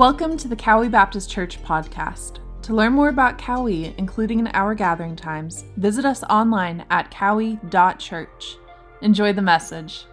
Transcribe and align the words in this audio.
Welcome 0.00 0.38
to 0.38 0.48
the 0.48 0.56
Cowie 0.56 0.88
Baptist 0.88 1.30
Church 1.30 1.62
podcast. 1.62 2.38
To 2.62 2.72
learn 2.72 2.94
more 2.94 3.10
about 3.10 3.36
Cowie, 3.36 3.94
including 3.98 4.38
in 4.38 4.46
our 4.54 4.74
gathering 4.74 5.14
times, 5.14 5.64
visit 5.76 6.06
us 6.06 6.22
online 6.22 6.86
at 6.88 7.10
cowie.church. 7.10 8.56
Enjoy 9.02 9.34
the 9.34 9.42
message. 9.42 10.06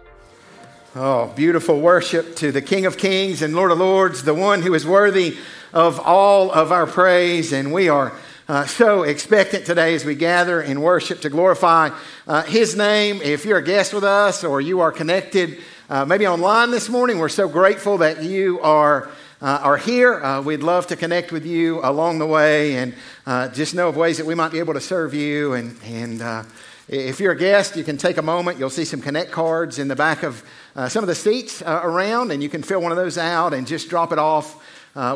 Oh, 0.94 1.32
beautiful 1.34 1.80
worship 1.80 2.36
to 2.36 2.52
the 2.52 2.60
King 2.60 2.84
of 2.84 2.98
Kings 2.98 3.40
and 3.40 3.56
Lord 3.56 3.70
of 3.70 3.78
Lords, 3.78 4.24
the 4.24 4.34
one 4.34 4.60
who 4.60 4.74
is 4.74 4.86
worthy 4.86 5.38
of 5.72 5.98
all 6.00 6.52
of 6.52 6.70
our 6.70 6.86
praise. 6.86 7.54
And 7.54 7.72
we 7.72 7.88
are 7.88 8.12
uh, 8.46 8.66
so 8.66 9.04
expectant 9.04 9.64
today 9.64 9.94
as 9.94 10.04
we 10.04 10.14
gather 10.14 10.60
in 10.60 10.82
worship 10.82 11.22
to 11.22 11.30
glorify 11.30 11.88
uh, 12.26 12.42
His 12.42 12.76
name. 12.76 13.22
If 13.22 13.46
you're 13.46 13.56
a 13.56 13.64
guest 13.64 13.94
with 13.94 14.04
us 14.04 14.44
or 14.44 14.60
you 14.60 14.80
are 14.80 14.92
connected, 14.92 15.60
uh, 15.88 16.04
maybe 16.04 16.26
online 16.26 16.72
this 16.72 16.90
morning, 16.90 17.18
we're 17.18 17.30
so 17.30 17.48
grateful 17.48 17.96
that 17.96 18.22
you 18.22 18.60
are 18.60 19.10
uh, 19.40 19.60
are 19.62 19.76
here. 19.76 20.22
Uh, 20.22 20.42
we'd 20.42 20.62
love 20.62 20.86
to 20.88 20.96
connect 20.96 21.30
with 21.30 21.46
you 21.46 21.80
along 21.84 22.18
the 22.18 22.26
way 22.26 22.76
and 22.76 22.94
uh, 23.26 23.48
just 23.48 23.74
know 23.74 23.88
of 23.88 23.96
ways 23.96 24.18
that 24.18 24.26
we 24.26 24.34
might 24.34 24.50
be 24.50 24.58
able 24.58 24.74
to 24.74 24.80
serve 24.80 25.14
you. 25.14 25.54
And, 25.54 25.76
and 25.84 26.22
uh, 26.22 26.42
if 26.88 27.20
you're 27.20 27.32
a 27.32 27.38
guest, 27.38 27.76
you 27.76 27.84
can 27.84 27.96
take 27.96 28.16
a 28.16 28.22
moment. 28.22 28.58
You'll 28.58 28.70
see 28.70 28.84
some 28.84 29.00
Connect 29.00 29.30
cards 29.30 29.78
in 29.78 29.88
the 29.88 29.96
back 29.96 30.22
of 30.22 30.42
uh, 30.74 30.88
some 30.88 31.04
of 31.04 31.08
the 31.08 31.14
seats 31.14 31.62
around, 31.62 32.32
and 32.32 32.42
you 32.42 32.48
can 32.48 32.62
fill 32.62 32.80
one 32.80 32.92
of 32.92 32.98
those 32.98 33.18
out 33.18 33.54
and 33.54 33.66
just 33.66 33.88
drop 33.88 34.12
it 34.12 34.18
off 34.18 34.56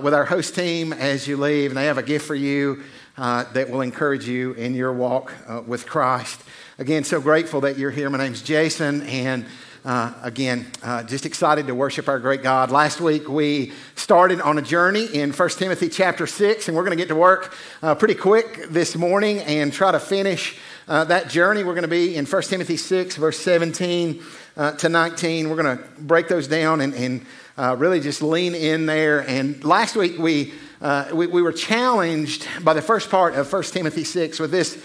with 0.03 0.15
our 0.15 0.25
host 0.25 0.55
team 0.55 0.93
as 0.93 1.27
you 1.27 1.37
leave. 1.37 1.71
And 1.71 1.77
they 1.77 1.87
have 1.87 1.99
a 1.99 2.03
gift 2.03 2.27
for 2.27 2.35
you 2.35 2.83
that 3.17 3.71
will 3.71 3.81
encourage 3.81 4.29
you 4.29 4.53
in 4.53 4.75
your 4.75 4.93
walk 4.93 5.33
with 5.67 5.87
Christ. 5.87 6.41
Again, 6.79 7.05
so 7.05 7.21
grateful 7.21 7.61
that 7.63 7.79
you're 7.79 7.91
here. 7.91 8.11
My 8.11 8.19
name's 8.19 8.43
Jason, 8.43 9.03
and 9.03 9.47
uh, 9.85 10.13
again, 10.23 10.67
uh, 10.85 11.03
just 11.03 11.27
excited 11.27 11.67
to 11.67 11.75
worship 11.75 12.09
our 12.09 12.21
great 12.21 12.43
God. 12.43 12.71
Last 12.71 13.01
week 13.01 13.29
we 13.29 13.73
started 13.97 14.41
on 14.41 14.57
a 14.57 14.63
journey 14.63 15.07
in 15.07 15.33
1 15.33 15.49
Timothy 15.51 15.89
chapter 15.89 16.27
6, 16.27 16.69
and 16.69 16.77
we're 16.77 16.85
going 16.85 16.97
to 16.97 17.03
get 17.03 17.09
to 17.09 17.17
work 17.17 17.53
uh, 17.83 17.97
pretty 17.97 18.15
quick 18.15 18.69
this 18.69 18.95
morning 18.95 19.41
and 19.41 19.73
try 19.73 19.91
to 19.91 19.99
finish 19.99 20.57
uh, 20.87 21.05
that 21.05 21.29
journey. 21.29 21.65
We're 21.65 21.75
going 21.75 21.83
to 21.83 21.89
be 21.89 22.15
in 22.15 22.27
1 22.27 22.43
Timothy 22.43 22.77
6, 22.77 23.17
verse 23.17 23.41
17 23.41 24.23
uh, 24.57 24.73
to 24.73 24.89
19. 24.89 25.51
We're 25.51 25.61
going 25.61 25.77
to 25.77 25.85
break 26.01 26.29
those 26.29 26.47
down 26.47 26.81
and, 26.81 26.95
and 26.95 27.27
uh, 27.59 27.75
really 27.77 27.99
just 27.99 28.23
lean 28.23 28.55
in 28.55 28.87
there. 28.87 29.29
And 29.29 29.65
last 29.65 29.97
week 29.97 30.17
we, 30.17 30.55
we, 31.13 31.27
we, 31.27 31.43
were 31.43 31.53
challenged 31.53 32.47
by 32.63 32.75
the 32.75 32.83
first 32.83 33.11
part 33.11 33.35
of 33.35 33.53
1 33.53 33.63
Timothy 33.65 34.05
6 34.05 34.39
with 34.39 34.53
this, 34.53 34.81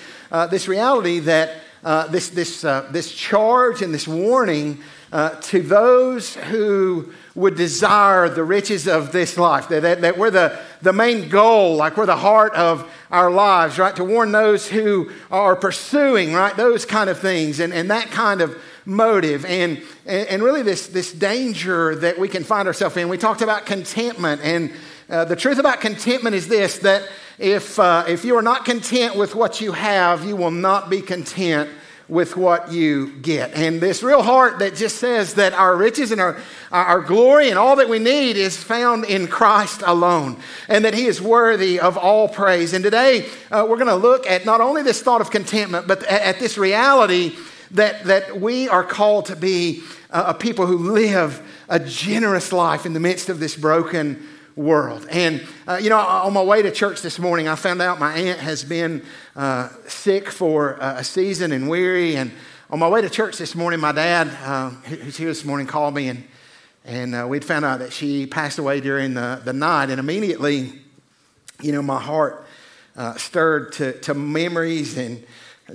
this 0.49 0.67
reality 0.67 1.19
that 1.19 1.51
uh, 1.83 2.07
this, 2.07 2.29
this, 2.29 2.63
uh, 2.63 2.87
this 2.91 3.11
charge 3.11 3.81
and 3.81 3.93
this 3.93 4.07
warning 4.07 4.79
uh, 5.11 5.29
to 5.41 5.61
those 5.61 6.35
who 6.35 7.13
would 7.35 7.55
desire 7.55 8.27
the 8.27 8.43
riches 8.43 8.87
of 8.87 9.11
this 9.11 9.37
life, 9.37 9.69
that, 9.69 9.81
that, 9.81 10.01
that 10.01 10.17
we're 10.17 10.31
the, 10.31 10.57
the 10.81 10.91
main 10.91 11.29
goal, 11.29 11.75
like 11.75 11.95
we're 11.95 12.05
the 12.05 12.15
heart 12.15 12.53
of 12.55 12.91
our 13.11 13.31
lives, 13.31 13.77
right? 13.77 13.95
To 13.95 14.03
warn 14.03 14.31
those 14.31 14.67
who 14.67 15.11
are 15.31 15.55
pursuing, 15.55 16.33
right, 16.33 16.55
those 16.57 16.85
kind 16.85 17.09
of 17.09 17.19
things 17.19 17.59
and, 17.59 17.73
and 17.73 17.89
that 17.91 18.11
kind 18.11 18.41
of 18.41 18.59
motive 18.85 19.45
and, 19.45 19.81
and 20.05 20.41
really 20.41 20.61
this, 20.61 20.87
this 20.87 21.11
danger 21.11 21.95
that 21.95 22.17
we 22.17 22.27
can 22.27 22.43
find 22.43 22.67
ourselves 22.67 22.97
in. 22.97 23.09
We 23.09 23.17
talked 23.17 23.41
about 23.41 23.65
contentment, 23.65 24.41
and 24.43 24.71
uh, 25.09 25.25
the 25.25 25.35
truth 25.35 25.59
about 25.59 25.79
contentment 25.79 26.35
is 26.35 26.47
this 26.47 26.79
that 26.79 27.07
if, 27.39 27.77
uh, 27.77 28.05
if 28.07 28.25
you 28.25 28.35
are 28.35 28.41
not 28.41 28.65
content 28.65 29.15
with 29.15 29.35
what 29.35 29.61
you 29.61 29.71
have, 29.71 30.25
you 30.25 30.35
will 30.35 30.51
not 30.51 30.89
be 30.89 31.01
content 31.01 31.69
with 32.09 32.37
what 32.37 32.71
you 32.71 33.11
get. 33.17 33.53
And 33.53 33.81
this 33.81 34.01
real 34.01 34.23
heart 34.23 34.59
that 34.59 34.75
just 34.75 34.97
says 34.97 35.33
that 35.33 35.53
our 35.53 35.75
riches 35.75 36.11
and 36.11 36.21
our, 36.21 36.37
our 36.71 37.01
glory 37.01 37.49
and 37.49 37.59
all 37.59 37.75
that 37.75 37.89
we 37.89 37.99
need 37.99 38.37
is 38.37 38.55
found 38.55 39.03
in 39.05 39.27
Christ 39.27 39.83
alone, 39.85 40.37
and 40.69 40.85
that 40.85 40.93
He 40.93 41.05
is 41.05 41.21
worthy 41.21 41.79
of 41.79 41.97
all 41.97 42.29
praise. 42.29 42.73
And 42.73 42.83
today 42.83 43.27
uh, 43.51 43.65
we're 43.69 43.75
going 43.75 43.87
to 43.87 43.95
look 43.95 44.25
at 44.25 44.45
not 44.45 44.61
only 44.61 44.83
this 44.83 45.01
thought 45.01 45.21
of 45.21 45.31
contentment, 45.31 45.87
but 45.87 46.03
at, 46.03 46.21
at 46.21 46.39
this 46.39 46.57
reality 46.57 47.35
that, 47.71 48.05
that 48.05 48.39
we 48.39 48.69
are 48.69 48.83
called 48.83 49.25
to 49.25 49.35
be 49.35 49.83
a 50.09 50.33
people 50.33 50.65
who 50.65 50.77
live 50.77 51.41
a 51.67 51.79
generous 51.79 52.53
life 52.53 52.85
in 52.85 52.93
the 52.93 52.99
midst 52.99 53.27
of 53.27 53.41
this 53.41 53.57
broken 53.57 54.25
world. 54.57 55.07
And, 55.09 55.45
uh, 55.67 55.79
you 55.81 55.89
know, 55.89 55.99
on 55.99 56.33
my 56.33 56.41
way 56.41 56.63
to 56.63 56.71
church 56.71 57.01
this 57.01 57.19
morning, 57.19 57.47
I 57.47 57.55
found 57.55 57.81
out 57.81 57.99
my 57.99 58.13
aunt 58.13 58.39
has 58.39 58.63
been 58.63 59.05
uh, 59.35 59.69
sick 59.87 60.29
for 60.29 60.73
a 60.81 61.03
season 61.03 61.51
and 61.51 61.69
weary. 61.69 62.17
And 62.17 62.31
on 62.69 62.79
my 62.79 62.89
way 62.89 63.01
to 63.01 63.09
church 63.09 63.37
this 63.37 63.55
morning, 63.55 63.79
my 63.79 63.91
dad, 63.91 64.27
uh, 64.43 64.71
who's 64.71 65.15
here 65.15 65.27
this 65.27 65.45
morning, 65.45 65.67
called 65.67 65.93
me 65.93 66.09
and, 66.09 66.23
and 66.83 67.15
uh, 67.15 67.27
we'd 67.29 67.45
found 67.45 67.65
out 67.65 67.79
that 67.79 67.93
she 67.93 68.25
passed 68.25 68.57
away 68.57 68.81
during 68.81 69.13
the, 69.13 69.41
the 69.45 69.53
night. 69.53 69.91
And 69.91 69.99
immediately, 69.99 70.73
you 71.61 71.71
know, 71.71 71.83
my 71.83 72.01
heart 72.01 72.45
uh, 72.95 73.13
stirred 73.15 73.73
to, 73.73 73.93
to 74.01 74.15
memories 74.15 74.97
and 74.97 75.23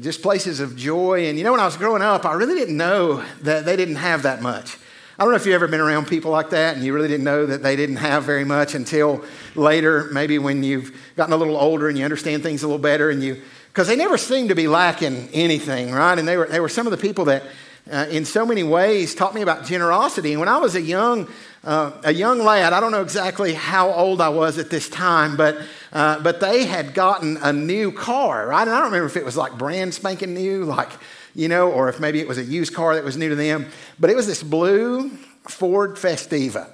just 0.00 0.22
places 0.22 0.59
of 0.59 0.76
joy. 0.76 1.28
And, 1.28 1.38
you 1.38 1.44
know, 1.44 1.53
when 1.53 1.60
I 1.60 1.66
was 1.66 1.76
growing 1.76 2.03
up, 2.03 2.26
I 2.26 2.32
really 2.32 2.56
didn't 2.56 2.76
know 2.76 3.25
that 3.42 3.65
they 3.65 3.76
didn't 3.76 3.97
have 3.97 4.25
that 4.25 4.42
much. 4.42 4.76
I 5.19 5.25
don't 5.25 5.33
know 5.33 5.37
if 5.37 5.45
you've 5.45 5.55
ever 5.55 5.69
been 5.69 5.81
around 5.81 6.06
people 6.06 6.31
like 6.31 6.50
that 6.50 6.75
and 6.75 6.84
you 6.84 6.95
really 6.95 7.09
didn't 7.09 7.25
know 7.25 7.45
that 7.45 7.62
they 7.62 7.77
didn't 7.77 7.97
have 7.97 8.25
very 8.25 8.47
much 8.47 8.75
until 8.75 9.23
later, 9.55 10.09
maybe 10.11 10.39
when 10.39 10.62
you've 10.62 10.97
gotten 11.17 11.34
a 11.34 11.37
little 11.37 11.56
older 11.56 11.91
and 11.91 11.99
you 11.99 12.05
understand 12.05 12.43
things 12.43 12.62
a 12.62 12.67
little 12.67 12.81
better 12.81 13.11
and 13.11 13.22
you, 13.22 13.43
because 13.69 13.89
they 13.89 13.97
never 13.97 14.17
seemed 14.17 14.49
to 14.49 14.55
be 14.55 14.69
lacking 14.69 15.28
anything, 15.34 15.93
right? 15.93 16.19
And 16.19 16.27
they 16.27 16.39
were, 16.39 16.47
they 16.47 16.61
were 16.61 16.69
some 16.71 16.87
of 16.87 16.93
the 16.93 16.97
people 16.97 17.27
that, 17.27 17.43
uh, 17.91 18.06
in 18.11 18.25
so 18.25 18.47
many 18.47 18.62
ways, 18.62 19.15
taught 19.15 19.34
me 19.34 19.43
about 19.43 19.67
generosity. 19.67 20.33
And 20.33 20.41
when 20.41 20.49
I 20.49 20.56
was 20.56 20.77
a 20.77 20.81
young, 20.81 21.28
uh, 21.62 21.93
a 22.05 22.12
young 22.12 22.39
lad, 22.39 22.72
I 22.72 22.81
don't 22.81 22.93
know 22.93 23.03
exactly 23.03 23.53
how 23.53 23.93
old 23.93 24.22
I 24.22 24.31
was 24.31 24.56
at 24.56 24.71
this 24.71 24.89
time, 24.89 25.37
but, 25.37 25.59
uh, 25.93 26.21
but 26.21 26.41
they 26.41 26.65
had 26.65 26.95
gotten 26.95 27.37
a 27.37 27.53
new 27.53 27.93
car, 27.93 28.47
right? 28.47 28.62
And 28.62 28.71
I 28.71 28.77
don't 28.77 28.87
remember 28.87 29.06
if 29.06 29.17
it 29.19 29.27
was 29.27 29.37
like 29.37 29.59
brand 29.59 29.93
spanking 29.93 30.33
new, 30.33 30.65
like 30.65 30.91
you 31.34 31.48
know, 31.48 31.70
or 31.70 31.88
if 31.88 32.00
maybe 32.00 32.20
it 32.20 32.28
was 32.28 32.38
a 32.38 32.44
used 32.44 32.75
car 32.75 32.94
that 32.94 33.04
was 33.04 33.16
new 33.16 33.28
to 33.28 33.34
them. 33.34 33.66
But 33.98 34.10
it 34.10 34.16
was 34.16 34.26
this 34.26 34.43
blue 34.43 35.10
Ford 35.48 35.97
Festiva. 35.97 36.69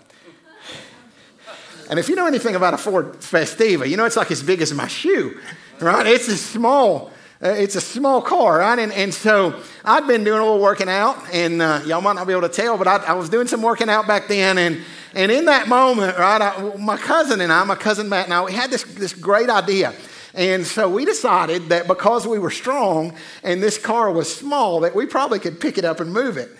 And 1.90 1.98
if 1.98 2.08
you 2.08 2.16
know 2.16 2.26
anything 2.26 2.54
about 2.54 2.74
a 2.74 2.78
Ford 2.78 3.14
Festiva, 3.14 3.88
you 3.88 3.96
know 3.96 4.04
it's 4.04 4.16
like 4.16 4.30
as 4.30 4.42
big 4.42 4.60
as 4.60 4.74
my 4.74 4.86
shoe, 4.86 5.38
right? 5.80 6.06
It's 6.06 6.28
a 6.28 6.36
small, 6.36 7.10
uh, 7.42 7.48
it's 7.48 7.76
a 7.76 7.80
small 7.80 8.20
car, 8.20 8.58
right? 8.58 8.78
And, 8.78 8.92
and 8.92 9.14
so 9.14 9.58
I'd 9.86 10.06
been 10.06 10.22
doing 10.22 10.38
a 10.38 10.44
little 10.44 10.60
working 10.60 10.90
out, 10.90 11.16
and 11.32 11.62
uh, 11.62 11.80
y'all 11.86 12.02
might 12.02 12.12
not 12.12 12.26
be 12.26 12.34
able 12.34 12.42
to 12.42 12.50
tell, 12.50 12.76
but 12.76 12.86
I, 12.86 12.96
I, 12.96 13.12
was 13.14 13.30
doing 13.30 13.46
some 13.46 13.62
working 13.62 13.88
out 13.88 14.06
back 14.06 14.28
then. 14.28 14.58
And, 14.58 14.82
and 15.14 15.32
in 15.32 15.46
that 15.46 15.66
moment, 15.66 16.18
right, 16.18 16.42
I, 16.42 16.76
my 16.76 16.98
cousin 16.98 17.40
and 17.40 17.50
I, 17.50 17.64
my 17.64 17.74
cousin 17.74 18.06
Matt 18.06 18.26
and 18.26 18.34
I, 18.34 18.44
we 18.44 18.52
had 18.52 18.70
this, 18.70 18.82
this 18.82 19.14
great 19.14 19.48
idea. 19.48 19.94
And 20.34 20.66
so 20.66 20.88
we 20.88 21.04
decided 21.04 21.70
that 21.70 21.86
because 21.86 22.26
we 22.26 22.38
were 22.38 22.50
strong 22.50 23.14
and 23.42 23.62
this 23.62 23.78
car 23.78 24.12
was 24.12 24.34
small, 24.34 24.80
that 24.80 24.94
we 24.94 25.06
probably 25.06 25.38
could 25.38 25.60
pick 25.60 25.78
it 25.78 25.84
up 25.84 26.00
and 26.00 26.12
move 26.12 26.36
it. 26.36 26.50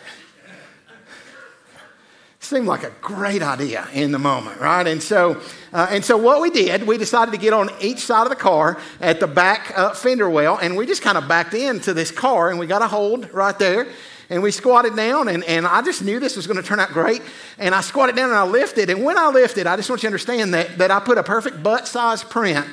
Seemed 2.41 2.67
like 2.67 2.83
a 2.83 2.93
great 3.03 3.43
idea 3.43 3.87
in 3.93 4.11
the 4.11 4.19
moment, 4.19 4.59
right? 4.59 4.87
And 4.87 5.03
so, 5.03 5.39
uh, 5.73 5.89
and 5.91 6.03
so 6.03 6.17
what 6.17 6.41
we 6.41 6.49
did, 6.49 6.87
we 6.87 6.97
decided 6.97 7.33
to 7.33 7.37
get 7.37 7.53
on 7.53 7.69
each 7.79 7.99
side 7.99 8.23
of 8.23 8.31
the 8.31 8.37
car 8.37 8.79
at 9.03 9.21
the 9.21 9.27
back 9.27 9.77
uh, 9.77 9.93
fender 9.93 10.31
well, 10.31 10.57
and 10.57 10.75
we 10.75 10.87
just 10.87 11.03
kind 11.03 11.19
of 11.19 11.29
backed 11.29 11.53
into 11.53 11.93
this 11.93 12.11
car, 12.11 12.49
and 12.49 12.59
we 12.59 12.67
got 12.67 12.81
a 12.81 12.89
hold 12.89 13.31
right 13.35 13.59
there 13.59 13.87
and 14.31 14.43
we 14.43 14.51
squatted 14.51 14.95
down 14.95 15.29
and, 15.29 15.43
and 15.45 15.67
i 15.67 15.81
just 15.81 16.03
knew 16.03 16.21
this 16.21 16.37
was 16.37 16.47
going 16.47 16.57
to 16.59 16.63
turn 16.63 16.79
out 16.79 16.91
great 16.91 17.23
and 17.59 17.75
i 17.75 17.81
squatted 17.81 18.15
down 18.15 18.29
and 18.29 18.39
i 18.39 18.45
lifted 18.45 18.91
and 18.91 19.03
when 19.03 19.17
i 19.17 19.29
lifted 19.29 19.67
i 19.67 19.75
just 19.75 19.89
want 19.89 20.03
you 20.03 20.07
to 20.07 20.09
understand 20.09 20.53
that, 20.53 20.77
that 20.77 20.91
i 20.91 21.01
put 21.01 21.17
a 21.17 21.23
perfect 21.23 21.63
butt 21.63 21.89
size 21.89 22.23
print 22.23 22.67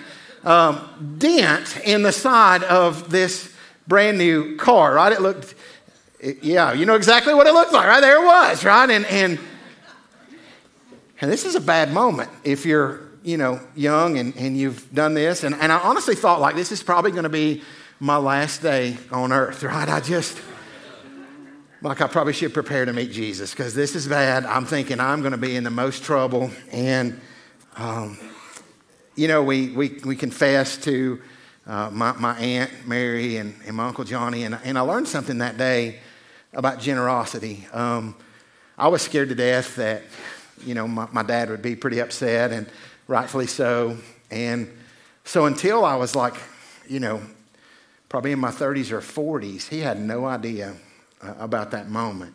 um, 0.45 1.15
dent 1.17 1.77
in 1.83 2.03
the 2.03 2.11
side 2.11 2.63
of 2.63 3.09
this 3.09 3.51
brand 3.87 4.17
new 4.17 4.55
car, 4.57 4.93
right? 4.93 5.11
It 5.11 5.21
looked, 5.21 5.55
it, 6.19 6.43
yeah, 6.43 6.73
you 6.73 6.85
know 6.85 6.95
exactly 6.95 7.33
what 7.33 7.47
it 7.47 7.53
looked 7.53 7.73
like, 7.73 7.87
right? 7.87 7.99
There 7.99 8.21
it 8.21 8.25
was, 8.25 8.63
right? 8.63 8.89
And, 8.89 9.05
and, 9.07 9.39
and 11.19 11.31
this 11.31 11.45
is 11.45 11.55
a 11.55 11.61
bad 11.61 11.91
moment 11.91 12.29
if 12.43 12.65
you're, 12.65 13.01
you 13.23 13.37
know, 13.37 13.59
young 13.75 14.19
and, 14.19 14.35
and 14.37 14.55
you've 14.55 14.93
done 14.93 15.15
this. 15.15 15.43
And, 15.43 15.55
and 15.55 15.71
I 15.71 15.79
honestly 15.79 16.15
thought, 16.15 16.39
like, 16.39 16.55
this 16.55 16.71
is 16.71 16.83
probably 16.83 17.11
going 17.11 17.23
to 17.23 17.29
be 17.29 17.63
my 17.99 18.17
last 18.17 18.61
day 18.61 18.97
on 19.11 19.31
earth, 19.31 19.63
right? 19.63 19.89
I 19.89 19.99
just, 19.99 20.39
like, 21.81 22.01
I 22.01 22.07
probably 22.07 22.33
should 22.33 22.53
prepare 22.53 22.85
to 22.85 22.93
meet 22.93 23.11
Jesus 23.11 23.51
because 23.51 23.73
this 23.73 23.95
is 23.95 24.07
bad. 24.07 24.45
I'm 24.45 24.65
thinking 24.65 24.99
I'm 24.99 25.21
going 25.21 25.31
to 25.31 25.37
be 25.37 25.55
in 25.55 25.63
the 25.63 25.71
most 25.71 26.03
trouble. 26.03 26.51
And, 26.71 27.19
um, 27.77 28.17
you 29.15 29.29
know, 29.29 29.41
we, 29.41 29.69
we, 29.69 29.97
we 30.05 30.15
confessed 30.15 30.83
to 30.83 31.21
uh, 31.65 31.89
my, 31.89 32.11
my 32.13 32.37
Aunt 32.37 32.71
Mary 32.85 33.37
and, 33.37 33.55
and 33.65 33.77
my 33.77 33.87
Uncle 33.87 34.03
Johnny, 34.03 34.43
and, 34.43 34.59
and 34.63 34.77
I 34.77 34.81
learned 34.81 35.07
something 35.07 35.37
that 35.37 35.57
day 35.57 35.99
about 36.53 36.79
generosity. 36.79 37.65
Um, 37.71 38.15
I 38.77 38.89
was 38.89 39.01
scared 39.01 39.29
to 39.29 39.35
death 39.35 39.77
that, 39.77 40.03
you 40.65 40.73
know, 40.73 40.85
my, 40.85 41.07
my 41.13 41.23
dad 41.23 41.49
would 41.49 41.61
be 41.61 41.77
pretty 41.77 41.99
upset, 41.99 42.51
and 42.51 42.67
rightfully 43.07 43.47
so. 43.47 43.97
And 44.31 44.69
so 45.23 45.45
until 45.45 45.85
I 45.85 45.95
was 45.95 46.13
like, 46.13 46.35
you 46.89 46.99
know, 46.99 47.21
probably 48.09 48.33
in 48.33 48.39
my 48.39 48.51
30s 48.51 48.91
or 48.91 48.99
40s, 48.99 49.69
he 49.69 49.79
had 49.79 49.97
no 49.97 50.25
idea 50.25 50.75
uh, 51.21 51.33
about 51.39 51.71
that 51.71 51.89
moment. 51.89 52.33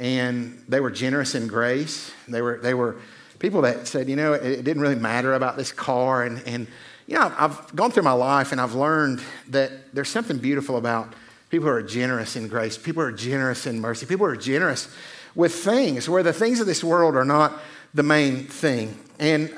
And 0.00 0.64
they 0.68 0.80
were 0.80 0.90
generous 0.90 1.36
in 1.36 1.46
grace. 1.46 2.12
They 2.26 2.42
were, 2.42 2.58
they 2.58 2.74
were 2.74 2.96
people 3.38 3.62
that 3.62 3.86
said, 3.86 4.08
you 4.08 4.16
know, 4.16 4.32
it, 4.32 4.44
it 4.44 4.64
didn't 4.64 4.82
really 4.82 4.94
matter 4.94 5.34
about 5.34 5.56
this 5.56 5.72
car. 5.72 6.24
And, 6.24 6.42
and 6.46 6.66
you 7.06 7.18
know, 7.18 7.32
I've 7.38 7.74
gone 7.74 7.90
through 7.90 8.04
my 8.04 8.12
life 8.12 8.52
and 8.52 8.60
I've 8.60 8.74
learned 8.74 9.22
that 9.50 9.94
there's 9.94 10.08
something 10.08 10.38
beautiful 10.38 10.76
about 10.76 11.12
people 11.50 11.68
who 11.68 11.74
are 11.74 11.82
generous 11.82 12.36
in 12.36 12.48
grace, 12.48 12.78
people 12.78 13.02
who 13.02 13.08
are 13.08 13.12
generous 13.12 13.66
in 13.66 13.80
mercy, 13.80 14.06
people 14.06 14.26
who 14.26 14.32
are 14.32 14.36
generous 14.36 14.88
with 15.34 15.54
things 15.54 16.08
where 16.08 16.22
the 16.22 16.32
things 16.32 16.60
of 16.60 16.66
this 16.66 16.82
world 16.82 17.16
are 17.16 17.24
not 17.24 17.60
the 17.92 18.02
main 18.02 18.44
thing. 18.44 18.98
And 19.18 19.54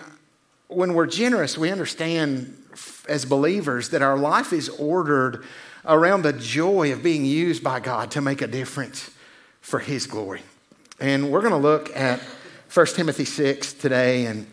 when 0.69 0.95
we're 0.95 1.07
generous, 1.07 1.57
we 1.57 1.71
understand 1.71 2.63
as 3.09 3.25
believers 3.25 3.91
that 3.91 4.03
our 4.03 4.17
life 4.17 4.53
is 4.53 4.69
ordered 4.69 5.45
around 5.85 6.23
the 6.23 6.33
joy 6.33 6.93
of 6.93 7.03
being 7.03 7.25
used 7.25 7.63
by 7.63 7.81
God 7.81 8.11
to 8.13 8.21
make 8.21 8.43
a 8.43 8.47
difference 8.47 9.11
for 9.61 9.79
His 9.79 10.07
glory. 10.07 10.43
And 10.99 11.31
we're 11.31 11.41
going 11.41 11.53
to 11.53 11.59
look 11.59 11.95
at 11.97 12.21
1 12.73 12.87
Timothy 12.87 13.25
6 13.25 13.75
today, 13.75 14.27
and 14.27 14.47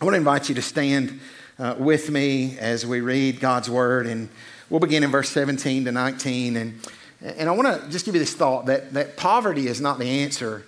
I 0.00 0.04
want 0.04 0.14
to 0.14 0.18
invite 0.18 0.48
you 0.48 0.54
to 0.56 0.62
stand 0.62 1.18
uh, 1.58 1.74
with 1.78 2.10
me 2.10 2.56
as 2.58 2.86
we 2.86 3.00
read 3.00 3.40
God's 3.40 3.68
Word. 3.68 4.06
And 4.06 4.28
we'll 4.70 4.80
begin 4.80 5.02
in 5.02 5.10
verse 5.10 5.30
17 5.30 5.86
to 5.86 5.92
19. 5.92 6.56
And, 6.56 6.80
and 7.20 7.48
I 7.48 7.52
want 7.52 7.82
to 7.82 7.90
just 7.90 8.04
give 8.04 8.14
you 8.14 8.20
this 8.20 8.34
thought 8.34 8.66
that, 8.66 8.92
that 8.92 9.16
poverty 9.16 9.66
is 9.66 9.80
not 9.80 9.98
the 9.98 10.22
answer 10.22 10.64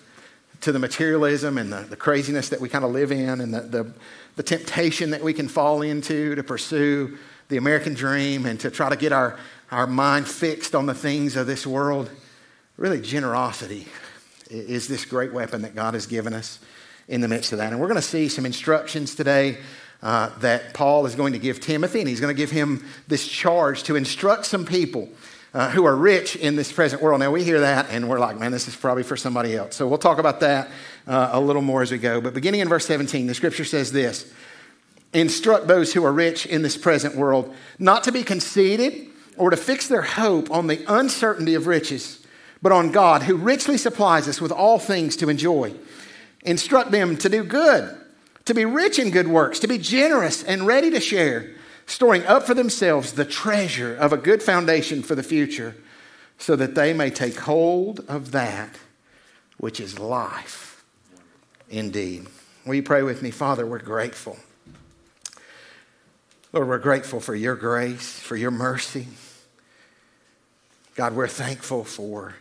to 0.62 0.72
the 0.72 0.78
materialism 0.78 1.58
and 1.58 1.72
the, 1.72 1.82
the 1.82 1.96
craziness 1.96 2.48
that 2.48 2.60
we 2.60 2.68
kind 2.68 2.84
of 2.84 2.90
live 2.90 3.12
in 3.12 3.40
and 3.40 3.54
the, 3.54 3.60
the, 3.60 3.92
the 4.36 4.42
temptation 4.42 5.10
that 5.10 5.22
we 5.22 5.32
can 5.32 5.48
fall 5.48 5.82
into 5.82 6.34
to 6.34 6.42
pursue 6.42 7.18
the 7.48 7.56
American 7.56 7.94
dream 7.94 8.46
and 8.46 8.58
to 8.60 8.70
try 8.70 8.88
to 8.88 8.96
get 8.96 9.12
our, 9.12 9.38
our 9.70 9.86
mind 9.86 10.26
fixed 10.26 10.74
on 10.74 10.86
the 10.86 10.94
things 10.94 11.36
of 11.36 11.46
this 11.46 11.66
world. 11.66 12.10
Really, 12.78 13.00
generosity 13.00 13.86
is 14.50 14.88
this 14.88 15.04
great 15.04 15.32
weapon 15.32 15.62
that 15.62 15.74
God 15.74 15.94
has 15.94 16.06
given 16.06 16.34
us 16.34 16.58
in 17.08 17.20
the 17.20 17.28
midst 17.28 17.52
of 17.52 17.58
that. 17.58 17.72
And 17.72 17.80
we're 17.80 17.88
going 17.88 17.96
to 17.96 18.02
see 18.02 18.28
some 18.28 18.44
instructions 18.44 19.14
today 19.14 19.58
uh, 20.02 20.30
that 20.40 20.74
Paul 20.74 21.06
is 21.06 21.14
going 21.14 21.32
to 21.32 21.38
give 21.38 21.60
Timothy, 21.60 22.00
and 22.00 22.08
he's 22.08 22.20
going 22.20 22.34
to 22.34 22.38
give 22.38 22.50
him 22.50 22.84
this 23.08 23.26
charge 23.26 23.82
to 23.84 23.96
instruct 23.96 24.46
some 24.46 24.64
people. 24.64 25.08
Uh, 25.52 25.68
who 25.70 25.84
are 25.84 25.96
rich 25.96 26.36
in 26.36 26.54
this 26.54 26.70
present 26.70 27.02
world. 27.02 27.18
Now, 27.18 27.32
we 27.32 27.42
hear 27.42 27.58
that 27.58 27.90
and 27.90 28.08
we're 28.08 28.20
like, 28.20 28.38
man, 28.38 28.52
this 28.52 28.68
is 28.68 28.76
probably 28.76 29.02
for 29.02 29.16
somebody 29.16 29.56
else. 29.56 29.74
So 29.74 29.88
we'll 29.88 29.98
talk 29.98 30.18
about 30.18 30.38
that 30.38 30.68
uh, 31.08 31.30
a 31.32 31.40
little 31.40 31.60
more 31.60 31.82
as 31.82 31.90
we 31.90 31.98
go. 31.98 32.20
But 32.20 32.34
beginning 32.34 32.60
in 32.60 32.68
verse 32.68 32.86
17, 32.86 33.26
the 33.26 33.34
scripture 33.34 33.64
says 33.64 33.90
this 33.90 34.32
Instruct 35.12 35.66
those 35.66 35.92
who 35.92 36.04
are 36.04 36.12
rich 36.12 36.46
in 36.46 36.62
this 36.62 36.76
present 36.76 37.16
world 37.16 37.52
not 37.80 38.04
to 38.04 38.12
be 38.12 38.22
conceited 38.22 39.08
or 39.36 39.50
to 39.50 39.56
fix 39.56 39.88
their 39.88 40.02
hope 40.02 40.52
on 40.52 40.68
the 40.68 40.84
uncertainty 40.86 41.54
of 41.54 41.66
riches, 41.66 42.19
but 42.62 42.72
on 42.72 42.92
God, 42.92 43.22
who 43.22 43.36
richly 43.36 43.78
supplies 43.78 44.28
us 44.28 44.40
with 44.40 44.52
all 44.52 44.78
things 44.78 45.16
to 45.16 45.28
enjoy. 45.28 45.74
Instruct 46.42 46.90
them 46.90 47.16
to 47.18 47.28
do 47.28 47.44
good, 47.44 47.96
to 48.44 48.54
be 48.54 48.64
rich 48.64 48.98
in 48.98 49.10
good 49.10 49.28
works, 49.28 49.58
to 49.60 49.68
be 49.68 49.78
generous 49.78 50.42
and 50.42 50.66
ready 50.66 50.90
to 50.90 51.00
share, 51.00 51.50
storing 51.86 52.24
up 52.26 52.44
for 52.44 52.54
themselves 52.54 53.12
the 53.12 53.24
treasure 53.24 53.94
of 53.96 54.12
a 54.12 54.16
good 54.16 54.42
foundation 54.42 55.02
for 55.02 55.14
the 55.14 55.22
future, 55.22 55.74
so 56.38 56.56
that 56.56 56.74
they 56.74 56.92
may 56.92 57.10
take 57.10 57.38
hold 57.40 58.00
of 58.08 58.32
that 58.32 58.78
which 59.58 59.78
is 59.78 59.98
life 59.98 60.82
indeed. 61.68 62.26
Will 62.66 62.74
you 62.74 62.82
pray 62.82 63.02
with 63.02 63.22
me? 63.22 63.30
Father, 63.30 63.66
we're 63.66 63.78
grateful. 63.78 64.38
Lord, 66.52 66.68
we're 66.68 66.78
grateful 66.78 67.20
for 67.20 67.34
your 67.34 67.54
grace, 67.54 68.18
for 68.18 68.36
your 68.36 68.50
mercy. 68.50 69.06
God, 70.94 71.14
we're 71.14 71.28
thankful 71.28 71.84
for 71.84 72.34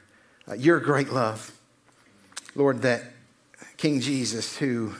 uh, 0.50 0.54
your 0.56 0.80
great 0.80 1.12
love. 1.12 1.52
Lord, 2.56 2.82
that 2.82 3.04
King 3.78 4.02
Jesus, 4.02 4.58
who 4.58 4.94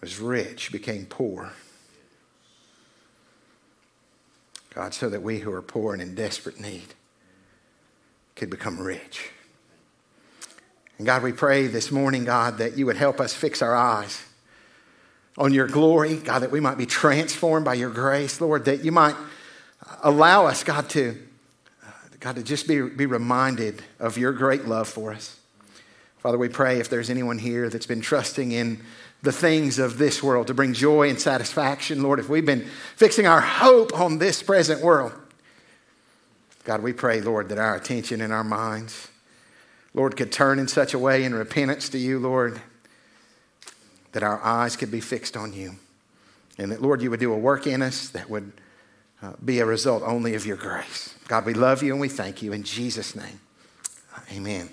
was 0.00 0.18
rich, 0.18 0.72
became 0.72 1.06
poor. 1.06 1.52
God, 4.74 4.94
so 4.94 5.08
that 5.08 5.22
we 5.22 5.38
who 5.38 5.52
are 5.52 5.62
poor 5.62 5.92
and 5.92 6.02
in 6.02 6.14
desperate 6.14 6.58
need 6.58 6.94
could 8.34 8.50
become 8.50 8.80
rich. 8.80 9.30
And 10.98 11.06
God, 11.06 11.22
we 11.22 11.32
pray 11.32 11.66
this 11.66 11.92
morning, 11.92 12.24
God, 12.24 12.58
that 12.58 12.76
you 12.76 12.86
would 12.86 12.96
help 12.96 13.20
us 13.20 13.34
fix 13.34 13.62
our 13.62 13.74
eyes 13.74 14.22
on 15.36 15.52
your 15.52 15.66
glory, 15.66 16.16
God, 16.16 16.40
that 16.40 16.50
we 16.50 16.60
might 16.60 16.78
be 16.78 16.86
transformed 16.86 17.64
by 17.64 17.74
your 17.74 17.90
grace, 17.90 18.40
Lord, 18.40 18.64
that 18.64 18.84
you 18.84 18.92
might 18.92 19.16
allow 20.02 20.46
us, 20.46 20.62
God, 20.64 20.88
to, 20.90 21.20
God, 22.24 22.36
to 22.36 22.42
just 22.42 22.66
be, 22.66 22.80
be 22.80 23.04
reminded 23.04 23.82
of 24.00 24.16
your 24.16 24.32
great 24.32 24.64
love 24.64 24.88
for 24.88 25.12
us. 25.12 25.38
Father, 26.20 26.38
we 26.38 26.48
pray 26.48 26.80
if 26.80 26.88
there's 26.88 27.10
anyone 27.10 27.36
here 27.36 27.68
that's 27.68 27.84
been 27.84 28.00
trusting 28.00 28.50
in 28.50 28.80
the 29.20 29.30
things 29.30 29.78
of 29.78 29.98
this 29.98 30.22
world 30.22 30.46
to 30.46 30.54
bring 30.54 30.72
joy 30.72 31.10
and 31.10 31.20
satisfaction, 31.20 32.02
Lord, 32.02 32.18
if 32.18 32.30
we've 32.30 32.46
been 32.46 32.66
fixing 32.96 33.26
our 33.26 33.42
hope 33.42 33.92
on 33.92 34.16
this 34.16 34.42
present 34.42 34.80
world, 34.80 35.12
God, 36.64 36.82
we 36.82 36.94
pray, 36.94 37.20
Lord, 37.20 37.50
that 37.50 37.58
our 37.58 37.76
attention 37.76 38.22
and 38.22 38.32
our 38.32 38.42
minds, 38.42 39.08
Lord, 39.92 40.16
could 40.16 40.32
turn 40.32 40.58
in 40.58 40.66
such 40.66 40.94
a 40.94 40.98
way 40.98 41.24
in 41.24 41.34
repentance 41.34 41.90
to 41.90 41.98
you, 41.98 42.18
Lord, 42.18 42.58
that 44.12 44.22
our 44.22 44.42
eyes 44.42 44.76
could 44.76 44.90
be 44.90 45.02
fixed 45.02 45.36
on 45.36 45.52
you. 45.52 45.76
And 46.56 46.72
that, 46.72 46.80
Lord, 46.80 47.02
you 47.02 47.10
would 47.10 47.20
do 47.20 47.34
a 47.34 47.38
work 47.38 47.66
in 47.66 47.82
us 47.82 48.08
that 48.08 48.30
would 48.30 48.50
uh, 49.24 49.32
be 49.44 49.60
a 49.60 49.66
result 49.66 50.02
only 50.04 50.34
of 50.34 50.44
your 50.44 50.56
grace. 50.56 51.14
God, 51.28 51.46
we 51.46 51.54
love 51.54 51.82
you 51.82 51.92
and 51.92 52.00
we 52.00 52.08
thank 52.08 52.42
you 52.42 52.52
in 52.52 52.62
Jesus' 52.62 53.16
name. 53.16 53.40
Amen. 54.32 54.68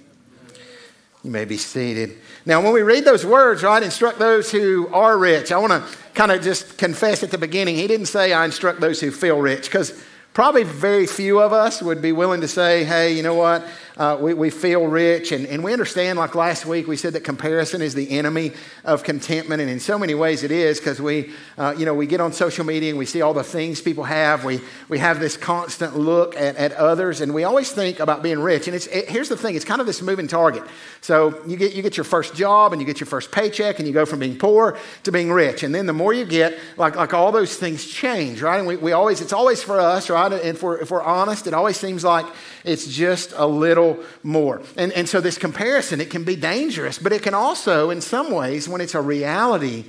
You 1.24 1.32
may 1.32 1.46
be 1.46 1.58
seated. 1.58 2.18
Now, 2.46 2.62
when 2.62 2.74
we 2.74 2.82
read 2.82 3.06
those 3.06 3.26
words, 3.26 3.64
right, 3.64 3.82
instruct 3.82 4.20
those 4.20 4.52
who 4.52 4.90
are 4.92 5.18
rich, 5.18 5.52
I 5.52 5.58
want 5.58 5.72
to 5.72 5.98
kind 6.14 6.32
of 6.32 6.42
just 6.42 6.78
confess 6.78 7.24
at 7.24 7.32
the 7.32 7.38
beginning, 7.38 7.76
he 7.76 7.88
didn't 7.88 8.08
say, 8.08 8.34
I 8.34 8.44
instruct 8.44 8.82
those 8.82 9.00
who 9.00 9.12
feel 9.12 9.40
rich, 9.40 9.66
because 9.66 9.98
probably 10.34 10.64
very 10.64 11.06
few 11.06 11.40
of 11.40 11.54
us 11.54 11.82
would 11.82 12.02
be 12.02 12.12
willing 12.12 12.42
to 12.42 12.48
say, 12.48 12.84
hey, 12.84 13.14
you 13.14 13.24
know 13.24 13.36
what? 13.36 13.66
Uh, 13.98 14.18
we, 14.20 14.34
we 14.34 14.50
feel 14.50 14.88
rich. 14.88 15.32
And, 15.32 15.46
and 15.46 15.64
we 15.64 15.74
understand, 15.74 16.20
like 16.20 16.36
last 16.36 16.66
week, 16.66 16.88
we 16.88 16.98
said 16.98 17.14
that 17.14 17.24
comparison 17.24 17.82
is 17.82 17.94
the 17.94 18.12
enemy 18.12 18.52
of 18.86 19.04
contentment. 19.04 19.62
And 19.62 19.70
in 19.70 19.80
so 19.80 19.98
many 19.98 20.16
ways 20.16 20.44
it 20.44 20.52
is 20.52 20.80
because 20.80 21.02
we, 21.02 21.32
uh, 21.58 21.76
you 21.78 21.86
know, 21.86 21.94
we 21.94 22.06
get 22.06 22.22
on 22.22 22.34
social 22.34 22.66
media 22.66 22.90
and 22.90 23.00
we 23.00 23.06
see 23.06 23.22
all 23.22 23.34
the 23.34 23.44
things 23.44 23.82
people 23.82 24.04
have. 24.04 24.46
We, 24.46 24.62
we 24.90 25.00
have 25.00 25.20
this 25.20 25.38
constant 25.38 25.98
look 25.98 26.36
at, 26.36 26.56
at 26.56 26.74
others 26.74 27.22
and 27.22 27.34
we 27.34 27.44
always 27.44 27.72
think 27.72 28.00
about 28.00 28.24
being 28.24 28.40
rich. 28.40 28.68
And 28.68 28.76
it's, 28.76 28.88
it, 28.88 29.10
here's 29.10 29.30
the 29.30 29.38
thing, 29.38 29.56
it's 29.56 29.66
kind 29.66 29.82
of 29.82 29.88
this 29.88 30.02
moving 30.02 30.28
target. 30.28 30.64
So 31.02 31.42
you 31.46 31.58
get, 31.58 31.74
you 31.74 31.82
get 31.82 31.98
your 31.98 32.04
first 32.04 32.36
job 32.36 32.74
and 32.74 32.82
you 32.82 32.86
get 32.86 33.00
your 33.00 33.08
first 33.08 33.32
paycheck 33.32 33.80
and 33.80 33.88
you 33.88 33.94
go 33.94 34.06
from 34.06 34.20
being 34.20 34.38
poor 34.38 34.78
to 35.04 35.12
being 35.12 35.32
rich. 35.32 35.64
And 35.64 35.74
then 35.74 35.86
the 35.86 35.94
more 35.94 36.14
you 36.14 36.26
get, 36.26 36.58
like, 36.78 36.96
like 36.96 37.14
all 37.14 37.32
those 37.32 37.58
things 37.58 37.86
change, 37.86 38.42
right? 38.42 38.58
And 38.58 38.68
we, 38.68 38.76
we 38.78 38.92
always, 38.92 39.22
it's 39.22 39.34
always 39.34 39.64
for 39.64 39.80
us, 39.80 40.10
right? 40.10 40.32
And 40.32 40.42
if 40.42 40.64
we're, 40.64 40.78
if 40.78 40.92
we're 40.92 41.04
honest, 41.04 41.48
it 41.48 41.54
always 41.54 41.78
seems 41.78 42.04
like 42.04 42.26
it's 42.64 42.88
just 42.88 43.34
a 43.36 43.46
little 43.46 43.81
more. 44.24 44.62
And, 44.78 44.92
and 44.94 45.08
so 45.08 45.22
this 45.22 45.38
comparison, 45.38 46.02
it 46.02 46.10
can 46.10 46.24
be 46.24 46.36
dangerous, 46.36 47.00
but 47.00 47.12
it 47.12 47.22
can 47.24 47.34
also, 47.34 47.90
in 47.90 48.02
some 48.02 48.32
ways, 48.32 48.68
when 48.68 48.82
it's 48.82 48.96
a 48.96 49.02
reality 49.02 49.86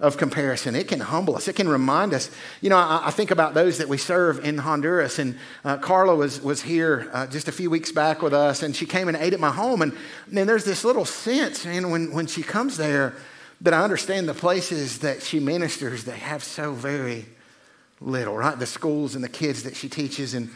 of 0.00 0.16
comparison, 0.16 0.74
it 0.74 0.88
can 0.88 1.00
humble 1.00 1.36
us. 1.36 1.48
It 1.48 1.56
can 1.56 1.68
remind 1.68 2.12
us. 2.12 2.30
You 2.60 2.70
know, 2.70 2.76
I, 2.76 3.08
I 3.08 3.10
think 3.10 3.30
about 3.30 3.54
those 3.54 3.78
that 3.78 3.88
we 3.88 3.96
serve 3.96 4.44
in 4.44 4.58
Honduras, 4.58 5.18
and 5.18 5.38
uh, 5.64 5.78
Carla 5.78 6.14
was, 6.16 6.40
was 6.42 6.62
here 6.62 7.08
uh, 7.12 7.26
just 7.26 7.48
a 7.48 7.52
few 7.52 7.70
weeks 7.70 7.92
back 7.92 8.20
with 8.20 8.34
us, 8.34 8.62
and 8.62 8.74
she 8.74 8.86
came 8.86 9.08
and 9.08 9.16
ate 9.16 9.32
at 9.32 9.40
my 9.40 9.52
home. 9.52 9.82
And 9.82 9.92
then 10.28 10.46
there's 10.46 10.64
this 10.64 10.84
little 10.84 11.04
sense, 11.04 11.64
and 11.64 11.90
when, 11.90 12.12
when 12.12 12.26
she 12.26 12.42
comes 12.42 12.76
there, 12.76 13.14
that 13.60 13.72
I 13.72 13.82
understand 13.82 14.28
the 14.28 14.34
places 14.34 14.98
that 14.98 15.22
she 15.22 15.40
ministers, 15.40 16.04
they 16.04 16.18
have 16.18 16.42
so 16.42 16.72
very 16.72 17.26
little, 18.00 18.36
right? 18.36 18.58
The 18.58 18.66
schools 18.66 19.14
and 19.14 19.24
the 19.24 19.28
kids 19.28 19.62
that 19.62 19.76
she 19.76 19.88
teaches. 19.88 20.34
And, 20.34 20.50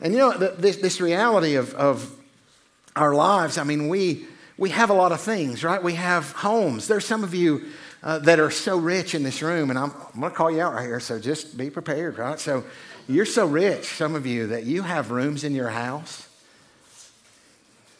and 0.00 0.12
you 0.12 0.18
know, 0.18 0.36
the, 0.36 0.48
this, 0.58 0.76
this 0.76 1.00
reality 1.00 1.54
of, 1.56 1.74
of 1.74 2.17
our 2.96 3.14
lives, 3.14 3.58
I 3.58 3.64
mean, 3.64 3.88
we, 3.88 4.26
we 4.56 4.70
have 4.70 4.90
a 4.90 4.94
lot 4.94 5.12
of 5.12 5.20
things, 5.20 5.62
right? 5.62 5.82
We 5.82 5.94
have 5.94 6.32
homes. 6.32 6.88
There's 6.88 7.06
some 7.06 7.24
of 7.24 7.34
you 7.34 7.66
uh, 8.02 8.18
that 8.20 8.40
are 8.40 8.50
so 8.50 8.78
rich 8.78 9.14
in 9.14 9.22
this 9.22 9.42
room, 9.42 9.70
and 9.70 9.78
I'm, 9.78 9.92
I'm 10.14 10.20
going 10.20 10.32
to 10.32 10.36
call 10.36 10.50
you 10.50 10.60
out 10.60 10.74
right 10.74 10.86
here, 10.86 11.00
so 11.00 11.18
just 11.18 11.56
be 11.56 11.70
prepared, 11.70 12.18
right? 12.18 12.38
So 12.38 12.64
you're 13.08 13.24
so 13.24 13.46
rich, 13.46 13.86
some 13.86 14.14
of 14.14 14.26
you, 14.26 14.48
that 14.48 14.64
you 14.64 14.82
have 14.82 15.10
rooms 15.10 15.44
in 15.44 15.54
your 15.54 15.68
house 15.68 16.28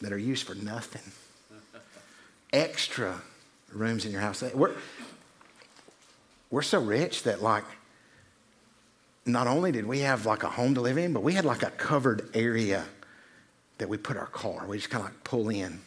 that 0.01 0.11
are 0.11 0.17
used 0.17 0.45
for 0.45 0.55
nothing. 0.55 1.11
Extra 2.53 3.21
rooms 3.73 4.05
in 4.05 4.11
your 4.11 4.21
house. 4.21 4.41
We're, 4.41 4.75
we're 6.49 6.61
so 6.61 6.79
rich 6.79 7.23
that, 7.23 7.41
like, 7.41 7.65
not 9.25 9.47
only 9.47 9.71
did 9.71 9.85
we 9.85 9.99
have 9.99 10.25
like 10.25 10.43
a 10.43 10.49
home 10.49 10.75
to 10.75 10.81
live 10.81 10.97
in, 10.97 11.13
but 11.13 11.21
we 11.21 11.33
had 11.33 11.45
like 11.45 11.63
a 11.63 11.69
covered 11.71 12.29
area 12.33 12.85
that 13.79 13.89
we 13.89 13.97
put 13.97 14.15
our 14.15 14.27
car. 14.27 14.65
We 14.67 14.77
just 14.77 14.89
kind 14.89 15.03
of 15.03 15.09
like 15.09 15.23
pull 15.23 15.49
in. 15.49 15.81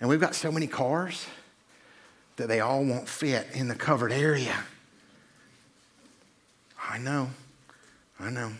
And 0.00 0.08
we've 0.08 0.20
got 0.20 0.34
so 0.34 0.50
many 0.50 0.66
cars 0.66 1.26
that 2.36 2.48
they 2.48 2.60
all 2.60 2.84
won't 2.84 3.08
fit 3.08 3.46
in 3.52 3.68
the 3.68 3.74
covered 3.74 4.10
area. 4.10 4.56
I 6.88 6.98
know. 6.98 7.30
I 8.18 8.30
know. 8.30 8.52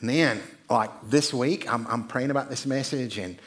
And 0.00 0.10
then, 0.10 0.40
like 0.68 0.90
this 1.04 1.32
week, 1.32 1.72
I'm, 1.72 1.86
I'm 1.86 2.06
praying 2.06 2.30
about 2.30 2.50
this 2.50 2.66
message, 2.66 3.18
and 3.18 3.38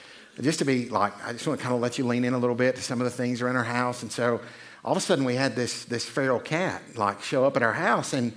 just 0.42 0.60
to 0.60 0.66
be 0.66 0.90
like, 0.90 1.14
I 1.26 1.34
just 1.34 1.48
want 1.48 1.60
to 1.60 1.64
kind 1.64 1.76
of 1.76 1.82
let 1.82 1.98
you 1.98 2.06
lean 2.06 2.26
in 2.26 2.34
a 2.34 2.38
little 2.38 2.56
bit 2.56 2.76
to 2.76 2.82
some 2.82 3.00
of 3.00 3.06
the 3.06 3.12
things 3.12 3.42
around 3.42 3.56
our 3.58 3.64
house. 3.64 4.02
And 4.02 4.12
so 4.12 4.42
all 4.84 4.94
of 4.94 4.98
a 4.98 5.02
sudden 5.02 5.24
we 5.24 5.36
had 5.36 5.56
this, 5.56 5.86
this 5.86 6.06
feral 6.06 6.40
cat 6.40 6.82
like 6.96 7.22
show 7.22 7.46
up 7.46 7.56
at 7.56 7.64
our 7.64 7.74
house 7.74 8.14
and 8.14 8.34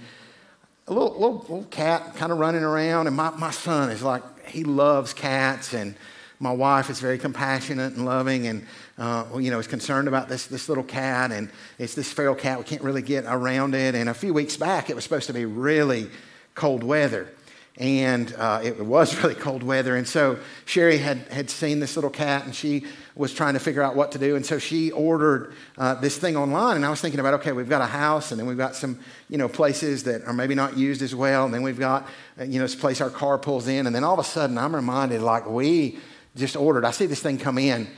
a 0.86 0.92
little, 0.92 1.12
little, 1.12 1.38
little 1.38 1.66
cat 1.70 2.14
kind 2.16 2.30
of 2.30 2.38
running 2.38 2.62
around. 2.62 3.06
And 3.06 3.16
my, 3.16 3.30
my 3.30 3.50
son 3.50 3.90
is 3.90 4.02
like, 4.02 4.22
he 4.46 4.64
loves 4.64 5.12
cats. 5.12 5.72
And 5.72 5.94
my 6.40 6.52
wife 6.52 6.90
is 6.90 7.00
very 7.00 7.18
compassionate 7.18 7.94
and 7.94 8.04
loving 8.04 8.46
and, 8.46 8.66
uh, 8.98 9.24
you 9.38 9.50
know, 9.50 9.58
is 9.58 9.66
concerned 9.66 10.08
about 10.08 10.28
this, 10.28 10.46
this 10.46 10.68
little 10.68 10.84
cat. 10.84 11.32
And 11.32 11.50
it's 11.78 11.94
this 11.94 12.12
feral 12.12 12.34
cat. 12.34 12.58
We 12.58 12.64
can't 12.64 12.82
really 12.82 13.02
get 13.02 13.24
around 13.26 13.74
it. 13.74 13.94
And 13.94 14.08
a 14.08 14.14
few 14.14 14.34
weeks 14.34 14.56
back, 14.56 14.90
it 14.90 14.94
was 14.94 15.04
supposed 15.04 15.26
to 15.28 15.32
be 15.32 15.46
really 15.46 16.10
cold 16.54 16.84
weather 16.84 17.28
and 17.76 18.32
uh, 18.38 18.60
it 18.62 18.78
was 18.84 19.16
really 19.22 19.34
cold 19.34 19.62
weather. 19.62 19.96
And 19.96 20.06
so 20.06 20.38
Sherry 20.64 20.98
had, 20.98 21.18
had 21.28 21.50
seen 21.50 21.80
this 21.80 21.96
little 21.96 22.10
cat 22.10 22.44
and 22.44 22.54
she 22.54 22.84
was 23.16 23.34
trying 23.34 23.54
to 23.54 23.60
figure 23.60 23.82
out 23.82 23.96
what 23.96 24.12
to 24.12 24.18
do. 24.18 24.36
And 24.36 24.44
so 24.44 24.58
she 24.58 24.90
ordered 24.92 25.54
uh, 25.76 25.94
this 25.94 26.16
thing 26.16 26.36
online. 26.36 26.76
And 26.76 26.86
I 26.86 26.90
was 26.90 27.00
thinking 27.00 27.20
about, 27.20 27.34
okay, 27.34 27.52
we've 27.52 27.68
got 27.68 27.82
a 27.82 27.86
house 27.86 28.30
and 28.30 28.38
then 28.38 28.46
we've 28.46 28.58
got 28.58 28.74
some, 28.76 29.00
you 29.28 29.38
know, 29.38 29.48
places 29.48 30.04
that 30.04 30.24
are 30.24 30.32
maybe 30.32 30.54
not 30.54 30.76
used 30.76 31.02
as 31.02 31.14
well. 31.14 31.44
And 31.44 31.52
then 31.54 31.62
we've 31.62 31.78
got, 31.78 32.06
uh, 32.38 32.44
you 32.44 32.58
know, 32.58 32.64
this 32.64 32.74
place 32.74 33.00
our 33.00 33.10
car 33.10 33.38
pulls 33.38 33.66
in. 33.68 33.86
And 33.86 33.94
then 33.94 34.04
all 34.04 34.14
of 34.14 34.20
a 34.20 34.24
sudden 34.24 34.56
I'm 34.58 34.74
reminded, 34.74 35.20
like, 35.22 35.48
we 35.48 35.98
just 36.36 36.56
ordered. 36.56 36.84
I 36.84 36.90
see 36.90 37.06
this 37.06 37.20
thing 37.20 37.38
come 37.38 37.58
in 37.58 37.88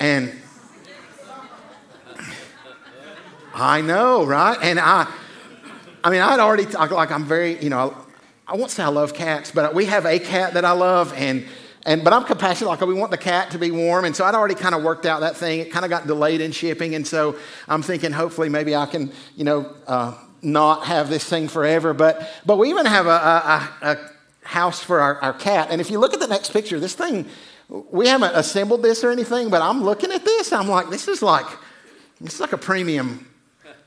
and 0.00 0.32
I 3.54 3.80
know, 3.80 4.24
right? 4.24 4.58
And 4.60 4.80
I, 4.80 5.10
I 6.02 6.10
mean, 6.10 6.20
I'd 6.20 6.40
already, 6.40 6.66
like, 6.66 7.10
I'm 7.10 7.24
very, 7.24 7.62
you 7.62 7.70
know, 7.70 8.03
I 8.46 8.56
won't 8.56 8.70
say 8.70 8.82
I 8.82 8.88
love 8.88 9.14
cats, 9.14 9.50
but 9.50 9.74
we 9.74 9.86
have 9.86 10.04
a 10.04 10.18
cat 10.18 10.54
that 10.54 10.64
I 10.64 10.72
love, 10.72 11.14
and, 11.16 11.46
and 11.86 12.04
but 12.04 12.12
I'm 12.12 12.24
compassionate. 12.24 12.68
Like 12.68 12.80
we 12.82 12.92
want 12.92 13.10
the 13.10 13.16
cat 13.18 13.50
to 13.52 13.58
be 13.58 13.70
warm, 13.70 14.04
and 14.04 14.14
so 14.14 14.24
I'd 14.24 14.34
already 14.34 14.54
kind 14.54 14.74
of 14.74 14.82
worked 14.82 15.06
out 15.06 15.20
that 15.20 15.36
thing. 15.36 15.60
It 15.60 15.72
kind 15.72 15.84
of 15.84 15.90
got 15.90 16.06
delayed 16.06 16.42
in 16.42 16.52
shipping, 16.52 16.94
and 16.94 17.06
so 17.06 17.36
I'm 17.68 17.82
thinking 17.82 18.12
hopefully 18.12 18.50
maybe 18.50 18.76
I 18.76 18.84
can, 18.86 19.12
you 19.34 19.44
know, 19.44 19.74
uh, 19.86 20.14
not 20.42 20.84
have 20.86 21.08
this 21.08 21.24
thing 21.24 21.48
forever. 21.48 21.94
But 21.94 22.28
but 22.44 22.58
we 22.58 22.68
even 22.68 22.84
have 22.84 23.06
a, 23.06 23.10
a, 23.10 23.70
a 23.82 23.98
house 24.46 24.82
for 24.82 25.00
our, 25.00 25.16
our 25.22 25.32
cat, 25.32 25.68
and 25.70 25.80
if 25.80 25.90
you 25.90 25.98
look 25.98 26.12
at 26.12 26.20
the 26.20 26.28
next 26.28 26.50
picture, 26.50 26.78
this 26.78 26.94
thing 26.94 27.26
we 27.68 28.08
haven't 28.08 28.34
assembled 28.34 28.82
this 28.82 29.02
or 29.04 29.10
anything, 29.10 29.48
but 29.48 29.62
I'm 29.62 29.82
looking 29.82 30.12
at 30.12 30.24
this. 30.24 30.52
I'm 30.52 30.68
like, 30.68 30.90
this 30.90 31.08
is 31.08 31.22
like 31.22 31.46
is 32.20 32.40
like 32.40 32.52
a 32.52 32.58
premium 32.58 33.26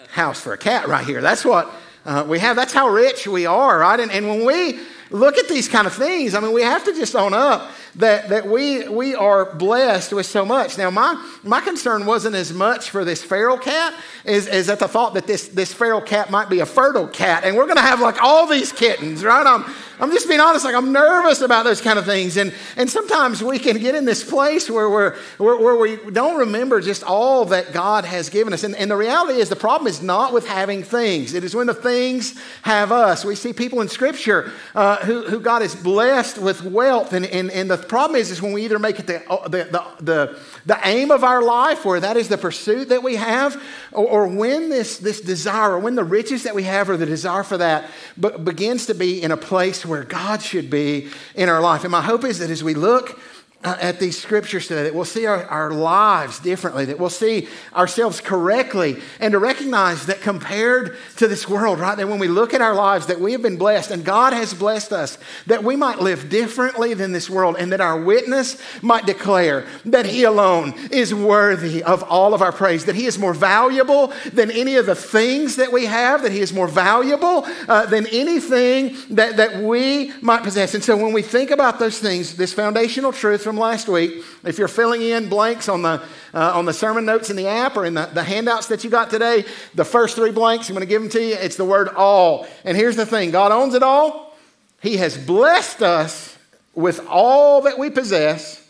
house 0.09 0.41
for 0.41 0.53
a 0.53 0.57
cat 0.57 0.87
right 0.87 1.05
here. 1.05 1.21
That's 1.21 1.45
what 1.45 1.71
uh, 2.07 2.23
we 2.25 2.39
have. 2.39 2.55
That's 2.55 2.73
how 2.73 2.87
rich 2.87 3.27
we 3.27 3.45
are, 3.45 3.79
right? 3.79 3.99
And, 3.99 4.11
and 4.11 4.27
when 4.27 4.45
we 4.45 4.79
look 5.09 5.37
at 5.37 5.47
these 5.47 5.67
kind 5.67 5.87
of 5.87 5.93
things, 5.93 6.35
I 6.35 6.39
mean, 6.39 6.53
we 6.53 6.61
have 6.61 6.83
to 6.85 6.93
just 6.93 7.15
own 7.15 7.33
up 7.33 7.71
that, 7.95 8.29
that 8.29 8.47
we, 8.47 8.87
we 8.87 9.15
are 9.15 9.55
blessed 9.55 10.13
with 10.13 10.25
so 10.25 10.45
much. 10.45 10.77
Now, 10.77 10.89
my, 10.89 11.23
my 11.43 11.61
concern 11.61 12.05
wasn't 12.05 12.35
as 12.35 12.53
much 12.53 12.89
for 12.89 13.03
this 13.03 13.23
feral 13.23 13.57
cat 13.57 13.93
as, 14.25 14.47
as 14.47 14.69
at 14.69 14.79
the 14.79 14.87
thought 14.87 15.15
that 15.15 15.25
this, 15.25 15.47
this 15.47 15.73
feral 15.73 16.01
cat 16.01 16.29
might 16.29 16.49
be 16.49 16.59
a 16.59 16.65
fertile 16.65 17.07
cat, 17.07 17.43
and 17.43 17.55
we're 17.55 17.65
going 17.65 17.77
to 17.77 17.81
have 17.81 17.99
like 17.99 18.21
all 18.21 18.45
these 18.45 18.71
kittens, 18.71 19.23
right? 19.23 19.45
I'm, 19.45 19.65
I'm 19.99 20.11
just 20.11 20.27
being 20.27 20.39
honest, 20.39 20.63
like 20.63 20.75
I'm 20.75 20.91
nervous 20.91 21.41
about 21.41 21.63
those 21.63 21.81
kind 21.81 21.97
of 21.97 22.05
things. 22.05 22.37
And, 22.37 22.53
and 22.75 22.87
sometimes 22.87 23.41
we 23.41 23.57
can 23.57 23.79
get 23.79 23.95
in 23.95 24.05
this 24.05 24.23
place 24.23 24.69
where, 24.69 24.89
we're, 24.89 25.15
where, 25.37 25.57
where 25.57 25.75
we 25.75 26.11
don't 26.11 26.37
remember 26.37 26.81
just 26.81 27.03
all 27.03 27.45
that 27.45 27.73
God 27.73 28.05
has 28.05 28.29
given 28.29 28.53
us. 28.53 28.63
And, 28.63 28.75
and 28.75 28.91
the 28.91 28.95
reality 28.95 29.39
is 29.39 29.49
the 29.49 29.55
problem 29.55 29.87
is 29.87 30.03
not 30.03 30.33
with 30.33 30.47
having 30.47 30.83
things, 30.83 31.33
it 31.33 31.43
is 31.43 31.55
when 31.55 31.65
the 31.65 31.73
things 31.73 32.39
have 32.61 32.91
us. 32.91 33.25
We 33.25 33.33
see 33.33 33.53
people 33.53 33.81
in 33.81 33.87
Scripture 33.87 34.51
uh, 34.75 34.96
who, 35.03 35.23
who 35.23 35.39
God 35.39 35.61
has 35.61 35.75
blessed 35.75 36.37
with 36.37 36.63
wealth. 36.63 37.13
And, 37.13 37.25
and, 37.25 37.49
and 37.51 37.69
the 37.69 37.77
problem 37.77 38.19
is, 38.19 38.31
is 38.31 38.41
when 38.41 38.53
we 38.53 38.65
either 38.65 38.79
make 38.79 38.99
it 38.99 39.07
the, 39.07 39.23
the, 39.45 39.63
the, 39.65 40.03
the, 40.03 40.39
the 40.65 40.79
aim 40.83 41.11
of 41.11 41.23
our 41.23 41.41
life, 41.41 41.85
where 41.85 41.99
that 41.99 42.17
is 42.17 42.29
the 42.29 42.37
pursuit 42.37 42.89
that 42.89 43.03
we 43.03 43.15
have, 43.15 43.61
or, 43.91 44.07
or 44.07 44.27
when 44.27 44.69
this, 44.69 44.97
this 44.97 45.21
desire, 45.21 45.73
or 45.73 45.79
when 45.79 45.95
the 45.95 46.03
riches 46.03 46.43
that 46.43 46.55
we 46.55 46.63
have, 46.63 46.89
or 46.89 46.97
the 46.97 47.05
desire 47.05 47.43
for 47.43 47.57
that, 47.57 47.89
begins 48.19 48.85
to 48.87 48.93
be 48.93 49.21
in 49.21 49.31
a 49.31 49.37
place 49.37 49.85
where 49.85 50.03
God 50.03 50.41
should 50.41 50.69
be 50.69 51.09
in 51.35 51.49
our 51.49 51.61
life. 51.61 51.83
And 51.83 51.91
my 51.91 52.01
hope 52.01 52.23
is 52.23 52.39
that 52.39 52.49
as 52.49 52.63
we 52.63 52.73
look 52.73 53.11
uh, 53.11 53.36
at 53.63 53.99
these 53.99 54.17
scriptures 54.21 54.67
today, 54.67 54.83
that 54.83 54.93
we'll 54.93 55.03
see 55.03 55.25
our, 55.25 55.43
our 55.45 55.71
lives 55.71 56.39
differently, 56.39 56.85
that 56.85 56.99
we'll 56.99 57.09
see 57.09 57.47
ourselves 57.75 58.21
correctly, 58.21 58.97
and 59.19 59.31
to 59.31 59.39
recognize 59.39 60.05
that 60.05 60.21
compared 60.21 60.95
to 61.17 61.27
this 61.27 61.49
world, 61.49 61.79
right, 61.79 61.97
that 61.97 62.07
when 62.07 62.19
we 62.19 62.27
look 62.27 62.53
at 62.53 62.61
our 62.61 62.75
lives, 62.75 63.07
that 63.07 63.19
we 63.19 63.31
have 63.31 63.41
been 63.41 63.57
blessed 63.57 63.89
and 63.89 64.05
God 64.05 64.31
has 64.33 64.53
blessed 64.53 64.93
us, 64.93 65.17
that 65.47 65.63
we 65.63 65.75
might 65.75 65.99
live 65.99 66.29
differently 66.29 66.93
than 66.93 67.11
this 67.11 67.29
world, 67.29 67.55
and 67.57 67.71
that 67.71 67.81
our 67.81 67.99
witness 67.99 68.61
might 68.83 69.07
declare 69.07 69.65
that 69.85 70.05
He 70.05 70.23
alone 70.23 70.73
is 70.91 71.13
worthy 71.13 71.81
of 71.83 72.03
all 72.03 72.35
of 72.35 72.43
our 72.43 72.51
praise, 72.51 72.85
that 72.85 72.95
He 72.95 73.07
is 73.07 73.17
more 73.17 73.33
valuable 73.33 74.13
than 74.33 74.51
any 74.51 74.75
of 74.75 74.85
the 74.85 74.95
things 74.95 75.55
that 75.55 75.71
we 75.73 75.87
have, 75.87 76.21
that 76.21 76.31
He 76.31 76.41
is 76.41 76.53
more 76.53 76.67
valuable 76.67 77.45
uh, 77.67 77.87
than 77.87 78.05
anything 78.07 78.95
that, 79.09 79.37
that 79.37 79.63
we 79.63 80.13
might 80.21 80.43
possess. 80.43 80.75
And 80.75 80.83
so 80.83 80.95
when 80.95 81.11
we 81.11 81.23
think 81.23 81.49
about 81.49 81.79
those 81.79 81.97
things, 81.97 82.35
this 82.35 82.53
foundational 82.53 83.11
truth, 83.11 83.46
from 83.47 83.57
last 83.57 83.87
week. 83.87 84.25
If 84.43 84.57
you're 84.57 84.67
filling 84.67 85.01
in 85.01 85.29
blanks 85.29 85.69
on 85.69 85.81
the, 85.81 86.03
uh, 86.33 86.51
on 86.53 86.65
the 86.65 86.73
sermon 86.73 87.05
notes 87.05 87.29
in 87.29 87.37
the 87.37 87.47
app 87.47 87.77
or 87.77 87.85
in 87.85 87.93
the, 87.93 88.05
the 88.07 88.21
handouts 88.21 88.67
that 88.67 88.83
you 88.83 88.89
got 88.89 89.09
today, 89.09 89.45
the 89.73 89.85
first 89.85 90.17
three 90.17 90.31
blanks, 90.31 90.67
I'm 90.67 90.75
going 90.75 90.85
to 90.85 90.89
give 90.89 91.01
them 91.01 91.09
to 91.11 91.23
you. 91.23 91.35
It's 91.35 91.55
the 91.55 91.63
word 91.63 91.87
all. 91.87 92.45
And 92.65 92.75
here's 92.75 92.97
the 92.97 93.05
thing 93.05 93.31
God 93.31 93.53
owns 93.53 93.73
it 93.73 93.83
all. 93.83 94.37
He 94.81 94.97
has 94.97 95.17
blessed 95.17 95.81
us 95.81 96.37
with 96.75 97.07
all 97.07 97.61
that 97.61 97.79
we 97.79 97.89
possess, 97.89 98.67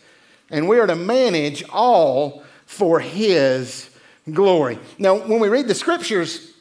and 0.48 0.68
we 0.68 0.78
are 0.78 0.86
to 0.86 0.94
manage 0.94 1.64
all 1.70 2.44
for 2.64 3.00
His 3.00 3.90
glory. 4.32 4.78
Now, 4.96 5.16
when 5.16 5.40
we 5.40 5.48
read 5.48 5.66
the 5.66 5.74
scriptures, 5.74 6.52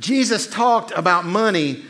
Jesus 0.00 0.48
talked 0.48 0.90
about 0.90 1.24
money 1.24 1.84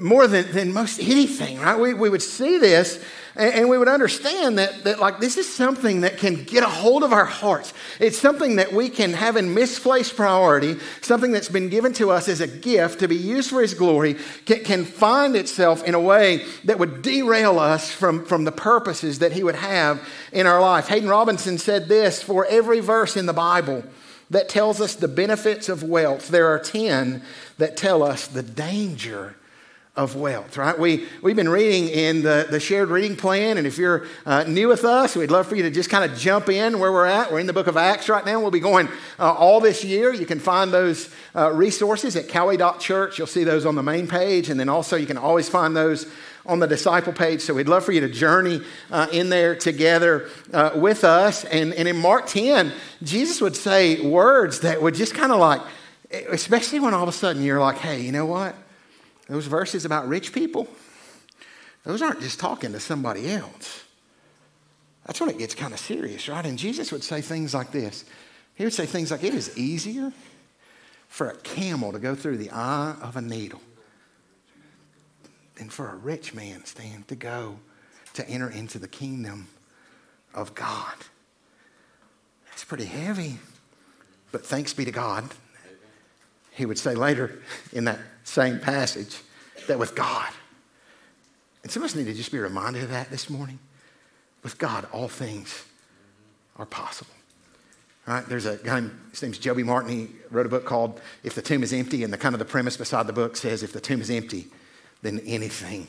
more 0.00 0.26
than, 0.26 0.50
than 0.52 0.72
most 0.72 1.00
anything, 1.00 1.60
right? 1.60 1.78
We, 1.78 1.92
we 1.92 2.08
would 2.08 2.22
see 2.22 2.56
this 2.56 3.04
and, 3.36 3.54
and, 3.54 3.68
we 3.68 3.76
would 3.76 3.88
understand 3.88 4.58
that, 4.58 4.84
that, 4.84 4.98
like, 4.98 5.20
this 5.20 5.36
is 5.36 5.52
something 5.52 6.00
that 6.00 6.18
can 6.18 6.44
get 6.44 6.62
a 6.62 6.68
hold 6.68 7.02
of 7.02 7.12
our 7.12 7.24
hearts. 7.24 7.74
It's 8.00 8.18
something 8.18 8.56
that 8.56 8.72
we 8.72 8.88
can 8.88 9.12
have 9.12 9.36
in 9.36 9.52
misplaced 9.52 10.16
priority, 10.16 10.78
something 11.02 11.32
that's 11.32 11.48
been 11.48 11.68
given 11.68 11.92
to 11.94 12.10
us 12.10 12.28
as 12.28 12.40
a 12.40 12.46
gift 12.46 13.00
to 13.00 13.08
be 13.08 13.16
used 13.16 13.50
for 13.50 13.60
His 13.60 13.74
glory, 13.74 14.16
can, 14.46 14.64
can 14.64 14.84
find 14.84 15.36
itself 15.36 15.84
in 15.84 15.94
a 15.94 16.00
way 16.00 16.44
that 16.64 16.78
would 16.78 17.02
derail 17.02 17.58
us 17.58 17.92
from, 17.92 18.24
from 18.24 18.44
the 18.44 18.52
purposes 18.52 19.18
that 19.18 19.32
He 19.32 19.44
would 19.44 19.56
have 19.56 20.06
in 20.32 20.46
our 20.46 20.60
life. 20.60 20.88
Haddon 20.88 21.08
Robinson 21.08 21.58
said 21.58 21.88
this 21.88 22.22
for 22.22 22.46
every 22.46 22.80
verse 22.80 23.16
in 23.16 23.26
the 23.26 23.32
Bible 23.32 23.84
that 24.30 24.48
tells 24.48 24.80
us 24.80 24.94
the 24.94 25.08
benefits 25.08 25.68
of 25.68 25.82
wealth, 25.82 26.28
there 26.28 26.48
are 26.48 26.58
10 26.58 27.22
that 27.58 27.76
tell 27.76 28.02
us 28.02 28.26
the 28.26 28.42
danger 28.42 29.36
of 29.96 30.14
wealth, 30.14 30.58
right? 30.58 30.78
We, 30.78 31.06
we've 31.22 31.36
been 31.36 31.48
reading 31.48 31.88
in 31.88 32.22
the, 32.22 32.46
the 32.50 32.60
shared 32.60 32.90
reading 32.90 33.16
plan, 33.16 33.56
and 33.56 33.66
if 33.66 33.78
you're 33.78 34.06
uh, 34.26 34.44
new 34.44 34.68
with 34.68 34.84
us, 34.84 35.16
we'd 35.16 35.30
love 35.30 35.46
for 35.46 35.56
you 35.56 35.62
to 35.62 35.70
just 35.70 35.88
kind 35.88 36.10
of 36.10 36.18
jump 36.18 36.50
in 36.50 36.78
where 36.78 36.92
we're 36.92 37.06
at. 37.06 37.32
We're 37.32 37.40
in 37.40 37.46
the 37.46 37.54
book 37.54 37.66
of 37.66 37.78
Acts 37.78 38.10
right 38.10 38.24
now. 38.24 38.38
We'll 38.38 38.50
be 38.50 38.60
going 38.60 38.88
uh, 39.18 39.32
all 39.32 39.58
this 39.58 39.82
year. 39.82 40.12
You 40.12 40.26
can 40.26 40.38
find 40.38 40.70
those 40.70 41.08
uh, 41.34 41.50
resources 41.52 42.14
at 42.14 42.28
Cowie.church. 42.28 43.16
You'll 43.16 43.26
see 43.26 43.44
those 43.44 43.64
on 43.64 43.74
the 43.74 43.82
main 43.82 44.06
page, 44.06 44.50
and 44.50 44.60
then 44.60 44.68
also 44.68 44.96
you 44.96 45.06
can 45.06 45.16
always 45.16 45.48
find 45.48 45.74
those 45.74 46.06
on 46.44 46.58
the 46.58 46.66
disciple 46.66 47.14
page. 47.14 47.40
So 47.40 47.54
we'd 47.54 47.68
love 47.68 47.84
for 47.84 47.92
you 47.92 48.02
to 48.02 48.08
journey 48.08 48.60
uh, 48.90 49.08
in 49.12 49.30
there 49.30 49.56
together 49.56 50.28
uh, 50.52 50.72
with 50.74 51.04
us. 51.04 51.44
And, 51.44 51.72
and 51.72 51.88
in 51.88 51.96
Mark 51.96 52.26
10, 52.26 52.70
Jesus 53.02 53.40
would 53.40 53.56
say 53.56 54.06
words 54.06 54.60
that 54.60 54.80
would 54.82 54.94
just 54.94 55.14
kind 55.14 55.32
of 55.32 55.40
like, 55.40 55.62
especially 56.28 56.80
when 56.80 56.92
all 56.92 57.02
of 57.02 57.08
a 57.08 57.12
sudden 57.12 57.42
you're 57.42 57.60
like, 57.60 57.78
hey, 57.78 58.00
you 58.02 58.12
know 58.12 58.26
what? 58.26 58.54
Those 59.28 59.46
verses 59.46 59.84
about 59.84 60.08
rich 60.08 60.32
people, 60.32 60.68
those 61.84 62.02
aren't 62.02 62.20
just 62.20 62.38
talking 62.38 62.72
to 62.72 62.80
somebody 62.80 63.30
else. 63.30 63.84
That's 65.04 65.20
when 65.20 65.30
it 65.30 65.38
gets 65.38 65.54
kind 65.54 65.72
of 65.72 65.78
serious, 65.78 66.28
right? 66.28 66.44
And 66.44 66.58
Jesus 66.58 66.90
would 66.92 67.04
say 67.04 67.20
things 67.20 67.54
like 67.54 67.70
this. 67.70 68.04
He 68.54 68.64
would 68.64 68.72
say 68.72 68.86
things 68.86 69.10
like, 69.10 69.22
It 69.22 69.34
is 69.34 69.56
easier 69.56 70.12
for 71.08 71.28
a 71.28 71.36
camel 71.36 71.92
to 71.92 71.98
go 71.98 72.14
through 72.14 72.38
the 72.38 72.50
eye 72.50 72.96
of 73.00 73.16
a 73.16 73.20
needle 73.20 73.60
than 75.56 75.68
for 75.68 75.88
a 75.88 75.96
rich 75.96 76.34
man 76.34 76.64
stand 76.64 77.08
to 77.08 77.16
go 77.16 77.58
to 78.14 78.28
enter 78.28 78.50
into 78.50 78.78
the 78.78 78.88
kingdom 78.88 79.48
of 80.34 80.54
God. 80.54 80.94
That's 82.48 82.64
pretty 82.64 82.84
heavy. 82.84 83.38
But 84.32 84.44
thanks 84.44 84.72
be 84.74 84.84
to 84.84 84.90
God, 84.90 85.24
he 86.56 86.66
would 86.66 86.78
say 86.78 86.94
later 86.94 87.38
in 87.72 87.84
that 87.84 87.98
same 88.24 88.58
passage 88.58 89.20
that 89.68 89.78
with 89.78 89.94
God, 89.94 90.32
and 91.62 91.70
some 91.70 91.82
of 91.82 91.90
us 91.90 91.96
need 91.96 92.06
to 92.06 92.14
just 92.14 92.32
be 92.32 92.38
reminded 92.38 92.84
of 92.84 92.90
that 92.90 93.10
this 93.10 93.28
morning. 93.28 93.58
With 94.42 94.56
God, 94.58 94.86
all 94.92 95.08
things 95.08 95.64
are 96.56 96.66
possible. 96.66 97.10
All 98.06 98.14
right, 98.14 98.26
there's 98.26 98.46
a 98.46 98.56
guy, 98.56 98.82
his 99.10 99.20
name's 99.20 99.38
Joby 99.38 99.64
Martin. 99.64 99.90
He 99.90 100.08
wrote 100.30 100.46
a 100.46 100.48
book 100.48 100.64
called 100.64 101.00
If 101.24 101.34
the 101.34 101.42
Tomb 101.42 101.64
is 101.64 101.72
Empty, 101.72 102.04
and 102.04 102.12
the 102.12 102.16
kind 102.18 102.34
of 102.34 102.38
the 102.38 102.44
premise 102.44 102.76
beside 102.76 103.08
the 103.08 103.12
book 103.12 103.36
says, 103.36 103.62
If 103.62 103.72
the 103.72 103.80
tomb 103.80 104.00
is 104.00 104.10
empty, 104.10 104.46
then 105.02 105.20
anything 105.26 105.88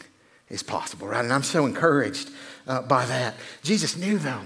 is 0.50 0.64
possible, 0.64 1.08
right? 1.08 1.24
And 1.24 1.32
I'm 1.32 1.44
so 1.44 1.66
encouraged 1.66 2.32
uh, 2.68 2.82
by 2.82 3.06
that. 3.06 3.36
Jesus 3.62 3.96
knew, 3.96 4.18
though, 4.18 4.42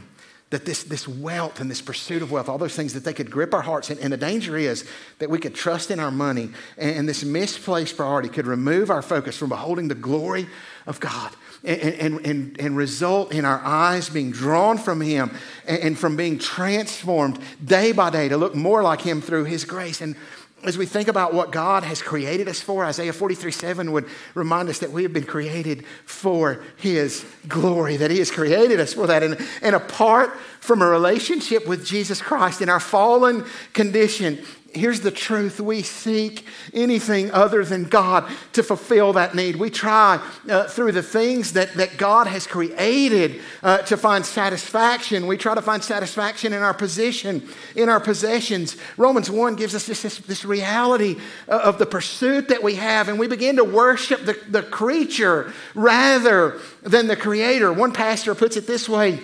that 0.52 0.66
this, 0.66 0.84
this 0.84 1.08
wealth 1.08 1.62
and 1.62 1.72
this 1.72 1.82
pursuit 1.82 2.22
of 2.22 2.32
wealth, 2.32 2.50
all 2.50 2.58
those 2.58 2.76
things 2.76 2.94
that 2.94 3.06
they 3.06 3.14
could 3.14 3.32
grip 3.32 3.54
our 3.54 3.62
hearts. 3.62 3.90
And, 3.90 4.00
and 4.02 4.14
the 4.14 4.18
danger 4.18 4.58
is 4.58 4.86
that 5.20 5.30
we 5.30 5.40
could 5.40 5.56
trust 5.56 5.90
in 5.90 6.00
our 6.00 6.12
money, 6.12 6.50
and, 6.78 6.98
and, 6.98 7.10
this 7.10 7.24
misplaced 7.24 7.96
priority 7.96 8.30
could 8.30 8.46
remove 8.46 8.92
our 8.92 9.02
focus 9.02 9.38
from 9.38 9.50
beholding 9.50 9.88
the 9.88 9.96
glory 9.96 10.48
of 10.86 11.00
God 11.00 11.34
and, 11.64 11.82
and, 11.82 12.26
and, 12.26 12.60
and 12.60 12.78
result 12.78 13.32
in 13.32 13.46
our 13.46 13.60
eyes 13.60 14.10
being 14.10 14.32
drawn 14.32 14.78
from 14.78 15.00
Him 15.00 15.32
and, 15.66 15.80
and 15.80 15.98
from 15.98 16.18
being 16.18 16.38
transformed 16.38 17.40
day 17.64 17.94
by 17.94 18.10
day 18.10 18.28
to 18.28 18.38
look 18.38 18.54
more 18.54 18.84
like 18.84 19.02
Him 19.02 19.22
through 19.22 19.46
His 19.46 19.64
grace. 19.64 20.02
And 20.02 20.16
as 20.64 20.78
we 20.78 20.86
think 20.86 21.08
about 21.08 21.34
what 21.34 21.52
God 21.52 21.84
has 21.84 22.02
created 22.02 22.48
us 22.48 22.62
for, 22.62 22.86
Isaiah 22.86 23.14
43 23.14 23.52
7 23.52 23.92
would 23.92 24.08
remind 24.36 24.70
us 24.70 24.80
that 24.80 24.92
we 24.92 25.04
have 25.04 25.14
been 25.14 25.26
created 25.26 25.86
for 26.06 26.64
His 26.78 27.26
glory, 27.48 27.98
that 27.98 28.12
He 28.12 28.20
has 28.20 28.30
created 28.30 28.80
us 28.80 28.94
for 28.94 29.08
that. 29.08 29.24
And, 29.24 29.38
and 29.62 29.76
apart 29.76 30.38
from 30.60 30.82
a 30.82 30.88
relationship 30.88 31.68
with 31.68 31.86
Jesus 31.86 32.22
Christ 32.22 32.62
in 32.62 32.70
our 32.70 32.80
fallen 32.80 33.46
condition, 33.74 34.44
Here's 34.74 35.02
the 35.02 35.12
truth 35.12 35.60
we 35.60 35.82
seek 35.82 36.46
anything 36.74 37.30
other 37.32 37.66
than 37.66 37.84
God 37.84 38.32
to 38.54 38.64
fulfill 38.64 39.14
that 39.14 39.36
need. 39.36 39.58
We 39.58 39.70
try 39.70 40.26
uh, 40.50 40.68
through 40.68 40.94
the 40.94 41.04
things 41.04 41.54
that, 41.54 41.74
that 41.74 41.98
God 41.98 42.28
has 42.28 42.48
created 42.48 43.42
uh, 43.64 43.80
to 43.80 43.98
find 43.98 44.26
satisfaction. 44.26 45.28
We 45.28 45.36
try 45.36 45.56
to 45.56 45.62
find 45.62 45.84
satisfaction 45.84 46.54
in 46.54 46.62
our 46.62 46.74
position, 46.74 47.48
in 47.76 47.90
our 47.90 48.00
possessions. 48.00 48.78
Romans 48.96 49.30
1 49.30 49.56
gives 49.56 49.76
us 49.76 49.88
this, 49.88 50.04
this, 50.04 50.20
this 50.20 50.46
reality 50.46 51.20
uh, 51.50 51.62
of 51.64 51.78
the 51.78 51.86
pursuit 51.86 52.48
that 52.48 52.64
we 52.64 52.76
have, 52.76 53.10
and 53.10 53.20
we 53.20 53.28
begin 53.28 53.58
to 53.58 53.66
worship 53.66 54.26
the, 54.26 54.40
the 54.48 54.64
creature 54.64 55.52
rather 55.76 56.60
than 56.82 57.08
the 57.08 57.18
creator. 57.18 57.74
One 57.74 57.92
pastor 57.92 58.36
puts 58.36 58.56
it 58.56 58.68
this 58.68 58.88
way. 58.88 59.20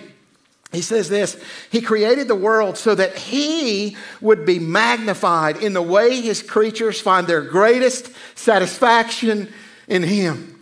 He 0.72 0.82
says 0.82 1.08
this 1.08 1.40
He 1.70 1.80
created 1.80 2.28
the 2.28 2.34
world 2.34 2.76
so 2.76 2.94
that 2.94 3.16
He 3.16 3.96
would 4.20 4.44
be 4.44 4.58
magnified 4.58 5.56
in 5.56 5.72
the 5.72 5.82
way 5.82 6.20
His 6.20 6.42
creatures 6.42 7.00
find 7.00 7.26
their 7.26 7.42
greatest 7.42 8.10
satisfaction 8.34 9.52
in 9.86 10.02
Him. 10.02 10.57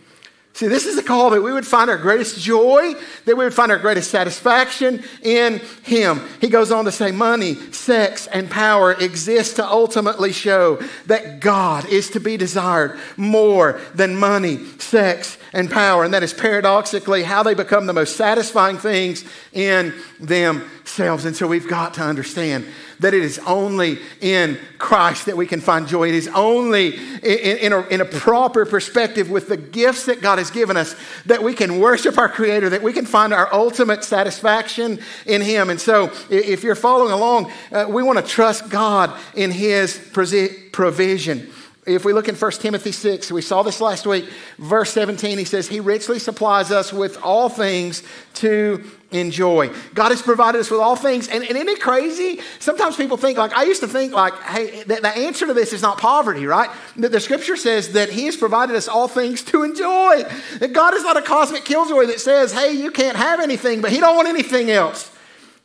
See, 0.57 0.67
this 0.67 0.87
is 0.87 0.97
a 0.97 1.03
call 1.03 1.29
that 1.29 1.41
we 1.43 1.53
would 1.53 1.67
find 1.67 1.87
our 1.87 1.99
greatest 1.99 2.39
joy, 2.39 2.95
that 3.25 3.37
we 3.37 3.43
would 3.43 3.53
find 3.53 3.71
our 3.71 3.77
greatest 3.77 4.09
satisfaction 4.09 5.03
in 5.21 5.59
Him. 5.83 6.19
He 6.41 6.49
goes 6.49 6.71
on 6.71 6.85
to 6.85 6.91
say, 6.91 7.11
money, 7.11 7.53
sex, 7.71 8.25
and 8.25 8.49
power 8.49 8.93
exist 8.93 9.57
to 9.57 9.67
ultimately 9.67 10.31
show 10.31 10.81
that 11.05 11.41
God 11.41 11.87
is 11.87 12.09
to 12.09 12.19
be 12.19 12.37
desired 12.37 12.99
more 13.17 13.79
than 13.93 14.15
money, 14.15 14.65
sex, 14.79 15.37
and 15.53 15.69
power. 15.69 16.03
And 16.03 16.11
that 16.15 16.23
is 16.23 16.33
paradoxically 16.33 17.21
how 17.21 17.43
they 17.43 17.53
become 17.53 17.85
the 17.85 17.93
most 17.93 18.15
satisfying 18.15 18.79
things 18.79 19.25
in 19.53 19.93
themselves. 20.19 20.73
And 20.99 21.35
so 21.35 21.47
we've 21.47 21.67
got 21.67 21.93
to 21.95 22.01
understand 22.01 22.65
that 22.99 23.13
it 23.13 23.21
is 23.21 23.39
only 23.45 23.99
in 24.21 24.57
Christ 24.79 25.27
that 25.27 25.37
we 25.37 25.45
can 25.45 25.61
find 25.61 25.87
joy. 25.87 26.09
It 26.09 26.15
is 26.15 26.27
only 26.29 26.95
in, 26.95 27.57
in, 27.57 27.73
a, 27.73 27.81
in 27.87 28.01
a 28.01 28.05
proper 28.05 28.65
perspective 28.65 29.29
with 29.29 29.47
the 29.47 29.57
gifts 29.57 30.05
that 30.05 30.21
God 30.21 30.39
has 30.39 30.49
given 30.49 30.75
us 30.75 30.95
that 31.27 31.43
we 31.43 31.53
can 31.53 31.79
worship 31.79 32.17
our 32.17 32.29
Creator, 32.29 32.69
that 32.69 32.81
we 32.81 32.93
can 32.93 33.05
find 33.05 33.33
our 33.33 33.53
ultimate 33.53 34.03
satisfaction 34.03 34.99
in 35.25 35.41
Him. 35.41 35.69
And 35.69 35.79
so, 35.79 36.11
if 36.29 36.63
you're 36.63 36.75
following 36.75 37.11
along, 37.11 37.51
uh, 37.71 37.85
we 37.87 38.01
want 38.01 38.17
to 38.17 38.25
trust 38.25 38.69
God 38.69 39.15
in 39.35 39.51
His 39.51 39.99
provision. 40.11 41.51
If 41.87 42.03
we 42.03 42.11
look 42.11 42.27
in 42.27 42.35
1 42.35 42.51
Timothy 42.51 42.91
6, 42.91 43.31
we 43.31 43.41
saw 43.41 43.63
this 43.63 43.79
last 43.79 44.05
week, 44.05 44.29
verse 44.57 44.91
17, 44.91 45.37
he 45.37 45.45
says, 45.45 45.69
He 45.69 45.79
richly 45.79 46.19
supplies 46.19 46.69
us 46.69 46.91
with 46.91 47.17
all 47.23 47.47
things 47.47 48.03
to 48.35 48.83
enjoy. 49.11 49.71
God 49.93 50.09
has 50.09 50.21
provided 50.21 50.59
us 50.59 50.69
with 50.69 50.81
all 50.81 50.97
things. 50.97 51.29
And, 51.29 51.45
and 51.45 51.55
isn't 51.55 51.69
it 51.69 51.79
crazy? 51.79 52.41
Sometimes 52.59 52.97
people 52.97 53.15
think, 53.15 53.37
like, 53.37 53.53
I 53.53 53.63
used 53.63 53.79
to 53.81 53.87
think, 53.87 54.11
like, 54.11 54.33
hey, 54.41 54.83
the, 54.83 54.95
the 54.95 55.07
answer 55.07 55.47
to 55.47 55.53
this 55.53 55.71
is 55.71 55.81
not 55.81 55.97
poverty, 55.97 56.45
right? 56.45 56.69
The, 56.97 57.07
the 57.07 57.21
scripture 57.21 57.55
says 57.55 57.93
that 57.93 58.09
He 58.09 58.25
has 58.25 58.35
provided 58.35 58.75
us 58.75 58.89
all 58.89 59.07
things 59.07 59.41
to 59.43 59.63
enjoy. 59.63 60.23
That 60.59 60.73
God 60.73 60.93
is 60.93 61.03
not 61.03 61.15
a 61.15 61.21
cosmic 61.21 61.63
killjoy 61.63 62.07
that 62.07 62.19
says, 62.19 62.51
hey, 62.51 62.73
you 62.73 62.91
can't 62.91 63.15
have 63.15 63.39
anything, 63.39 63.79
but 63.79 63.93
He 63.93 64.01
don't 64.01 64.17
want 64.17 64.27
anything 64.27 64.69
else 64.69 65.13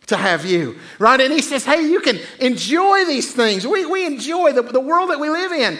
to 0.07 0.17
have 0.17 0.45
you, 0.45 0.77
right? 0.99 1.21
And 1.21 1.33
he 1.33 1.41
says, 1.41 1.65
hey, 1.65 1.83
you 1.87 2.01
can 2.01 2.19
enjoy 2.41 3.05
these 3.05 3.33
things. 3.33 3.67
We, 3.67 3.87
we 3.87 4.05
enjoy 4.05 4.53
the, 4.53 4.63
the 4.63 4.81
world 4.81 5.11
that 5.11 5.21
we 5.21 5.31
live 5.31 5.53
in. 5.53 5.79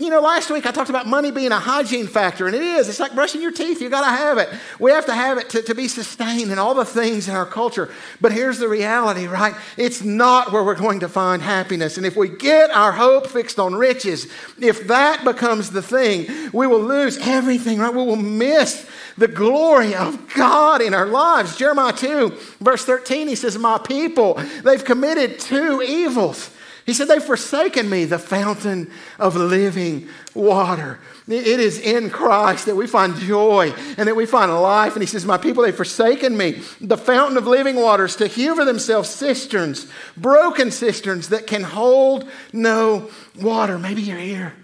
You 0.00 0.10
know, 0.10 0.20
last 0.20 0.50
week 0.50 0.66
I 0.66 0.70
talked 0.70 0.90
about 0.90 1.06
money 1.06 1.30
being 1.30 1.52
a 1.52 1.58
hygiene 1.58 2.06
factor, 2.06 2.46
and 2.46 2.54
it 2.54 2.62
is. 2.62 2.88
It's 2.88 3.00
like 3.00 3.14
brushing 3.14 3.42
your 3.42 3.52
teeth. 3.52 3.80
You 3.80 3.90
got 3.90 4.02
to 4.02 4.16
have 4.16 4.38
it. 4.38 4.48
We 4.78 4.90
have 4.90 5.06
to 5.06 5.14
have 5.14 5.38
it 5.38 5.50
to, 5.50 5.62
to 5.62 5.74
be 5.74 5.88
sustained 5.88 6.50
in 6.50 6.58
all 6.58 6.74
the 6.74 6.84
things 6.84 7.28
in 7.28 7.34
our 7.34 7.46
culture. 7.46 7.90
But 8.20 8.32
here's 8.32 8.58
the 8.58 8.68
reality, 8.68 9.26
right? 9.26 9.54
It's 9.76 10.02
not 10.02 10.52
where 10.52 10.64
we're 10.64 10.74
going 10.74 11.00
to 11.00 11.08
find 11.08 11.42
happiness. 11.42 11.96
And 11.96 12.06
if 12.06 12.16
we 12.16 12.28
get 12.28 12.70
our 12.70 12.92
hope 12.92 13.26
fixed 13.26 13.58
on 13.58 13.74
riches, 13.74 14.26
if 14.60 14.86
that 14.86 15.24
becomes 15.24 15.70
the 15.70 15.82
thing, 15.82 16.50
we 16.52 16.66
will 16.66 16.82
lose 16.82 17.18
everything, 17.18 17.78
right? 17.78 17.94
We 17.94 18.04
will 18.04 18.16
miss 18.16 18.88
the 19.18 19.28
glory 19.28 19.94
of 19.94 20.32
God 20.34 20.80
in 20.80 20.94
our 20.94 21.06
lives. 21.06 21.56
Jeremiah 21.56 21.92
2, 21.92 22.30
verse 22.60 22.84
13, 22.84 23.28
he 23.28 23.34
says, 23.34 23.58
My 23.58 23.78
people, 23.78 24.34
they've 24.62 24.84
committed 24.84 25.38
two 25.38 25.82
evils. 25.82 26.50
He 26.86 26.94
said, 26.94 27.08
They've 27.08 27.22
forsaken 27.22 27.90
me, 27.90 28.04
the 28.04 28.18
fountain 28.18 28.90
of 29.18 29.34
living 29.34 30.08
water. 30.34 31.00
It 31.26 31.58
is 31.58 31.80
in 31.80 32.10
Christ 32.10 32.66
that 32.66 32.76
we 32.76 32.86
find 32.86 33.16
joy 33.16 33.74
and 33.98 34.06
that 34.06 34.14
we 34.14 34.24
find 34.24 34.52
life. 34.54 34.92
And 34.92 35.02
he 35.02 35.06
says, 35.06 35.26
My 35.26 35.36
people, 35.36 35.64
they've 35.64 35.74
forsaken 35.74 36.36
me, 36.36 36.62
the 36.80 36.96
fountain 36.96 37.36
of 37.36 37.48
living 37.48 37.74
waters, 37.74 38.14
to 38.16 38.28
hew 38.28 38.54
for 38.54 38.64
themselves 38.64 39.10
cisterns, 39.10 39.90
broken 40.16 40.70
cisterns 40.70 41.30
that 41.30 41.48
can 41.48 41.64
hold 41.64 42.30
no 42.52 43.10
water. 43.40 43.78
Maybe 43.78 44.02
you're 44.02 44.18
here. 44.18 44.54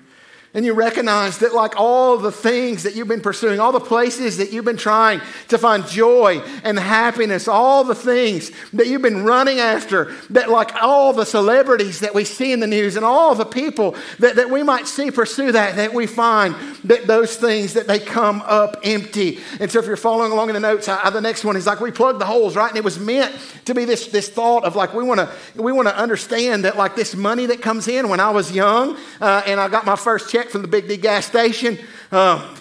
And 0.55 0.67
you 0.67 0.75
recognize 0.75 1.38
that, 1.38 1.55
like 1.55 1.81
all 1.81 2.19
the 2.19 2.31
things 2.31 2.83
that 2.83 2.95
you've 2.95 3.09
been 3.09 3.23
pursuing, 3.23 3.59
all 3.59 3.73
the 3.73 3.81
places 3.81 4.37
that 4.37 4.53
you've 4.53 4.67
been 4.67 4.77
trying 4.77 5.23
to 5.49 5.57
find 5.57 5.87
joy 5.87 6.43
and 6.62 6.79
happiness, 6.79 7.49
all 7.49 7.85
the 7.85 7.95
things 7.95 8.51
that 8.75 8.87
you've 8.87 9.01
been 9.01 9.25
running 9.25 9.61
after, 9.61 10.15
that, 10.29 10.51
like 10.51 10.75
all 10.83 11.15
the 11.15 11.25
celebrities 11.25 12.01
that 12.01 12.15
we 12.15 12.25
see 12.25 12.53
in 12.53 12.61
the 12.61 12.67
news 12.67 12.97
and 12.97 13.05
all 13.05 13.35
the 13.35 13.47
people 13.47 13.97
that, 14.19 14.37
that 14.37 14.51
we 14.51 14.62
might 14.62 14.87
see 14.87 15.11
pursue 15.11 15.53
that, 15.53 15.77
that 15.77 15.95
we 15.95 16.07
find 16.07 16.55
that 16.85 17.07
those 17.07 17.35
things 17.37 17.73
that 17.73 17.87
they 17.87 17.99
come 17.99 18.43
up 18.45 18.77
empty. 18.85 19.38
And 19.59 19.71
so, 19.71 19.79
if 19.79 19.87
you're 19.87 19.97
following 19.97 20.33
along 20.33 20.51
in 20.51 20.55
the 20.55 20.61
notes, 20.61 20.87
I, 20.87 21.09
the 21.09 21.23
next 21.23 21.47
one 21.47 21.57
is 21.57 21.67
like 21.67 21.81
we 21.81 21.91
plug 21.91 22.19
the 22.19 22.27
holes, 22.27 22.57
right? 22.57 22.69
And 22.69 22.77
it 22.77 22.85
was 22.85 22.99
meant 22.99 23.35
to 23.65 23.75
be 23.75 23.87
this, 23.87 24.09
this 24.09 24.29
thought 24.29 24.65
of 24.65 24.77
like 24.77 24.93
we 24.93 25.03
want 25.03 25.21
to 25.21 25.33
we 25.57 25.73
want 25.73 25.88
to 25.88 25.97
understand 25.97 26.67
that 26.67 26.77
like 26.77 26.95
this 26.95 27.15
money 27.15 27.47
that 27.47 27.62
comes 27.62 27.88
in 27.88 28.11
when 28.11 28.21
I 28.21 28.29
was 28.29 28.53
young 28.53 28.99
uh, 29.19 29.43
and 29.47 29.59
I 29.59 29.69
got 29.69 29.87
my 29.87 29.97
first 29.97 30.29
check 30.29 30.41
check 30.42 30.50
from 30.50 30.62
the 30.62 30.68
Big 30.68 30.88
D 30.88 30.96
gas 30.96 31.26
station. 31.26 31.78
Uh, 32.11 32.57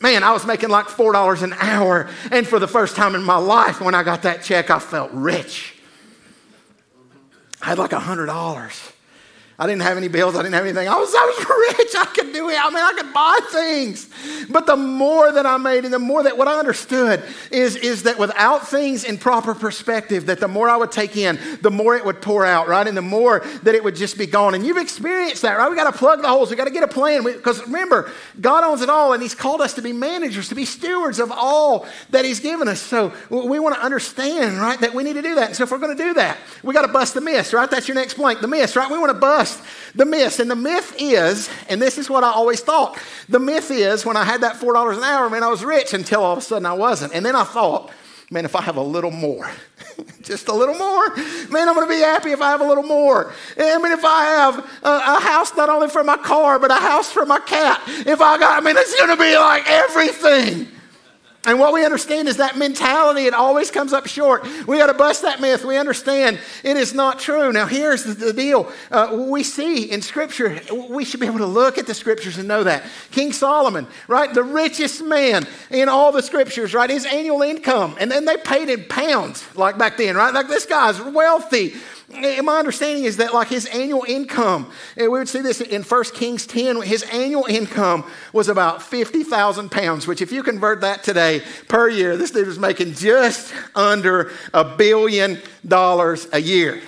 man, 0.00 0.22
I 0.22 0.32
was 0.32 0.46
making 0.46 0.68
like 0.68 0.86
$4 0.86 1.42
an 1.42 1.54
hour. 1.54 2.08
And 2.30 2.46
for 2.46 2.58
the 2.58 2.68
first 2.68 2.94
time 2.96 3.14
in 3.14 3.22
my 3.22 3.36
life, 3.36 3.80
when 3.80 3.94
I 3.94 4.02
got 4.02 4.22
that 4.22 4.42
check, 4.42 4.70
I 4.70 4.78
felt 4.78 5.10
rich. 5.12 5.74
I 7.62 7.66
had 7.66 7.78
like 7.78 7.92
$100. 7.92 8.91
I 9.58 9.66
didn't 9.66 9.82
have 9.82 9.96
any 9.96 10.08
bills. 10.08 10.34
I 10.34 10.38
didn't 10.38 10.54
have 10.54 10.64
anything. 10.64 10.88
I 10.88 10.96
was, 10.96 11.14
I 11.14 11.24
was 11.24 11.78
rich. 11.78 11.94
I 11.96 12.06
could 12.06 12.32
do 12.32 12.48
it. 12.48 12.58
I 12.58 12.68
mean, 12.70 12.78
I 12.78 12.92
could 12.96 13.12
buy 13.12 13.38
things. 13.50 14.08
But 14.50 14.66
the 14.66 14.76
more 14.76 15.30
that 15.30 15.44
I 15.46 15.56
made 15.58 15.84
and 15.84 15.92
the 15.92 15.98
more 15.98 16.22
that 16.22 16.36
what 16.36 16.48
I 16.48 16.58
understood 16.58 17.22
is, 17.50 17.76
is 17.76 18.04
that 18.04 18.18
without 18.18 18.66
things 18.66 19.04
in 19.04 19.18
proper 19.18 19.54
perspective, 19.54 20.26
that 20.26 20.40
the 20.40 20.48
more 20.48 20.68
I 20.68 20.76
would 20.76 20.90
take 20.90 21.16
in, 21.16 21.38
the 21.60 21.70
more 21.70 21.96
it 21.96 22.04
would 22.04 22.22
pour 22.22 22.46
out, 22.46 22.66
right? 22.66 22.86
And 22.86 22.96
the 22.96 23.02
more 23.02 23.40
that 23.62 23.74
it 23.74 23.84
would 23.84 23.94
just 23.94 24.16
be 24.16 24.26
gone. 24.26 24.54
And 24.54 24.64
you've 24.66 24.78
experienced 24.78 25.42
that, 25.42 25.58
right? 25.58 25.70
We 25.70 25.76
got 25.76 25.92
to 25.92 25.98
plug 25.98 26.22
the 26.22 26.28
holes. 26.28 26.50
We 26.50 26.56
got 26.56 26.64
to 26.64 26.70
get 26.70 26.82
a 26.82 26.88
plan. 26.88 27.22
Because 27.22 27.62
remember, 27.62 28.10
God 28.40 28.64
owns 28.64 28.80
it 28.80 28.88
all 28.88 29.12
and 29.12 29.22
He's 29.22 29.34
called 29.34 29.60
us 29.60 29.74
to 29.74 29.82
be 29.82 29.92
managers, 29.92 30.48
to 30.48 30.54
be 30.54 30.64
stewards 30.64 31.18
of 31.18 31.30
all 31.30 31.86
that 32.10 32.24
He's 32.24 32.40
given 32.40 32.68
us. 32.68 32.80
So 32.80 33.12
we 33.28 33.58
want 33.58 33.76
to 33.76 33.82
understand, 33.82 34.58
right, 34.58 34.80
that 34.80 34.94
we 34.94 35.02
need 35.02 35.14
to 35.14 35.22
do 35.22 35.34
that. 35.34 35.48
And 35.48 35.56
so 35.56 35.64
if 35.64 35.70
we're 35.70 35.78
going 35.78 35.96
to 35.96 36.02
do 36.02 36.14
that, 36.14 36.38
we 36.62 36.72
got 36.72 36.86
to 36.86 36.92
bust 36.92 37.14
the 37.14 37.20
myths, 37.20 37.52
right? 37.52 37.70
That's 37.70 37.86
your 37.86 37.94
next 37.94 38.14
blank, 38.14 38.40
the 38.40 38.48
myths, 38.48 38.76
right? 38.76 38.90
We 38.90 38.98
want 38.98 39.10
to 39.10 39.18
bust 39.18 39.51
the 39.94 40.04
myth. 40.04 40.40
And 40.40 40.50
the 40.50 40.56
myth 40.56 40.94
is, 40.98 41.50
and 41.68 41.80
this 41.80 41.98
is 41.98 42.08
what 42.08 42.24
I 42.24 42.30
always 42.30 42.60
thought 42.60 42.98
the 43.28 43.38
myth 43.38 43.70
is 43.70 44.04
when 44.04 44.16
I 44.16 44.24
had 44.24 44.42
that 44.42 44.56
$4 44.56 44.96
an 44.96 45.02
hour, 45.02 45.28
man, 45.30 45.42
I 45.42 45.48
was 45.48 45.64
rich 45.64 45.94
until 45.94 46.22
all 46.22 46.32
of 46.32 46.38
a 46.38 46.42
sudden 46.42 46.66
I 46.66 46.72
wasn't. 46.72 47.14
And 47.14 47.24
then 47.24 47.36
I 47.36 47.44
thought, 47.44 47.90
man, 48.30 48.44
if 48.44 48.56
I 48.56 48.62
have 48.62 48.76
a 48.76 48.82
little 48.82 49.10
more, 49.10 49.50
just 50.22 50.48
a 50.48 50.54
little 50.54 50.74
more, 50.74 51.14
man, 51.50 51.68
I'm 51.68 51.74
going 51.74 51.86
to 51.86 51.92
be 51.92 52.00
happy 52.00 52.30
if 52.30 52.40
I 52.40 52.50
have 52.50 52.60
a 52.60 52.66
little 52.66 52.82
more. 52.82 53.32
I 53.58 53.78
mean, 53.78 53.92
if 53.92 54.04
I 54.04 54.24
have 54.24 54.58
a, 54.82 54.88
a, 54.88 55.20
house 55.20 55.54
not 55.56 55.68
only 55.68 55.88
for 55.88 56.02
my 56.02 56.16
car, 56.16 56.58
but 56.58 56.70
a 56.70 56.76
house 56.76 57.10
for 57.10 57.26
my 57.26 57.40
cat, 57.40 57.82
if 57.86 58.20
I 58.20 58.38
got, 58.38 58.62
I 58.62 58.64
mean, 58.64 58.76
it's 58.76 58.96
going 58.96 59.16
to 59.16 59.22
be 59.22 59.36
like 59.36 59.68
everything. 59.68 60.68
And 61.44 61.58
what 61.58 61.72
we 61.72 61.84
understand 61.84 62.28
is 62.28 62.36
that 62.36 62.56
mentality, 62.56 63.26
it 63.26 63.34
always 63.34 63.72
comes 63.72 63.92
up 63.92 64.06
short. 64.06 64.46
We 64.68 64.78
got 64.78 64.86
to 64.86 64.94
bust 64.94 65.22
that 65.22 65.40
myth. 65.40 65.64
We 65.64 65.76
understand 65.76 66.38
it 66.62 66.76
is 66.76 66.94
not 66.94 67.18
true. 67.18 67.52
Now, 67.52 67.66
here's 67.66 68.04
the, 68.04 68.32
deal 68.32 68.70
uh, 68.92 69.26
we 69.28 69.42
see 69.42 69.90
in 69.90 70.02
Scripture, 70.02 70.60
we 70.88 71.04
should 71.04 71.18
be 71.18 71.26
able 71.26 71.38
to 71.38 71.46
look 71.46 71.78
at 71.78 71.88
the 71.88 71.94
Scriptures 71.94 72.38
and 72.38 72.46
know 72.46 72.62
that. 72.62 72.84
King 73.10 73.32
Solomon, 73.32 73.88
right, 74.06 74.32
the 74.32 74.44
richest 74.44 75.02
man 75.02 75.44
in 75.70 75.88
all 75.88 76.12
the 76.12 76.22
Scriptures, 76.22 76.74
right, 76.74 76.88
his 76.88 77.04
annual 77.06 77.42
income, 77.42 77.96
and 77.98 78.08
then 78.08 78.24
they 78.24 78.36
paid 78.36 78.68
in 78.68 78.84
pounds, 78.84 79.44
like 79.56 79.76
back 79.76 79.96
then, 79.96 80.14
right? 80.14 80.32
Like 80.32 80.46
this 80.46 80.64
guy's 80.64 81.00
wealthy. 81.00 81.74
My 82.12 82.58
understanding 82.58 83.04
is 83.04 83.16
that, 83.16 83.32
like 83.32 83.48
his 83.48 83.66
annual 83.66 84.04
income, 84.06 84.70
we 84.96 85.08
would 85.08 85.28
see 85.28 85.40
this 85.40 85.60
in 85.60 85.82
1 85.82 86.04
Kings 86.14 86.46
10, 86.46 86.82
his 86.82 87.02
annual 87.04 87.46
income 87.46 88.04
was 88.32 88.48
about 88.48 88.82
50,000 88.82 89.70
pounds, 89.70 90.06
which, 90.06 90.20
if 90.20 90.30
you 90.30 90.42
convert 90.42 90.82
that 90.82 91.02
today 91.02 91.42
per 91.68 91.88
year, 91.88 92.16
this 92.16 92.30
dude 92.30 92.46
was 92.46 92.58
making 92.58 92.94
just 92.94 93.54
under 93.74 94.30
a 94.52 94.64
billion 94.64 95.40
dollars 95.66 96.28
a 96.32 96.40
year. 96.40 96.82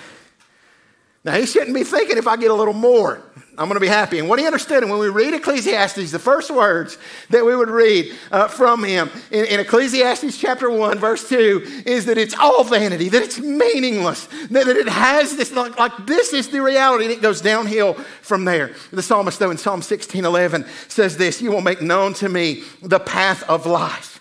Now, 1.23 1.33
he 1.33 1.47
shouldn't 1.47 1.73
be 1.73 1.83
thinking 1.83 2.17
if 2.17 2.27
I 2.27 2.37
get 2.37 2.51
a 2.51 2.53
little 2.53 2.73
more. 2.73 3.19
I'm 3.57 3.67
going 3.67 3.75
to 3.75 3.79
be 3.79 3.87
happy. 3.87 4.19
And 4.19 4.27
what 4.27 4.37
he 4.37 4.45
understood, 4.45 4.83
and 4.83 4.91
when 4.91 4.99
we 4.99 5.07
read 5.07 5.33
Ecclesiastes, 5.33 6.11
the 6.11 6.19
first 6.19 6.51
words 6.51 6.97
that 7.29 7.45
we 7.45 7.55
would 7.55 7.69
read 7.69 8.13
uh, 8.31 8.49
from 8.49 8.83
him 8.83 9.09
in, 9.31 9.45
in, 9.45 9.59
Ecclesiastes 9.61 10.37
chapter 10.37 10.69
1, 10.69 10.99
verse 10.99 11.29
2, 11.29 11.83
is 11.85 12.05
that 12.05 12.17
it's 12.17 12.35
all 12.37 12.65
vanity, 12.65 13.07
that 13.07 13.21
it's 13.21 13.39
meaningless, 13.39 14.25
that, 14.49 14.65
that 14.65 14.75
it 14.75 14.89
has 14.89 15.37
this, 15.37 15.53
like, 15.53 15.79
like, 15.79 16.05
this 16.05 16.33
is 16.33 16.49
the 16.49 16.61
reality, 16.61 17.05
and 17.05 17.13
it 17.13 17.21
goes 17.21 17.39
downhill 17.39 17.93
from 18.21 18.43
there. 18.43 18.73
The 18.91 19.01
psalmist, 19.01 19.39
though, 19.39 19.51
in 19.51 19.57
Psalm 19.57 19.81
16 19.81 20.25
11, 20.25 20.65
says 20.89 21.15
this 21.15 21.41
You 21.41 21.51
will 21.51 21.61
make 21.61 21.81
known 21.81 22.13
to 22.15 22.27
me 22.27 22.63
the 22.81 22.99
path 22.99 23.43
of 23.43 23.65
life 23.65 24.19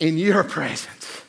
in 0.00 0.18
your 0.18 0.42
presence. 0.42 1.22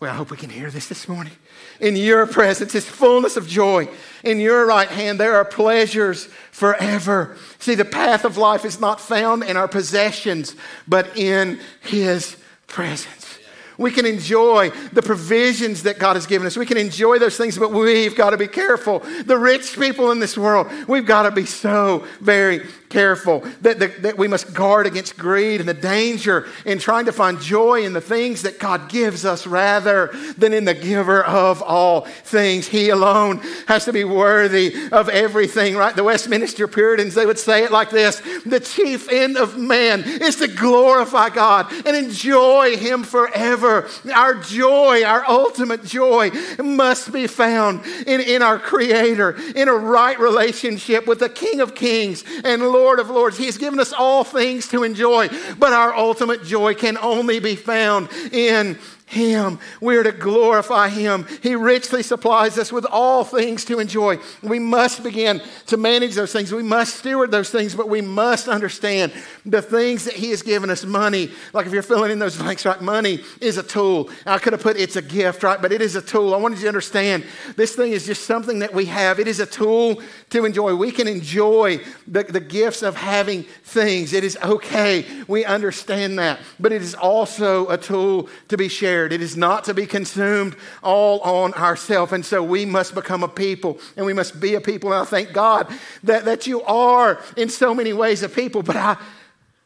Well, 0.00 0.12
I 0.12 0.16
hope 0.16 0.30
we 0.30 0.36
can 0.36 0.50
hear 0.50 0.70
this 0.70 0.88
this 0.88 1.08
morning. 1.08 1.32
In 1.80 1.96
your 1.96 2.26
presence 2.26 2.74
is 2.74 2.84
fullness 2.84 3.36
of 3.36 3.48
joy. 3.48 3.88
In 4.24 4.40
your 4.40 4.66
right 4.66 4.88
hand, 4.88 5.20
there 5.20 5.36
are 5.36 5.44
pleasures 5.44 6.26
forever. 6.50 7.36
See, 7.58 7.74
the 7.74 7.84
path 7.84 8.24
of 8.24 8.36
life 8.36 8.64
is 8.64 8.80
not 8.80 9.00
found 9.00 9.42
in 9.42 9.56
our 9.56 9.68
possessions, 9.68 10.56
but 10.86 11.16
in 11.16 11.60
His 11.80 12.36
presence. 12.66 13.38
We 13.78 13.92
can 13.92 14.06
enjoy 14.06 14.70
the 14.92 15.02
provisions 15.02 15.84
that 15.84 16.00
God 16.00 16.16
has 16.16 16.26
given 16.26 16.48
us. 16.48 16.56
We 16.56 16.66
can 16.66 16.76
enjoy 16.76 17.20
those 17.20 17.36
things, 17.36 17.56
but 17.56 17.70
we've 17.70 18.16
got 18.16 18.30
to 18.30 18.36
be 18.36 18.48
careful. 18.48 18.98
The 19.24 19.38
rich 19.38 19.78
people 19.78 20.10
in 20.10 20.18
this 20.18 20.36
world, 20.36 20.66
we've 20.88 21.06
got 21.06 21.22
to 21.22 21.30
be 21.30 21.46
so 21.46 22.04
very 22.20 22.66
careful 22.88 23.40
that, 23.60 23.78
that, 23.78 24.02
that, 24.02 24.18
we 24.18 24.28
must 24.28 24.54
guard 24.54 24.86
against 24.86 25.16
greed 25.16 25.60
and 25.60 25.68
the 25.68 25.74
danger 25.74 26.46
in 26.64 26.78
trying 26.78 27.04
to 27.04 27.12
find 27.12 27.40
joy 27.40 27.84
in 27.84 27.92
the 27.92 28.00
things 28.00 28.42
that 28.42 28.58
God 28.58 28.88
gives 28.88 29.24
us 29.24 29.46
rather 29.46 30.10
than 30.36 30.52
in 30.52 30.64
the 30.64 30.74
giver 30.74 31.22
of 31.22 31.62
all 31.62 32.02
things. 32.02 32.66
He 32.66 32.88
alone 32.88 33.40
has 33.66 33.84
to 33.84 33.92
be 33.92 34.04
worthy 34.04 34.74
of 34.90 35.08
everything, 35.08 35.76
right? 35.76 35.94
The 35.94 36.04
Westminster 36.04 36.66
Puritans, 36.66 37.14
they 37.14 37.26
would 37.26 37.38
say 37.38 37.64
it 37.64 37.70
like 37.70 37.90
this 37.90 38.20
The 38.46 38.60
chief 38.60 39.10
end 39.12 39.36
of 39.36 39.58
man 39.58 40.02
is 40.04 40.36
to 40.36 40.48
glorify 40.48 41.28
God 41.28 41.70
and 41.86 41.96
enjoy 41.96 42.76
Him 42.76 43.04
forever. 43.04 43.88
Our 44.14 44.34
joy, 44.34 45.04
our 45.04 45.24
ultimate 45.28 45.84
joy, 45.84 46.30
must 46.62 47.12
be 47.12 47.26
found 47.26 47.84
in, 48.06 48.20
in 48.20 48.42
our 48.42 48.58
Creator, 48.58 49.36
in 49.54 49.68
a 49.68 49.74
right 49.74 50.18
relationship 50.18 51.06
with 51.06 51.20
the 51.20 51.28
King 51.28 51.60
of 51.60 51.74
Kings 51.74 52.24
and 52.44 52.62
Lord 52.62 52.77
Lord 52.78 53.00
of 53.00 53.10
Lords. 53.10 53.36
He 53.36 53.46
has 53.46 53.58
given 53.58 53.80
us 53.80 53.92
all 53.92 54.22
things 54.22 54.68
to 54.68 54.84
enjoy, 54.84 55.28
but 55.58 55.72
our 55.72 55.94
ultimate 55.94 56.44
joy 56.44 56.74
can 56.74 56.96
only 56.98 57.40
be 57.40 57.56
found 57.56 58.08
in 58.32 58.78
him. 59.08 59.58
We're 59.80 60.02
to 60.02 60.12
glorify 60.12 60.90
Him. 60.90 61.26
He 61.42 61.54
richly 61.54 62.02
supplies 62.02 62.58
us 62.58 62.70
with 62.70 62.84
all 62.84 63.24
things 63.24 63.64
to 63.64 63.78
enjoy. 63.78 64.18
We 64.42 64.58
must 64.58 65.02
begin 65.02 65.40
to 65.68 65.78
manage 65.78 66.14
those 66.14 66.30
things. 66.30 66.52
We 66.52 66.62
must 66.62 66.96
steward 66.96 67.30
those 67.30 67.48
things, 67.48 67.74
but 67.74 67.88
we 67.88 68.02
must 68.02 68.48
understand 68.48 69.12
the 69.46 69.62
things 69.62 70.04
that 70.04 70.12
He 70.12 70.28
has 70.30 70.42
given 70.42 70.68
us. 70.68 70.84
Money, 70.84 71.30
like 71.54 71.66
if 71.66 71.72
you're 71.72 71.82
filling 71.82 72.10
in 72.10 72.18
those 72.18 72.36
blanks, 72.36 72.66
right? 72.66 72.82
Money 72.82 73.24
is 73.40 73.56
a 73.56 73.62
tool. 73.62 74.10
I 74.26 74.38
could 74.38 74.52
have 74.52 74.62
put 74.62 74.76
it's 74.76 74.96
a 74.96 75.02
gift, 75.02 75.42
right? 75.42 75.60
But 75.60 75.72
it 75.72 75.80
is 75.80 75.96
a 75.96 76.02
tool. 76.02 76.34
I 76.34 76.36
wanted 76.36 76.56
you 76.56 76.62
to 76.62 76.68
understand 76.68 77.24
this 77.56 77.74
thing 77.74 77.92
is 77.92 78.04
just 78.04 78.24
something 78.26 78.58
that 78.58 78.74
we 78.74 78.84
have. 78.86 79.18
It 79.18 79.26
is 79.26 79.40
a 79.40 79.46
tool 79.46 80.02
to 80.30 80.44
enjoy. 80.44 80.74
We 80.74 80.92
can 80.92 81.08
enjoy 81.08 81.80
the, 82.06 82.24
the 82.24 82.40
gifts 82.40 82.82
of 82.82 82.94
having 82.94 83.44
things. 83.64 84.12
It 84.12 84.22
is 84.22 84.36
okay. 84.42 85.06
We 85.26 85.46
understand 85.46 86.18
that. 86.18 86.40
But 86.60 86.72
it 86.72 86.82
is 86.82 86.94
also 86.94 87.68
a 87.68 87.78
tool 87.78 88.28
to 88.48 88.56
be 88.58 88.68
shared 88.68 88.97
shared. 88.98 89.12
It 89.12 89.22
is 89.22 89.36
not 89.36 89.64
to 89.64 89.74
be 89.74 89.86
consumed 89.86 90.56
all 90.82 91.20
on 91.20 91.54
ourselves. 91.54 92.12
And 92.12 92.24
so 92.26 92.42
we 92.42 92.66
must 92.66 92.94
become 92.94 93.22
a 93.22 93.28
people 93.28 93.78
and 93.96 94.04
we 94.04 94.12
must 94.12 94.40
be 94.40 94.54
a 94.54 94.60
people. 94.60 94.92
And 94.92 95.02
I 95.02 95.04
thank 95.04 95.32
God 95.32 95.68
that, 96.02 96.24
that 96.24 96.46
you 96.46 96.62
are 96.62 97.20
in 97.36 97.48
so 97.48 97.74
many 97.74 97.92
ways 97.92 98.22
a 98.22 98.28
people. 98.28 98.62
But 98.62 98.76
I, 98.76 98.96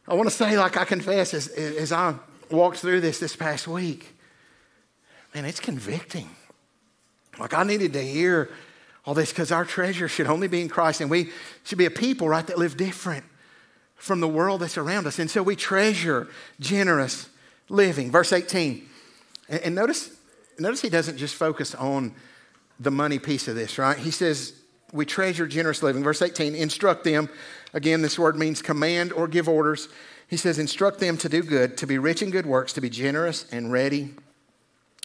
I 0.07 0.15
want 0.15 0.29
to 0.29 0.35
say, 0.35 0.59
like 0.59 0.77
I 0.77 0.85
confess, 0.85 1.33
as, 1.33 1.49
as 1.49 1.93
I 1.93 2.15
walked 2.51 2.79
through 2.79 3.01
this 3.01 3.19
this 3.19 3.35
past 3.35 3.67
week, 3.67 4.15
man, 5.35 5.47
it's 5.47 5.61
convicting. 5.61 6.29
Like 7.39 7.55
I 7.55 7.65
needed 7.65 7.95
to 7.95 8.03
hear 8.03 8.51
all 9.07 9.15
this 9.15 9.31
because 9.31 9.51
our 9.51 9.65
treasure 9.65 10.09
should 10.09 10.27
only 10.27 10.49
be 10.49 10.61
in 10.61 10.69
Christ 10.69 11.01
and 11.01 11.11
we 11.11 11.31
should 11.65 11.79
be 11.79 11.87
a 11.87 11.91
people, 11.91 12.29
right, 12.29 12.47
that 12.47 12.59
live 12.59 12.77
different 12.77 13.25
from 13.97 14.21
the 14.21 14.29
world 14.29 14.61
that's 14.61 14.77
around 14.77 15.07
us. 15.07 15.19
And 15.19 15.31
so 15.31 15.43
we 15.43 15.57
treasure 15.57 16.29
generous 16.61 17.31
living. 17.71 18.11
Verse 18.11 18.33
18 18.33 18.91
and, 19.49 19.61
and 19.63 19.75
notice, 19.75 20.11
notice 20.59 20.81
he 20.81 20.89
doesn't 20.89 21.19
just 21.19 21.35
focus 21.35 21.75
on 21.75 22.15
the 22.81 22.91
money 22.91 23.19
piece 23.19 23.49
of 23.49 23.55
this, 23.55 23.79
right? 23.79 23.99
He 23.99 24.11
says, 24.11 24.55
We 24.93 25.07
treasure 25.07 25.47
generous 25.47 25.83
living. 25.83 26.03
Verse 26.03 26.23
18, 26.23 26.55
instruct 26.55 27.05
them. 27.05 27.29
Again, 27.73 28.03
this 28.03 28.19
word 28.19 28.37
means 28.37 28.63
command 28.63 29.13
or 29.13 29.29
give 29.29 29.49
orders. 29.49 29.89
He 30.29 30.37
says, 30.37 30.59
Instruct 30.59 30.99
them 30.99 31.17
to 31.19 31.29
do 31.29 31.43
good, 31.43 31.77
to 31.79 31.87
be 31.87 31.99
rich 31.99 32.23
in 32.23 32.31
good 32.31 32.47
works, 32.47 32.73
to 32.75 32.81
be 32.81 32.91
generous 32.91 33.47
and 33.53 33.73
ready 33.73 34.15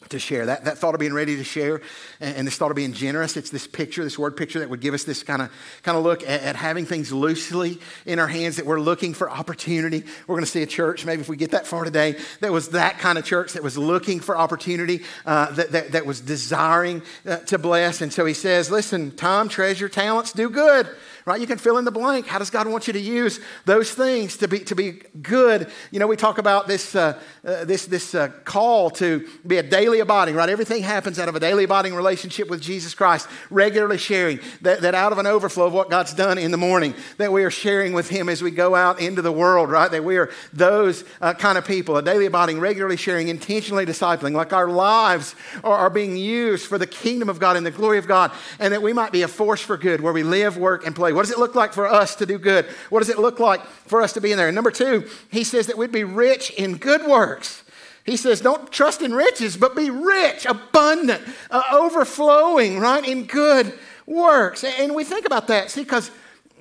to 0.10 0.20
share. 0.20 0.46
That, 0.46 0.65
that 0.65 0.78
thought 0.78 0.93
of 0.93 1.00
being 1.00 1.13
ready 1.13 1.36
to 1.38 1.43
share 1.43 1.82
and, 2.20 2.38
and, 2.38 2.48
this 2.48 2.58
thought 2.58 2.72
of 2.72 2.76
being 2.76 2.93
generous, 2.93 3.38
it's 3.38 3.50
this 3.50 3.67
picture, 3.67 4.04
this 4.04 4.17
word 4.17 4.38
picture 4.38 4.60
that 4.60 4.70
would 4.70 4.80
give 4.80 4.93
us 4.93 5.04
this 5.04 5.24
kind 5.24 5.41
of 5.41 5.52
kind 5.84 5.98
of 5.98 6.04
look 6.04 6.24
at, 6.24 6.41
at, 6.41 6.56
having 6.56 6.86
things 6.86 7.12
loosely 7.12 7.80
in 8.06 8.20
our 8.20 8.28
hands, 8.28 8.56
that 8.58 8.65
we're 8.65 8.80
looking 8.80 9.13
for 9.13 9.30
opportunity. 9.30 10.04
We're 10.28 10.36
going 10.36 10.46
to 10.46 10.52
see 10.52 10.63
a 10.63 10.67
church, 10.67 11.06
maybe 11.06 11.22
if 11.22 11.30
we 11.30 11.38
get 11.38 11.52
that 11.52 11.67
far 11.67 11.84
today, 11.84 12.15
that 12.39 12.52
was 12.52 12.70
that 12.70 13.00
kind 13.00 13.17
of 13.17 13.26
church 13.26 13.54
that 13.54 13.63
was 13.63 13.78
looking 13.78 14.20
for 14.20 14.38
opportunity, 14.38 15.04
uh, 15.26 15.52
that, 15.52 15.72
that, 15.72 15.91
that, 15.91 16.06
was 16.06 16.22
desiring 16.22 17.02
uh, 17.26 17.38
to 17.38 17.58
bless. 17.58 18.02
And 18.02 18.13
so 18.13 18.26
he 18.26 18.34
says, 18.34 18.72
listen, 18.72 19.12
time, 19.12 19.50
treasure, 19.50 19.89
talents, 19.89 20.32
do 20.32 20.50
good 20.50 20.88
right? 21.28 21.42
You 21.42 21.46
can 21.46 21.58
fill 21.58 21.78
in 21.78 21.84
the 21.84 21.92
blank. 21.92 22.26
How 22.26 22.40
does 22.40 22.50
God 22.50 22.68
want 22.68 22.88
you 22.88 22.94
to 22.94 23.00
use 23.00 23.42
those 23.66 23.92
things 23.92 24.38
to 24.38 24.48
be, 24.48 24.60
to 24.60 24.76
be 24.76 25.02
good? 25.22 25.70
You 25.92 26.00
know, 26.00 26.08
we 26.08 26.16
talk 26.16 26.38
about 26.38 26.68
this, 26.68 26.96
uh, 26.96 27.20
uh, 27.46 27.66
this, 27.66 27.86
this 27.86 28.16
uh, 28.16 28.30
call 28.46 28.90
to 28.92 29.28
be 29.46 29.58
a 29.58 29.63
daily 29.63 30.00
abiding, 30.00 30.36
right? 30.36 30.48
Everything 30.48 30.84
happens 30.84 31.20
out 31.20 31.28
of 31.28 31.36
a 31.36 31.40
daily 31.42 31.66
abiding 31.66 31.94
relationship 31.94 32.50
with 32.50 32.62
Jesus 32.62 32.96
Christ, 32.96 33.28
regularly 33.50 33.98
sharing 33.98 34.40
that, 34.62 34.80
that 34.80 34.96
out 34.96 35.12
of 35.12 35.18
an 35.18 35.28
overflow 35.28 35.66
of 35.66 35.74
what 35.74 35.90
God's 35.90 36.13
done 36.13 36.38
in 36.38 36.52
the 36.52 36.58
morning, 36.58 36.96
that 37.18 37.34
we 37.34 37.44
are 37.44 37.52
sharing 37.52 37.92
with 37.92 38.08
Him 38.08 38.30
as 38.30 38.42
we 38.42 38.50
go 38.50 38.74
out 38.74 39.02
into 39.02 39.22
the 39.22 39.32
world, 39.32 39.70
right? 39.70 39.92
That 39.92 40.06
we 40.06 40.16
are 40.16 40.32
those 40.54 41.04
uh, 41.20 41.34
kind 41.34 41.58
of 41.58 41.68
people, 41.68 41.98
a 41.98 42.02
daily 42.02 42.28
abiding, 42.28 42.62
regularly 42.62 42.96
sharing, 42.96 43.28
intentionally 43.28 43.86
discipling, 43.86 44.32
like 44.32 44.54
our 44.54 44.70
lives 44.70 45.36
are, 45.62 45.78
are 45.78 45.90
being 45.90 46.16
used 46.16 46.68
for 46.68 46.78
the 46.78 46.88
kingdom 46.88 47.28
of 47.28 47.38
God 47.38 47.58
and 47.58 47.66
the 47.66 47.72
glory 47.72 47.98
of 47.98 48.08
God, 48.08 48.32
and 48.62 48.72
that 48.72 48.82
we 48.82 48.94
might 48.94 49.12
be 49.12 49.24
a 49.24 49.28
force 49.28 49.60
for 49.60 49.76
good 49.76 50.00
where 50.00 50.13
we 50.13 50.24
live, 50.24 50.56
work, 50.56 50.86
and 50.86 50.96
play. 50.96 51.17
What 51.18 51.26
does 51.26 51.32
it 51.32 51.40
look 51.40 51.56
like 51.56 51.74
for 51.74 51.88
us 51.88 52.16
to 52.18 52.28
do 52.28 52.38
good? 52.38 52.68
What 52.92 53.00
does 53.00 53.10
it 53.10 53.18
look 53.18 53.40
like 53.40 53.66
for 53.66 54.04
us 54.04 54.14
to 54.14 54.22
be 54.22 54.32
in 54.32 54.38
there? 54.38 54.50
And 54.50 54.54
number 54.54 54.70
two, 54.70 55.10
he 55.32 55.44
says 55.44 55.66
that 55.66 55.76
we'd 55.76 55.92
be 55.92 56.04
rich 56.04 56.52
in 56.52 56.78
good 56.78 57.08
works. 57.08 57.64
He 58.06 58.18
says, 58.18 58.40
don't 58.40 58.72
trust 58.72 59.02
in 59.02 59.16
riches, 59.16 59.58
but 59.58 59.76
be 59.76 59.90
rich, 59.90 60.46
abundant, 60.46 61.24
uh, 61.50 61.64
overflowing, 61.74 62.78
right, 62.78 63.04
in 63.04 63.26
good 63.26 63.74
works. 64.06 64.64
And 64.64 64.94
we 64.94 65.04
think 65.04 65.26
about 65.26 65.48
that, 65.48 65.72
see, 65.72 65.82
because 65.82 66.12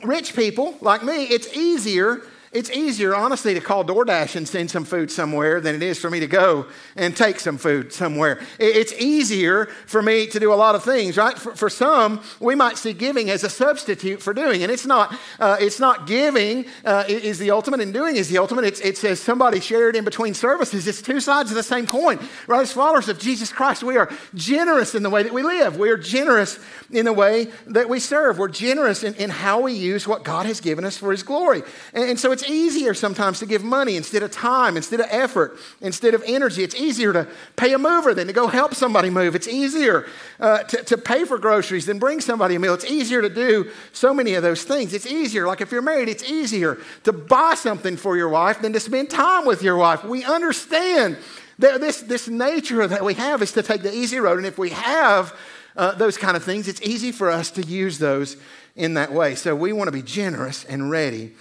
rich 0.02 0.34
people 0.34 0.78
like 0.80 1.04
me, 1.04 1.24
it's 1.24 1.54
easier 1.54 2.22
it's 2.52 2.70
easier, 2.70 3.14
honestly, 3.14 3.54
to 3.54 3.60
call 3.60 3.84
DoorDash 3.84 4.36
and 4.36 4.48
send 4.48 4.70
some 4.70 4.84
food 4.84 5.10
somewhere 5.10 5.60
than 5.60 5.74
it 5.74 5.82
is 5.82 5.98
for 5.98 6.10
me 6.10 6.20
to 6.20 6.26
go 6.26 6.66
and 6.94 7.16
take 7.16 7.40
some 7.40 7.58
food 7.58 7.92
somewhere. 7.92 8.40
It's 8.58 8.92
easier 8.94 9.66
for 9.86 10.02
me 10.02 10.26
to 10.28 10.40
do 10.40 10.52
a 10.52 10.54
lot 10.54 10.74
of 10.74 10.84
things, 10.84 11.16
right? 11.16 11.36
For, 11.36 11.54
for 11.54 11.68
some, 11.68 12.22
we 12.40 12.54
might 12.54 12.78
see 12.78 12.92
giving 12.92 13.30
as 13.30 13.44
a 13.44 13.50
substitute 13.50 14.22
for 14.22 14.32
doing, 14.32 14.62
and 14.62 14.70
it's 14.70 14.86
not. 14.86 15.14
Uh, 15.40 15.56
it's 15.60 15.80
not 15.80 16.06
giving 16.06 16.66
uh, 16.84 17.04
is 17.08 17.38
the 17.38 17.50
ultimate, 17.50 17.80
and 17.80 17.92
doing 17.92 18.16
is 18.16 18.28
the 18.28 18.38
ultimate. 18.38 18.64
It's, 18.64 18.80
it 18.80 18.96
says 18.96 19.20
somebody 19.20 19.60
shared 19.60 19.96
in 19.96 20.04
between 20.04 20.34
services. 20.34 20.86
It's 20.86 21.02
two 21.02 21.20
sides 21.20 21.50
of 21.50 21.56
the 21.56 21.62
same 21.62 21.86
coin, 21.86 22.18
right? 22.46 22.62
As 22.62 22.72
followers 22.72 23.08
of 23.08 23.18
Jesus 23.18 23.52
Christ, 23.52 23.82
we 23.82 23.96
are 23.96 24.10
generous 24.34 24.94
in 24.94 25.02
the 25.02 25.10
way 25.10 25.22
that 25.22 25.32
we 25.32 25.42
live. 25.42 25.76
We 25.78 25.90
are 25.90 25.96
generous 25.96 26.58
in 26.90 27.04
the 27.04 27.12
way 27.12 27.48
that 27.66 27.88
we 27.88 28.00
serve. 28.00 28.38
We're 28.38 28.48
generous 28.48 29.02
in, 29.02 29.14
in 29.14 29.30
how 29.30 29.60
we 29.60 29.72
use 29.72 30.06
what 30.06 30.24
God 30.24 30.46
has 30.46 30.60
given 30.60 30.84
us 30.84 30.96
for 30.96 31.10
His 31.10 31.22
glory, 31.22 31.62
and, 31.92 32.10
and 32.10 32.20
so 32.20 32.32
it's 32.36 32.50
easier 32.50 32.92
sometimes 32.92 33.38
to 33.38 33.46
give 33.46 33.64
money 33.64 33.96
instead 33.96 34.22
of 34.22 34.30
time, 34.30 34.76
instead 34.76 35.00
of 35.00 35.06
effort, 35.08 35.58
instead 35.80 36.12
of 36.12 36.22
energy. 36.26 36.62
It's 36.62 36.74
easier 36.74 37.10
to 37.14 37.26
pay 37.56 37.72
a 37.72 37.78
mover 37.78 38.12
than 38.12 38.26
to 38.26 38.34
go 38.34 38.46
help 38.46 38.74
somebody 38.74 39.08
move. 39.08 39.34
It's 39.34 39.48
easier 39.48 40.06
uh, 40.38 40.64
to, 40.64 40.84
to 40.84 40.98
pay 40.98 41.24
for 41.24 41.38
groceries 41.38 41.86
than 41.86 41.98
bring 41.98 42.20
somebody 42.20 42.54
a 42.54 42.58
meal. 42.58 42.74
It's 42.74 42.84
easier 42.84 43.22
to 43.22 43.30
do 43.30 43.70
so 43.94 44.12
many 44.12 44.34
of 44.34 44.42
those 44.42 44.64
things. 44.64 44.92
It's 44.92 45.06
easier, 45.06 45.46
like 45.46 45.62
if 45.62 45.72
you're 45.72 45.80
married, 45.80 46.10
it's 46.10 46.24
easier 46.24 46.76
to 47.04 47.12
buy 47.12 47.54
something 47.54 47.96
for 47.96 48.18
your 48.18 48.28
wife 48.28 48.60
than 48.60 48.74
to 48.74 48.80
spend 48.80 49.08
time 49.08 49.46
with 49.46 49.62
your 49.62 49.78
wife. 49.78 50.04
We 50.04 50.22
understand 50.22 51.16
that 51.58 51.80
this, 51.80 52.02
this 52.02 52.28
nature 52.28 52.86
that 52.86 53.02
we 53.02 53.14
have 53.14 53.40
is 53.40 53.52
to 53.52 53.62
take 53.62 53.80
the 53.80 53.94
easy 53.94 54.18
road. 54.18 54.36
And 54.36 54.46
if 54.46 54.58
we 54.58 54.70
have 54.70 55.34
uh, 55.74 55.92
those 55.92 56.18
kind 56.18 56.36
of 56.36 56.44
things, 56.44 56.68
it's 56.68 56.82
easy 56.82 57.12
for 57.12 57.30
us 57.30 57.50
to 57.52 57.62
use 57.62 57.96
those 57.96 58.36
in 58.74 58.92
that 58.94 59.10
way. 59.10 59.36
So 59.36 59.56
we 59.56 59.72
want 59.72 59.88
to 59.88 59.92
be 59.92 60.02
generous 60.02 60.64
and 60.64 60.90
ready 60.90 61.32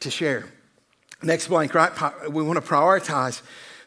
to 0.00 0.10
share. 0.10 0.46
Next 1.22 1.48
blank, 1.48 1.74
right? 1.74 1.92
We 2.30 2.42
want 2.42 2.62
to 2.62 2.68
prioritize 2.68 3.42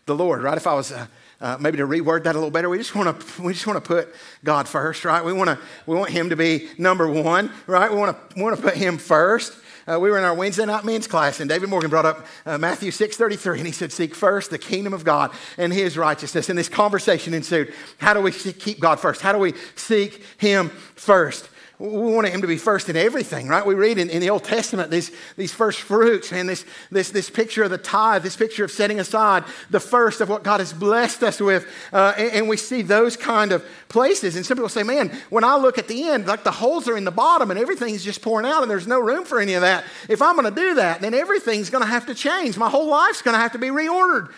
the 0.06 0.16
Lord, 0.16 0.42
right? 0.42 0.58
If 0.58 0.66
I 0.66 0.74
was 0.74 0.92
uh, 0.92 1.08
uh, 1.40 1.58
maybe 1.60 1.78
to 1.78 1.86
reword 1.86 2.24
that 2.24 2.34
a 2.36 2.38
little 2.38 2.52
better, 2.52 2.70
we 2.70 2.78
just 2.78 2.96
want 2.96 3.20
to 3.20 3.42
we 3.42 3.54
just 3.54 3.68
want 3.68 3.84
to 3.84 3.88
put 3.88 4.14
God 4.44 4.68
first, 4.68 5.06
right? 5.06 5.24
We 5.24 5.34
want 5.34 5.50
to 5.50 5.60
we 5.86 5.96
want 5.96 6.10
Him 6.10 6.30
to 6.30 6.36
be 6.36 6.70
number 6.78 7.08
one, 7.08 7.52
right? 7.68 7.92
We 7.92 7.98
want 7.98 8.18
to 8.32 8.42
want 8.42 8.56
to 8.56 8.62
put 8.62 8.76
Him 8.76 8.98
first. 8.98 9.54
Uh, 9.88 9.98
we 9.98 10.12
were 10.12 10.18
in 10.18 10.24
our 10.26 10.34
Wednesday 10.34 10.66
night 10.66 10.84
men's 10.84 11.08
class, 11.08 11.40
and 11.40 11.48
David 11.50 11.70
Morgan 11.70 11.90
brought 11.90 12.06
up 12.06 12.26
uh, 12.46 12.58
Matthew 12.58 12.92
6.33, 12.92 13.60
and 13.60 13.66
he 13.66 13.72
said, 13.72 13.94
seek 13.94 14.14
first 14.14 14.50
the 14.50 14.58
kingdom 14.58 14.94
of 14.94 15.06
God 15.06 15.32
and 15.58 15.72
his 15.72 15.98
righteousness. 15.98 16.50
And 16.50 16.60
this 16.60 16.68
conversation 16.68 17.34
ensued. 17.34 17.74
How 17.98 18.14
do 18.14 18.20
we 18.20 18.34
keep 18.34 18.82
God 18.82 19.00
first? 19.00 19.22
How 19.22 19.32
do 19.32 19.40
we 19.40 19.54
seek 19.78 20.22
him 20.40 20.70
first? 20.96 21.48
We 21.80 21.90
want 21.90 22.28
him 22.28 22.42
to 22.42 22.48
be 22.48 22.58
first 22.58 22.90
in 22.90 22.96
everything, 22.96 23.48
right? 23.48 23.64
We 23.64 23.76
read 23.76 24.00
in, 24.00 24.10
in 24.10 24.20
the 24.20 24.32
Old 24.32 24.44
Testament 24.44 24.90
these, 24.90 25.12
these 25.36 25.54
first 25.54 25.82
fruits 25.82 26.34
and 26.34 26.50
this, 26.50 26.66
this, 26.90 27.12
this 27.12 27.30
picture 27.30 27.64
of 27.64 27.70
the 27.70 27.78
tithe, 27.78 28.24
this 28.24 28.36
picture 28.36 28.64
of 28.64 28.72
setting 28.72 29.00
aside 29.00 29.44
the 29.70 29.80
first 29.80 30.20
of 30.20 30.28
what 30.28 30.42
God 30.42 30.60
has 30.60 30.74
blessed 30.74 31.22
us 31.22 31.40
with. 31.40 31.68
Uh, 31.94 32.14
and, 32.18 32.32
and, 32.32 32.50
we 32.50 32.58
see 32.58 32.82
those 32.82 33.16
kind 33.16 33.52
of 33.52 33.64
places. 33.90 34.36
And 34.36 34.44
some 34.44 34.58
people 34.58 34.70
say, 34.70 34.82
man, 34.82 35.16
when 35.30 35.44
I 35.44 35.56
look 35.58 35.78
at 35.78 35.88
the 35.88 36.08
end, 36.08 36.26
like 36.26 36.44
the 36.44 36.52
holes 36.52 36.88
are 36.88 36.98
in 36.98 37.04
the 37.04 37.12
bottom 37.12 37.52
and 37.52 37.60
everything's 37.60 38.04
just 38.04 38.24
pouring 38.24 38.48
out 38.48 38.64
and 38.64 38.72
there's 38.72 38.88
no 38.88 39.00
room 39.00 39.24
for 39.24 39.40
any 39.40 39.54
of 39.54 39.62
that. 39.62 39.84
If 40.10 40.20
I'm 40.20 40.36
going 40.36 40.52
to 40.52 40.60
do 40.60 40.76
that, 40.76 41.02
then 41.02 41.14
everything's 41.14 41.70
going 41.70 41.84
to 41.84 41.90
have 41.90 42.08
to 42.08 42.16
change. 42.16 42.58
My 42.58 42.70
whole 42.70 42.88
life's 42.88 43.22
going 43.22 43.36
to 43.36 43.40
have 43.40 43.52
to 43.52 43.60
be 43.60 43.68
reordered 43.68 44.32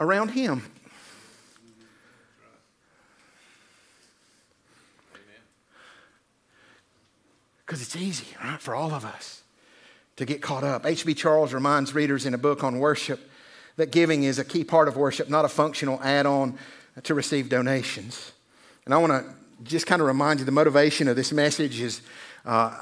around 0.00 0.30
him. 0.30 0.64
Because 7.66 7.82
it's 7.82 7.96
easy, 7.96 8.26
right, 8.42 8.60
for 8.60 8.74
all 8.74 8.92
of 8.92 9.04
us 9.04 9.42
to 10.16 10.24
get 10.24 10.42
caught 10.42 10.64
up. 10.64 10.84
H.B. 10.84 11.14
Charles 11.14 11.52
reminds 11.52 11.94
readers 11.94 12.26
in 12.26 12.34
a 12.34 12.38
book 12.38 12.62
on 12.64 12.78
worship 12.78 13.30
that 13.76 13.90
giving 13.90 14.24
is 14.24 14.38
a 14.38 14.44
key 14.44 14.64
part 14.64 14.88
of 14.88 14.96
worship, 14.96 15.28
not 15.28 15.44
a 15.44 15.48
functional 15.48 16.00
add 16.02 16.26
on 16.26 16.58
to 17.04 17.14
receive 17.14 17.48
donations. 17.48 18.32
And 18.84 18.92
I 18.92 18.98
want 18.98 19.12
to 19.12 19.34
just 19.64 19.86
kind 19.86 20.02
of 20.02 20.08
remind 20.08 20.40
you 20.40 20.44
the 20.44 20.52
motivation 20.52 21.08
of 21.08 21.16
this 21.16 21.32
message 21.32 21.80
is 21.80 22.02
uh, 22.44 22.76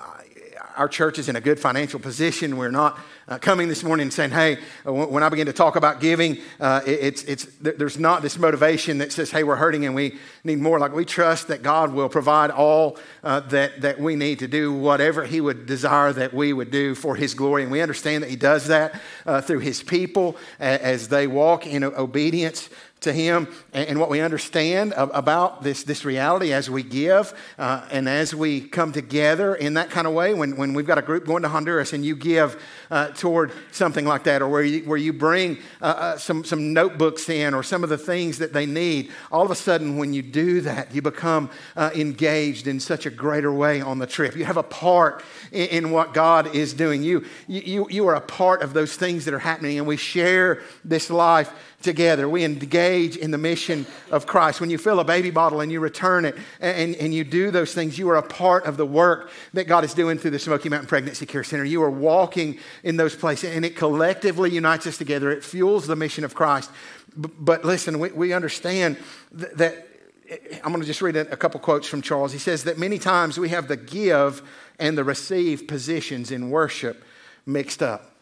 our 0.77 0.88
church 0.88 1.19
is 1.19 1.29
in 1.29 1.37
a 1.37 1.40
good 1.40 1.61
financial 1.61 2.01
position. 2.01 2.57
We're 2.57 2.71
not 2.71 2.99
uh, 3.31 3.38
coming 3.38 3.69
this 3.69 3.85
morning 3.85 4.05
and 4.05 4.12
saying, 4.12 4.33
hey, 4.33 4.59
uh, 4.85 4.93
when 4.93 5.23
I 5.23 5.29
begin 5.29 5.47
to 5.47 5.53
talk 5.53 5.77
about 5.77 6.01
giving, 6.01 6.38
uh, 6.59 6.81
it's, 6.85 7.23
it's, 7.23 7.47
there's 7.61 7.99
not 7.99 8.23
this 8.23 8.37
motivation 8.37 8.99
that 8.99 9.12
says, 9.12 9.31
hey, 9.31 9.45
we're 9.45 9.57
hurting 9.57 9.87
and 9.87 9.95
we 9.95 10.19
need 10.43 10.59
more. 10.59 10.81
Like 10.81 10.93
we 10.93 11.05
trust 11.05 11.47
that 11.49 11.62
God 11.62 11.93
will 11.93 12.09
provide 12.09 12.51
all 12.51 12.99
uh, 13.23 13.40
that, 13.40 13.83
that 13.83 14.01
we 14.01 14.16
need 14.16 14.40
to 14.40 14.49
do 14.49 14.75
whatever 14.75 15.25
He 15.25 15.40
would 15.40 15.66
desire 15.66 16.12
that 16.12 16.35
we 16.35 16.53
would 16.53 16.73
do 16.73 16.97
for 16.97 17.14
His 17.14 17.35
glory. 17.35 17.62
And 17.62 17.71
we 17.71 17.81
understand 17.81 18.25
that 18.25 18.31
He 18.31 18.37
does 18.37 18.66
that 18.66 19.01
uh, 19.25 19.40
through 19.40 19.61
His 19.61 19.83
people 19.83 20.37
as 20.59 21.09
they 21.09 21.29
walk 21.29 21.69
in 21.69 21.85
obedience 21.85 22.69
to 23.01 23.12
Him 23.12 23.49
and, 23.73 23.99
what 23.99 24.11
we 24.11 24.21
understand 24.21 24.93
about 24.97 25.62
this, 25.62 25.85
this 25.85 26.05
reality 26.05 26.53
as 26.53 26.71
we 26.71 26.83
give 26.83 27.33
uh, 27.59 27.87
and 27.90 28.09
as 28.09 28.35
we 28.35 28.61
come 28.61 28.93
together 28.93 29.55
in 29.55 29.75
that 29.75 29.90
kind 29.90 30.07
of 30.07 30.12
way. 30.12 30.35
When, 30.35 30.57
when 30.57 30.75
we've 30.75 30.87
got 30.87 30.99
a 30.99 31.03
group 31.03 31.27
going 31.27 31.43
to 31.43 31.49
Honduras 31.49 31.93
and 31.93 32.05
you 32.05 32.16
give 32.16 32.62
uh, 32.90 33.09
toward 33.20 33.52
something 33.70 34.06
like 34.06 34.24
that, 34.24 34.42
or 34.42 34.48
where 34.48 34.62
you, 34.62 34.80
where 34.85 34.98
you 34.98 35.12
bring 35.12 35.59
uh, 35.80 35.85
uh, 35.85 36.18
some, 36.18 36.42
some 36.42 36.72
notebooks 36.72 37.28
in 37.28 37.54
or 37.54 37.62
some 37.62 37.85
of 37.85 37.90
the 37.90 37.98
things 37.98 38.38
that 38.38 38.52
they 38.52 38.66
need, 38.66 39.11
all 39.30 39.44
of 39.44 39.50
a 39.50 39.54
sudden, 39.54 39.96
when 39.96 40.12
you 40.12 40.22
do 40.22 40.62
that, 40.62 40.92
you 40.94 41.02
become 41.02 41.50
uh, 41.76 41.90
engaged 41.94 42.66
in 42.66 42.80
such 42.80 43.06
a 43.06 43.11
greater 43.11 43.52
way 43.52 43.80
on 43.80 43.98
the 43.98 44.06
trip. 44.06 44.35
You 44.35 44.46
have 44.46 44.56
a 44.56 44.62
part 44.62 45.22
in, 45.52 45.68
in 45.68 45.90
what 45.90 46.14
God 46.14 46.54
is 46.54 46.72
doing. 46.72 47.02
You, 47.02 47.24
you, 47.46 47.87
you 47.90 48.09
are 48.09 48.14
a 48.14 48.20
part 48.20 48.62
of 48.62 48.72
those 48.72 48.96
things 48.96 49.26
that 49.26 49.35
are 49.35 49.38
happening, 49.38 49.78
and 49.78 49.87
we 49.87 49.98
share 49.98 50.62
this 50.85 51.11
life 51.11 51.52
together. 51.83 52.29
We 52.29 52.45
engage 52.45 53.16
in 53.16 53.31
the 53.31 53.38
mission 53.38 53.87
of 54.11 54.27
Christ. 54.27 54.61
When 54.61 54.71
you 54.71 54.79
fill 54.79 55.01
a 55.01 55.05
baby 55.05 55.31
bottle 55.31 55.61
and 55.61 55.73
you 55.73 55.81
return 55.81 56.25
it 56.25 56.37
and, 56.61 56.95
and 56.97 57.14
you 57.14 57.25
do 57.25 57.51
those 57.51 57.75
things, 57.75 57.99
you 57.99 58.09
are 58.11 58.16
a 58.16 58.23
part 58.23 58.64
of 58.66 58.77
the 58.77 58.87
work 58.87 59.31
that 59.55 59.64
God 59.64 59.85
is 59.85 59.95
doing 59.95 60.19
through 60.19 60.33
the 60.33 60.38
Smoky 60.38 60.69
Mountain 60.69 60.88
Pregnancy 60.88 61.27
Care 61.27 61.45
Center. 61.45 61.64
You 61.64 61.83
are 61.83 61.90
walking 61.90 62.59
in 62.83 62.97
those 62.97 63.16
places 63.16 63.55
and 63.55 63.64
it 63.64 63.77
collectively 63.77 64.51
unites 64.51 64.87
us 64.87 64.99
together. 64.99 65.31
It 65.31 65.45
fuels 65.45 65.87
the 65.87 65.97
mission 65.97 66.25
of 66.25 66.35
Christ. 66.35 66.71
But 67.16 67.64
listen, 67.64 67.99
we, 67.99 68.11
we 68.12 68.33
understand 68.33 68.97
that. 69.33 69.87
Eh, 70.29 70.37
I'm 70.62 70.71
going 70.71 70.81
to 70.81 70.87
just 70.87 71.03
read 71.03 71.16
a 71.16 71.37
couple 71.37 71.59
quotes 71.61 71.88
from 71.88 72.03
Charles. 72.03 72.33
He 72.33 72.38
says 72.38 72.64
that 72.64 72.79
many 72.79 72.99
times 72.99 73.38
we 73.38 73.49
have 73.49 73.66
the 73.66 73.77
give 73.77 74.43
and 74.79 74.97
the 74.97 75.03
receive 75.03 75.66
positions 75.66 76.31
in 76.31 76.51
worship 76.51 77.03
mixed 77.47 77.83
up. 77.83 78.12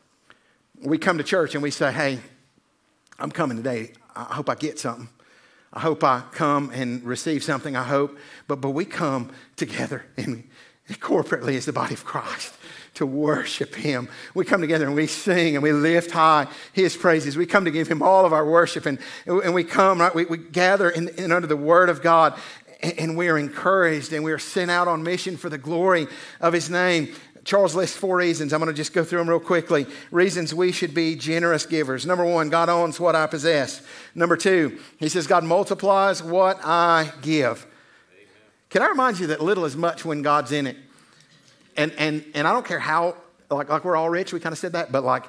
We 0.80 0.96
come 0.96 1.18
to 1.18 1.24
church 1.24 1.54
and 1.54 1.62
we 1.62 1.70
say, 1.70 1.92
hey, 1.92 2.20
I'm 3.18 3.30
coming 3.30 3.56
today. 3.56 3.92
I 4.14 4.34
hope 4.34 4.48
I 4.48 4.54
get 4.54 4.78
something. 4.78 5.08
I 5.72 5.80
hope 5.80 6.02
I 6.02 6.22
come 6.32 6.70
and 6.72 7.04
receive 7.04 7.42
something. 7.42 7.76
I 7.76 7.82
hope. 7.82 8.16
But, 8.46 8.60
but 8.60 8.70
we 8.70 8.84
come 8.84 9.30
together 9.56 10.04
corporately 10.88 11.56
as 11.56 11.66
the 11.66 11.72
body 11.72 11.94
of 11.94 12.04
Christ 12.04 12.54
to 12.94 13.06
worship 13.06 13.74
Him. 13.74 14.08
We 14.34 14.44
come 14.44 14.60
together 14.60 14.86
and 14.86 14.94
we 14.94 15.06
sing 15.06 15.54
and 15.54 15.62
we 15.62 15.72
lift 15.72 16.10
high 16.10 16.46
His 16.72 16.96
praises. 16.96 17.36
We 17.36 17.46
come 17.46 17.64
to 17.64 17.70
give 17.70 17.88
Him 17.88 18.02
all 18.02 18.24
of 18.24 18.32
our 18.32 18.48
worship 18.48 18.86
and, 18.86 18.98
and 19.26 19.52
we 19.52 19.64
come, 19.64 20.00
right? 20.00 20.14
We, 20.14 20.24
we 20.24 20.38
gather 20.38 20.88
in, 20.88 21.08
in 21.10 21.30
under 21.32 21.46
the 21.46 21.56
Word 21.56 21.90
of 21.90 22.02
God 22.02 22.38
and 22.80 23.16
we 23.16 23.28
are 23.28 23.36
encouraged 23.36 24.12
and 24.12 24.22
we 24.22 24.32
are 24.32 24.38
sent 24.38 24.70
out 24.70 24.86
on 24.86 25.02
mission 25.02 25.36
for 25.36 25.48
the 25.48 25.58
glory 25.58 26.06
of 26.40 26.52
His 26.52 26.70
name. 26.70 27.14
Charles 27.44 27.74
lists 27.74 27.96
four 27.96 28.16
reasons. 28.16 28.52
I'm 28.52 28.60
going 28.60 28.68
to 28.68 28.76
just 28.76 28.92
go 28.92 29.04
through 29.04 29.18
them 29.20 29.28
real 29.28 29.40
quickly. 29.40 29.86
Reasons 30.10 30.54
we 30.54 30.72
should 30.72 30.94
be 30.94 31.14
generous 31.16 31.66
givers. 31.66 32.06
Number 32.06 32.24
one, 32.24 32.50
God 32.50 32.68
owns 32.68 33.00
what 33.00 33.14
I 33.16 33.26
possess. 33.26 33.82
Number 34.14 34.36
two, 34.36 34.78
he 34.98 35.08
says, 35.08 35.26
God 35.26 35.44
multiplies 35.44 36.22
what 36.22 36.58
I 36.64 37.12
give. 37.22 37.66
Amen. 38.12 38.26
Can 38.70 38.82
I 38.82 38.88
remind 38.88 39.18
you 39.18 39.28
that 39.28 39.40
little 39.40 39.64
is 39.64 39.76
much 39.76 40.04
when 40.04 40.22
God's 40.22 40.52
in 40.52 40.66
it? 40.66 40.76
And, 41.76 41.92
and, 41.98 42.24
and 42.34 42.46
I 42.46 42.52
don't 42.52 42.66
care 42.66 42.80
how, 42.80 43.16
like, 43.50 43.68
like 43.68 43.84
we're 43.84 43.96
all 43.96 44.10
rich, 44.10 44.32
we 44.32 44.40
kind 44.40 44.52
of 44.52 44.58
said 44.58 44.72
that, 44.72 44.90
but 44.90 45.04
like, 45.04 45.24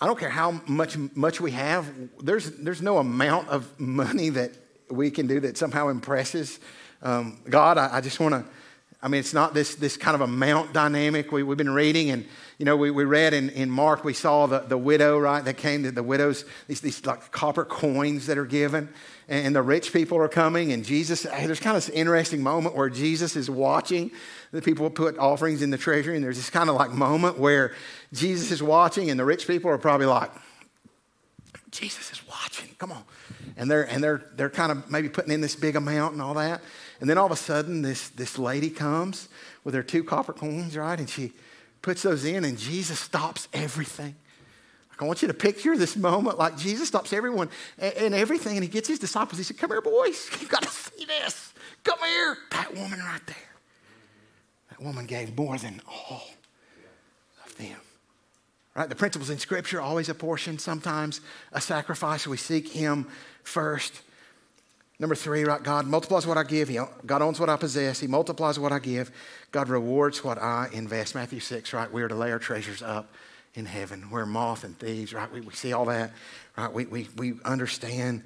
I 0.00 0.06
don't 0.06 0.18
care 0.18 0.28
how 0.28 0.60
much, 0.66 0.96
much 1.14 1.40
we 1.40 1.52
have, 1.52 1.90
there's, 2.20 2.50
there's 2.58 2.82
no 2.82 2.98
amount 2.98 3.48
of 3.48 3.80
money 3.80 4.28
that 4.30 4.52
we 4.90 5.10
can 5.10 5.26
do 5.26 5.40
that 5.40 5.56
somehow 5.56 5.88
impresses 5.88 6.60
um, 7.02 7.38
God. 7.48 7.78
I, 7.78 7.96
I 7.96 8.00
just 8.00 8.20
want 8.20 8.34
to 8.34 8.44
I 9.02 9.08
mean, 9.08 9.20
it's 9.20 9.34
not 9.34 9.54
this, 9.54 9.74
this 9.74 9.96
kind 9.96 10.14
of 10.14 10.22
amount 10.22 10.72
dynamic. 10.72 11.30
We, 11.30 11.46
have 11.46 11.56
been 11.58 11.70
reading, 11.70 12.10
and, 12.10 12.26
you 12.58 12.64
know, 12.64 12.76
we, 12.76 12.90
we 12.90 13.04
read 13.04 13.34
in, 13.34 13.50
in 13.50 13.70
Mark, 13.70 14.04
we 14.04 14.14
saw 14.14 14.46
the, 14.46 14.60
the 14.60 14.78
widow, 14.78 15.18
right? 15.18 15.44
That 15.44 15.58
came 15.58 15.82
to 15.82 15.90
the 15.90 16.02
widows, 16.02 16.44
these, 16.66 16.80
these 16.80 17.04
like 17.04 17.30
copper 17.30 17.64
coins 17.64 18.26
that 18.26 18.38
are 18.38 18.46
given, 18.46 18.88
and, 19.28 19.46
and 19.46 19.56
the 19.56 19.62
rich 19.62 19.92
people 19.92 20.18
are 20.18 20.28
coming, 20.28 20.72
and 20.72 20.84
Jesus, 20.84 21.22
there's 21.22 21.60
kind 21.60 21.76
of 21.76 21.84
this 21.84 21.94
interesting 21.94 22.42
moment 22.42 22.74
where 22.74 22.88
Jesus 22.88 23.36
is 23.36 23.50
watching 23.50 24.10
the 24.50 24.62
people 24.62 24.88
put 24.88 25.18
offerings 25.18 25.60
in 25.60 25.70
the 25.70 25.78
treasury, 25.78 26.16
and 26.16 26.24
there's 26.24 26.36
this 26.36 26.50
kind 26.50 26.70
of 26.70 26.76
like 26.76 26.90
moment 26.90 27.38
where 27.38 27.74
Jesus 28.12 28.50
is 28.50 28.62
watching, 28.62 29.10
and 29.10 29.20
the 29.20 29.24
rich 29.24 29.46
people 29.46 29.70
are 29.70 29.78
probably 29.78 30.06
like, 30.06 30.30
Jesus 31.70 32.10
is 32.12 32.26
watching, 32.26 32.70
come 32.78 32.92
on. 32.92 33.04
And 33.56 33.70
they're, 33.70 33.82
and 33.82 34.02
they're, 34.02 34.22
they're 34.34 34.50
kind 34.50 34.72
of 34.72 34.90
maybe 34.90 35.08
putting 35.08 35.32
in 35.32 35.40
this 35.40 35.54
big 35.56 35.76
amount 35.76 36.14
and 36.14 36.22
all 36.22 36.34
that. 36.34 36.62
And 37.00 37.10
then 37.10 37.18
all 37.18 37.26
of 37.26 37.32
a 37.32 37.36
sudden, 37.36 37.82
this, 37.82 38.08
this 38.08 38.38
lady 38.38 38.70
comes 38.70 39.28
with 39.64 39.74
her 39.74 39.82
two 39.82 40.02
copper 40.02 40.32
coins, 40.32 40.76
right? 40.76 40.98
And 40.98 41.08
she 41.08 41.32
puts 41.82 42.02
those 42.02 42.24
in, 42.24 42.44
and 42.44 42.58
Jesus 42.58 42.98
stops 42.98 43.48
everything. 43.52 44.14
Like, 44.90 45.02
I 45.02 45.04
want 45.04 45.20
you 45.20 45.28
to 45.28 45.34
picture 45.34 45.76
this 45.76 45.94
moment 45.96 46.38
like 46.38 46.56
Jesus 46.56 46.88
stops 46.88 47.12
everyone 47.12 47.50
and, 47.78 47.94
and 47.94 48.14
everything, 48.14 48.56
and 48.56 48.64
he 48.64 48.68
gets 48.68 48.88
his 48.88 48.98
disciples. 48.98 49.38
He 49.38 49.44
said, 49.44 49.58
Come 49.58 49.70
here, 49.70 49.82
boys. 49.82 50.28
You've 50.40 50.48
got 50.48 50.62
to 50.62 50.70
see 50.70 51.04
this. 51.04 51.52
Come 51.84 51.98
here. 51.98 52.38
That 52.52 52.74
woman 52.74 52.98
right 52.98 53.26
there. 53.26 53.36
That 54.70 54.82
woman 54.82 55.06
gave 55.06 55.36
more 55.36 55.58
than 55.58 55.80
all 55.86 56.24
of 57.44 57.56
them. 57.58 57.76
Right? 58.74 58.88
The 58.88 58.94
principles 58.94 59.30
in 59.30 59.38
Scripture 59.38 59.80
always 59.80 60.08
a 60.08 60.14
portion, 60.14 60.58
sometimes 60.58 61.20
a 61.52 61.60
sacrifice. 61.60 62.26
We 62.26 62.36
seek 62.36 62.68
Him 62.68 63.06
first. 63.42 64.02
Number 64.98 65.14
three, 65.14 65.44
right? 65.44 65.62
God 65.62 65.86
multiplies 65.86 66.26
what 66.26 66.38
I 66.38 66.42
give. 66.42 66.68
He, 66.68 66.78
God 67.04 67.20
owns 67.20 67.38
what 67.38 67.50
I 67.50 67.56
possess. 67.56 68.00
He 68.00 68.06
multiplies 68.06 68.58
what 68.58 68.72
I 68.72 68.78
give. 68.78 69.10
God 69.52 69.68
rewards 69.68 70.24
what 70.24 70.38
I 70.38 70.68
invest. 70.72 71.14
Matthew 71.14 71.40
6, 71.40 71.72
right? 71.74 71.92
We 71.92 72.02
are 72.02 72.08
to 72.08 72.14
lay 72.14 72.32
our 72.32 72.38
treasures 72.38 72.82
up 72.82 73.10
in 73.54 73.66
heaven 73.66 74.02
where 74.10 74.24
moth 74.24 74.64
and 74.64 74.78
thieves, 74.78 75.12
right? 75.12 75.30
We, 75.30 75.42
we 75.42 75.52
see 75.52 75.74
all 75.74 75.84
that, 75.86 76.12
right? 76.56 76.72
We, 76.72 76.86
we, 76.86 77.08
we 77.16 77.34
understand 77.44 78.22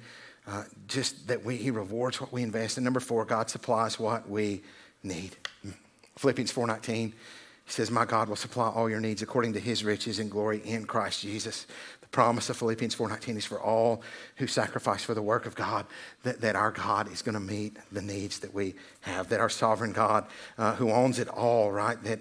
uh, 0.47 0.63
just 0.87 1.27
that 1.27 1.43
we, 1.43 1.57
he 1.57 1.71
rewards 1.71 2.21
what 2.21 2.31
we 2.31 2.41
invest. 2.41 2.77
And 2.77 2.85
number 2.85 2.99
four, 3.01 3.25
God 3.25 3.49
supplies 3.49 3.99
what 3.99 4.29
we 4.29 4.61
need. 5.03 5.35
Philippians 6.17 6.53
4.19, 6.53 6.85
he 6.85 7.13
says, 7.65 7.91
my 7.91 8.05
God 8.05 8.29
will 8.29 8.35
supply 8.35 8.69
all 8.69 8.89
your 8.89 8.99
needs 8.99 9.21
according 9.21 9.53
to 9.53 9.59
his 9.59 9.83
riches 9.83 10.19
and 10.19 10.31
glory 10.31 10.61
in 10.63 10.85
Christ 10.85 11.21
Jesus. 11.21 11.67
Promise 12.11 12.49
of 12.49 12.57
Philippians 12.57 12.93
4.19 12.95 13.37
is 13.37 13.45
for 13.45 13.61
all 13.61 14.03
who 14.35 14.45
sacrifice 14.45 15.03
for 15.03 15.13
the 15.13 15.21
work 15.21 15.45
of 15.45 15.55
God, 15.55 15.85
that, 16.23 16.41
that 16.41 16.57
our 16.57 16.71
God 16.71 17.09
is 17.11 17.21
going 17.21 17.35
to 17.35 17.39
meet 17.39 17.77
the 17.91 18.01
needs 18.01 18.39
that 18.39 18.53
we 18.53 18.75
have, 19.01 19.29
that 19.29 19.39
our 19.39 19.49
sovereign 19.49 19.93
God 19.93 20.25
uh, 20.57 20.75
who 20.75 20.91
owns 20.91 21.19
it 21.19 21.29
all, 21.29 21.71
right, 21.71 22.01
that, 22.03 22.19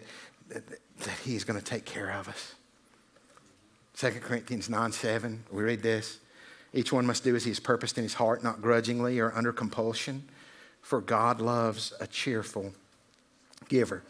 that, 0.48 0.68
that 0.68 1.18
he's 1.24 1.42
going 1.42 1.58
to 1.58 1.64
take 1.64 1.84
care 1.84 2.10
of 2.12 2.28
us. 2.28 2.54
2 3.96 4.12
Corinthians 4.20 4.70
9 4.70 4.92
7, 4.92 5.44
we 5.50 5.62
read 5.62 5.82
this. 5.82 6.20
Each 6.72 6.92
one 6.92 7.04
must 7.04 7.24
do 7.24 7.34
as 7.34 7.42
he 7.42 7.50
has 7.50 7.58
purposed 7.58 7.98
in 7.98 8.04
his 8.04 8.14
heart, 8.14 8.44
not 8.44 8.62
grudgingly 8.62 9.18
or 9.18 9.34
under 9.36 9.52
compulsion, 9.52 10.22
for 10.82 11.00
God 11.00 11.40
loves 11.40 11.92
a 12.00 12.06
cheerful 12.06 12.72
giver. 13.68 14.04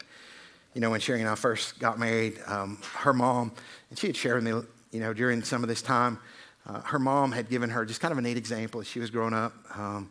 You 0.75 0.81
know, 0.81 0.91
when 0.91 0.99
Sherry 0.99 1.21
and 1.21 1.27
I 1.27 1.35
first 1.35 1.79
got 1.79 1.99
married, 1.99 2.39
um, 2.45 2.77
her 2.99 3.13
mom, 3.13 3.51
and 3.89 3.97
she 3.97 4.07
had 4.07 4.15
shared 4.15 4.43
with 4.43 4.53
me, 4.53 4.61
you 4.91 4.99
know, 4.99 5.13
during 5.13 5.43
some 5.43 5.63
of 5.63 5.69
this 5.69 5.81
time, 5.81 6.19
uh, 6.67 6.81
her 6.81 6.99
mom 6.99 7.31
had 7.31 7.49
given 7.49 7.69
her 7.69 7.85
just 7.85 8.01
kind 8.01 8.11
of 8.11 8.17
a 8.17 8.21
neat 8.21 8.37
example 8.37 8.81
as 8.81 8.87
she 8.87 8.99
was 8.99 9.09
growing 9.09 9.33
up. 9.33 9.53
Um, 9.75 10.09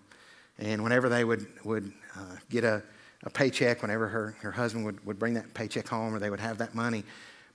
and 0.58 0.82
whenever 0.82 1.08
they 1.08 1.24
would, 1.24 1.46
would 1.64 1.92
uh, 2.16 2.36
get 2.50 2.64
a, 2.64 2.82
a 3.22 3.30
paycheck, 3.30 3.82
whenever 3.82 4.08
her, 4.08 4.34
her 4.40 4.50
husband 4.50 4.84
would, 4.84 5.04
would 5.06 5.18
bring 5.18 5.34
that 5.34 5.54
paycheck 5.54 5.88
home 5.88 6.14
or 6.14 6.18
they 6.18 6.30
would 6.30 6.40
have 6.40 6.58
that 6.58 6.74
money, 6.74 7.04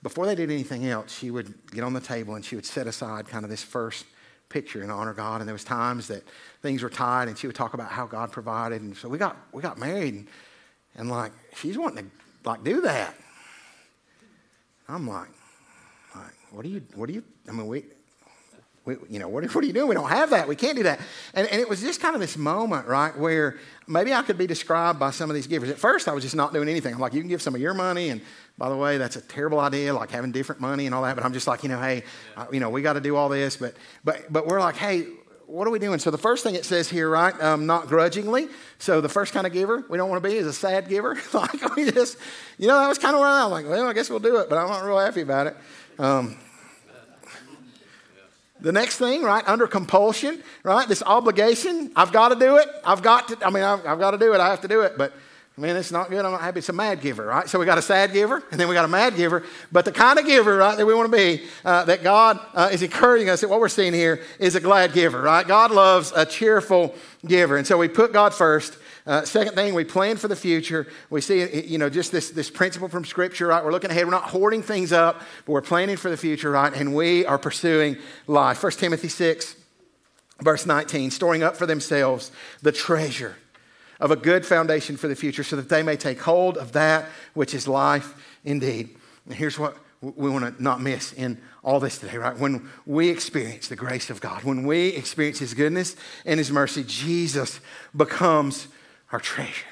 before 0.02 0.26
they 0.26 0.34
did 0.34 0.50
anything 0.50 0.86
else, 0.86 1.16
she 1.16 1.30
would 1.30 1.54
get 1.72 1.82
on 1.82 1.92
the 1.92 2.00
table 2.00 2.34
and 2.34 2.44
she 2.44 2.54
would 2.54 2.66
set 2.66 2.86
aside 2.86 3.26
kind 3.28 3.44
of 3.44 3.50
this 3.50 3.62
first 3.62 4.06
picture 4.48 4.82
and 4.82 4.92
honor 4.92 5.12
God. 5.12 5.40
And 5.40 5.48
there 5.48 5.54
was 5.54 5.64
times 5.64 6.08
that 6.08 6.22
things 6.62 6.82
were 6.82 6.90
tight, 6.90 7.24
and 7.28 7.36
she 7.36 7.46
would 7.46 7.56
talk 7.56 7.74
about 7.74 7.90
how 7.90 8.06
God 8.06 8.30
provided. 8.32 8.82
And 8.82 8.96
so 8.96 9.08
we 9.08 9.18
got 9.18 9.36
we 9.52 9.62
got 9.62 9.78
married, 9.78 10.14
and, 10.14 10.28
and 10.94 11.10
like 11.10 11.32
she's 11.56 11.76
wanting 11.76 12.04
to 12.04 12.48
like 12.48 12.62
do 12.62 12.80
that. 12.82 13.14
I'm 14.88 15.08
like 15.08 15.28
what 16.50 16.62
do 16.62 16.68
you 16.68 16.82
what 16.94 17.06
do 17.08 17.14
you? 17.14 17.22
I 17.48 17.52
mean, 17.52 17.66
we 17.66 17.84
we, 18.86 18.96
you 19.10 19.18
know, 19.18 19.28
what, 19.28 19.44
what 19.54 19.62
are 19.62 19.66
you 19.66 19.72
doing? 19.72 19.88
We 19.88 19.94
don't 19.94 20.08
have 20.08 20.30
that. 20.30 20.48
We 20.48 20.56
can't 20.56 20.76
do 20.76 20.84
that. 20.84 21.00
And, 21.34 21.46
and 21.48 21.60
it 21.60 21.68
was 21.68 21.82
just 21.82 22.00
kind 22.00 22.14
of 22.14 22.20
this 22.20 22.38
moment, 22.38 22.86
right, 22.86 23.16
where 23.18 23.58
maybe 23.86 24.14
I 24.14 24.22
could 24.22 24.38
be 24.38 24.46
described 24.46 24.98
by 24.98 25.10
some 25.10 25.28
of 25.28 25.34
these 25.34 25.46
givers. 25.46 25.68
At 25.68 25.78
first, 25.78 26.08
I 26.08 26.12
was 26.12 26.22
just 26.22 26.36
not 26.36 26.54
doing 26.54 26.68
anything. 26.68 26.94
I'm 26.94 27.00
like, 27.00 27.12
you 27.12 27.20
can 27.20 27.28
give 27.28 27.42
some 27.42 27.54
of 27.54 27.60
your 27.60 27.74
money, 27.74 28.08
and 28.08 28.22
by 28.56 28.70
the 28.70 28.76
way, 28.76 28.96
that's 28.96 29.16
a 29.16 29.20
terrible 29.20 29.60
idea, 29.60 29.92
like 29.92 30.10
having 30.10 30.32
different 30.32 30.60
money 30.60 30.86
and 30.86 30.94
all 30.94 31.02
that. 31.02 31.16
But 31.16 31.24
I'm 31.24 31.32
just 31.32 31.46
like, 31.46 31.62
you 31.62 31.68
know, 31.68 31.80
hey, 31.80 32.04
yeah. 32.36 32.44
uh, 32.44 32.46
you 32.52 32.60
know, 32.60 32.70
we 32.70 32.80
got 32.80 32.94
to 32.94 33.00
do 33.00 33.16
all 33.16 33.28
this. 33.28 33.56
But, 33.56 33.74
but, 34.04 34.32
but 34.32 34.46
we're 34.46 34.60
like, 34.60 34.76
hey, 34.76 35.06
what 35.46 35.66
are 35.68 35.70
we 35.70 35.78
doing? 35.78 35.98
So 35.98 36.10
the 36.10 36.18
first 36.18 36.42
thing 36.42 36.54
it 36.54 36.64
says 36.64 36.88
here, 36.88 37.08
right? 37.08 37.40
Um, 37.40 37.66
not 37.66 37.86
grudgingly. 37.86 38.48
So 38.78 39.00
the 39.00 39.08
first 39.08 39.32
kind 39.32 39.46
of 39.46 39.52
giver 39.52 39.84
we 39.88 39.96
don't 39.96 40.10
want 40.10 40.22
to 40.22 40.28
be 40.28 40.36
is 40.36 40.46
a 40.46 40.52
sad 40.52 40.88
giver. 40.88 41.16
like 41.32 41.76
we 41.76 41.90
just, 41.90 42.18
you 42.58 42.66
know, 42.66 42.78
that 42.78 42.88
was 42.88 42.98
kind 42.98 43.14
of 43.14 43.20
where 43.20 43.28
I'm 43.28 43.50
like, 43.50 43.68
well, 43.68 43.86
I 43.86 43.92
guess 43.92 44.10
we'll 44.10 44.18
do 44.18 44.38
it, 44.38 44.48
but 44.48 44.58
I'm 44.58 44.68
not 44.68 44.84
real 44.84 44.98
happy 44.98 45.20
about 45.20 45.46
it. 45.46 45.56
Um, 45.98 46.36
the 48.60 48.72
next 48.72 48.98
thing, 48.98 49.22
right, 49.22 49.46
under 49.46 49.66
compulsion, 49.66 50.42
right, 50.62 50.88
this 50.88 51.02
obligation, 51.02 51.92
I've 51.94 52.12
got 52.12 52.30
to 52.30 52.34
do 52.36 52.56
it. 52.56 52.68
I've 52.84 53.02
got 53.02 53.28
to, 53.28 53.46
I 53.46 53.50
mean, 53.50 53.62
I've, 53.62 53.86
I've 53.86 53.98
got 53.98 54.10
to 54.12 54.18
do 54.18 54.34
it. 54.34 54.40
I 54.40 54.50
have 54.50 54.62
to 54.62 54.68
do 54.68 54.80
it. 54.80 54.98
But, 54.98 55.12
I 55.56 55.60
mean, 55.60 55.76
it's 55.76 55.92
not 55.92 56.10
good. 56.10 56.24
I'm 56.24 56.32
not 56.32 56.40
happy. 56.40 56.58
It's 56.58 56.68
a 56.68 56.74
mad 56.74 57.00
giver, 57.00 57.24
right? 57.24 57.48
So 57.48 57.58
we 57.58 57.64
got 57.64 57.78
a 57.78 57.82
sad 57.82 58.12
giver, 58.12 58.42
and 58.50 58.58
then 58.60 58.68
we 58.68 58.74
got 58.74 58.84
a 58.84 58.88
mad 58.88 59.16
giver. 59.16 59.42
But 59.72 59.84
the 59.84 59.92
kind 59.92 60.18
of 60.18 60.26
giver, 60.26 60.56
right, 60.56 60.76
that 60.76 60.84
we 60.86 60.94
want 60.94 61.10
to 61.10 61.16
be, 61.16 61.44
uh, 61.64 61.84
that 61.84 62.02
God 62.02 62.40
uh, 62.54 62.70
is 62.72 62.82
encouraging 62.82 63.30
us, 63.30 63.40
that 63.42 63.48
what 63.48 63.60
we're 63.60 63.68
seeing 63.68 63.94
here 63.94 64.22
is 64.38 64.54
a 64.54 64.60
glad 64.60 64.92
giver, 64.92 65.20
right? 65.20 65.46
God 65.46 65.70
loves 65.70 66.12
a 66.16 66.26
cheerful 66.26 66.94
giver. 67.24 67.56
And 67.56 67.66
so 67.66 67.78
we 67.78 67.88
put 67.88 68.12
God 68.12 68.34
first. 68.34 68.78
Uh, 69.06 69.24
second 69.24 69.54
thing, 69.54 69.72
we 69.72 69.84
plan 69.84 70.16
for 70.16 70.26
the 70.26 70.34
future. 70.34 70.88
We 71.10 71.20
see, 71.20 71.62
you 71.62 71.78
know, 71.78 71.88
just 71.88 72.10
this, 72.10 72.30
this 72.30 72.50
principle 72.50 72.88
from 72.88 73.04
Scripture, 73.04 73.46
right? 73.46 73.64
We're 73.64 73.70
looking 73.70 73.90
ahead. 73.90 74.04
We're 74.04 74.10
not 74.10 74.24
hoarding 74.24 74.62
things 74.62 74.92
up, 74.92 75.20
but 75.44 75.52
we're 75.52 75.62
planning 75.62 75.96
for 75.96 76.10
the 76.10 76.16
future, 76.16 76.50
right? 76.50 76.74
And 76.74 76.92
we 76.92 77.24
are 77.24 77.38
pursuing 77.38 77.98
life. 78.26 78.60
1 78.60 78.72
Timothy 78.72 79.08
6, 79.08 79.54
verse 80.40 80.66
19, 80.66 81.12
storing 81.12 81.44
up 81.44 81.56
for 81.56 81.66
themselves 81.66 82.32
the 82.62 82.72
treasure 82.72 83.36
of 84.00 84.10
a 84.10 84.16
good 84.16 84.44
foundation 84.44 84.96
for 84.96 85.06
the 85.06 85.16
future 85.16 85.44
so 85.44 85.54
that 85.54 85.68
they 85.68 85.84
may 85.84 85.96
take 85.96 86.20
hold 86.20 86.58
of 86.58 86.72
that 86.72 87.06
which 87.34 87.54
is 87.54 87.68
life 87.68 88.12
indeed. 88.44 88.90
And 89.24 89.34
here's 89.34 89.56
what 89.56 89.76
we 90.00 90.28
want 90.28 90.56
to 90.56 90.62
not 90.62 90.80
miss 90.80 91.12
in 91.12 91.40
all 91.62 91.78
this 91.78 91.98
today, 91.98 92.18
right? 92.18 92.36
When 92.36 92.68
we 92.84 93.08
experience 93.08 93.68
the 93.68 93.76
grace 93.76 94.10
of 94.10 94.20
God, 94.20 94.42
when 94.42 94.66
we 94.66 94.88
experience 94.88 95.38
His 95.38 95.54
goodness 95.54 95.96
and 96.24 96.38
His 96.38 96.50
mercy, 96.50 96.84
Jesus 96.84 97.60
becomes 97.96 98.68
our 99.12 99.20
treasure. 99.20 99.66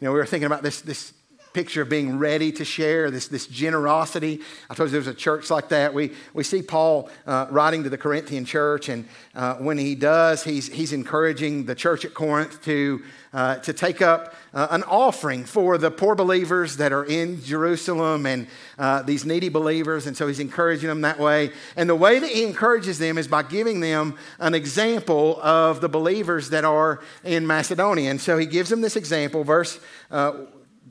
You 0.00 0.06
know, 0.06 0.12
we 0.12 0.18
were 0.18 0.26
thinking 0.26 0.46
about 0.46 0.62
this, 0.62 0.80
this 0.80 1.12
picture 1.58 1.82
of 1.82 1.88
being 1.88 2.20
ready 2.20 2.52
to 2.52 2.64
share, 2.64 3.10
this, 3.10 3.26
this 3.26 3.48
generosity. 3.48 4.40
I 4.70 4.74
told 4.74 4.90
you 4.90 4.92
there 4.92 5.00
was 5.00 5.08
a 5.08 5.12
church 5.12 5.50
like 5.50 5.70
that. 5.70 5.92
We, 5.92 6.12
we 6.32 6.44
see 6.44 6.62
Paul 6.62 7.10
uh, 7.26 7.48
writing 7.50 7.82
to 7.82 7.90
the 7.90 7.98
Corinthian 7.98 8.44
church, 8.44 8.88
and 8.88 9.08
uh, 9.34 9.56
when 9.56 9.76
he 9.76 9.96
does, 9.96 10.44
he's, 10.44 10.68
he's 10.68 10.92
encouraging 10.92 11.64
the 11.64 11.74
church 11.74 12.04
at 12.04 12.14
Corinth 12.14 12.62
to, 12.62 13.02
uh, 13.32 13.56
to 13.56 13.72
take 13.72 14.00
up 14.00 14.36
uh, 14.54 14.68
an 14.70 14.84
offering 14.84 15.42
for 15.42 15.78
the 15.78 15.90
poor 15.90 16.14
believers 16.14 16.76
that 16.76 16.92
are 16.92 17.04
in 17.04 17.42
Jerusalem 17.42 18.24
and 18.24 18.46
uh, 18.78 19.02
these 19.02 19.24
needy 19.24 19.48
believers. 19.48 20.06
And 20.06 20.16
so 20.16 20.28
he's 20.28 20.38
encouraging 20.38 20.88
them 20.88 21.00
that 21.00 21.18
way. 21.18 21.50
And 21.74 21.90
the 21.90 21.96
way 21.96 22.20
that 22.20 22.30
he 22.30 22.44
encourages 22.44 23.00
them 23.00 23.18
is 23.18 23.26
by 23.26 23.42
giving 23.42 23.80
them 23.80 24.16
an 24.38 24.54
example 24.54 25.40
of 25.42 25.80
the 25.80 25.88
believers 25.88 26.50
that 26.50 26.64
are 26.64 27.00
in 27.24 27.48
Macedonia. 27.48 28.12
And 28.12 28.20
so 28.20 28.38
he 28.38 28.46
gives 28.46 28.70
them 28.70 28.80
this 28.80 28.94
example, 28.94 29.42
verse 29.42 29.80
uh, 30.12 30.32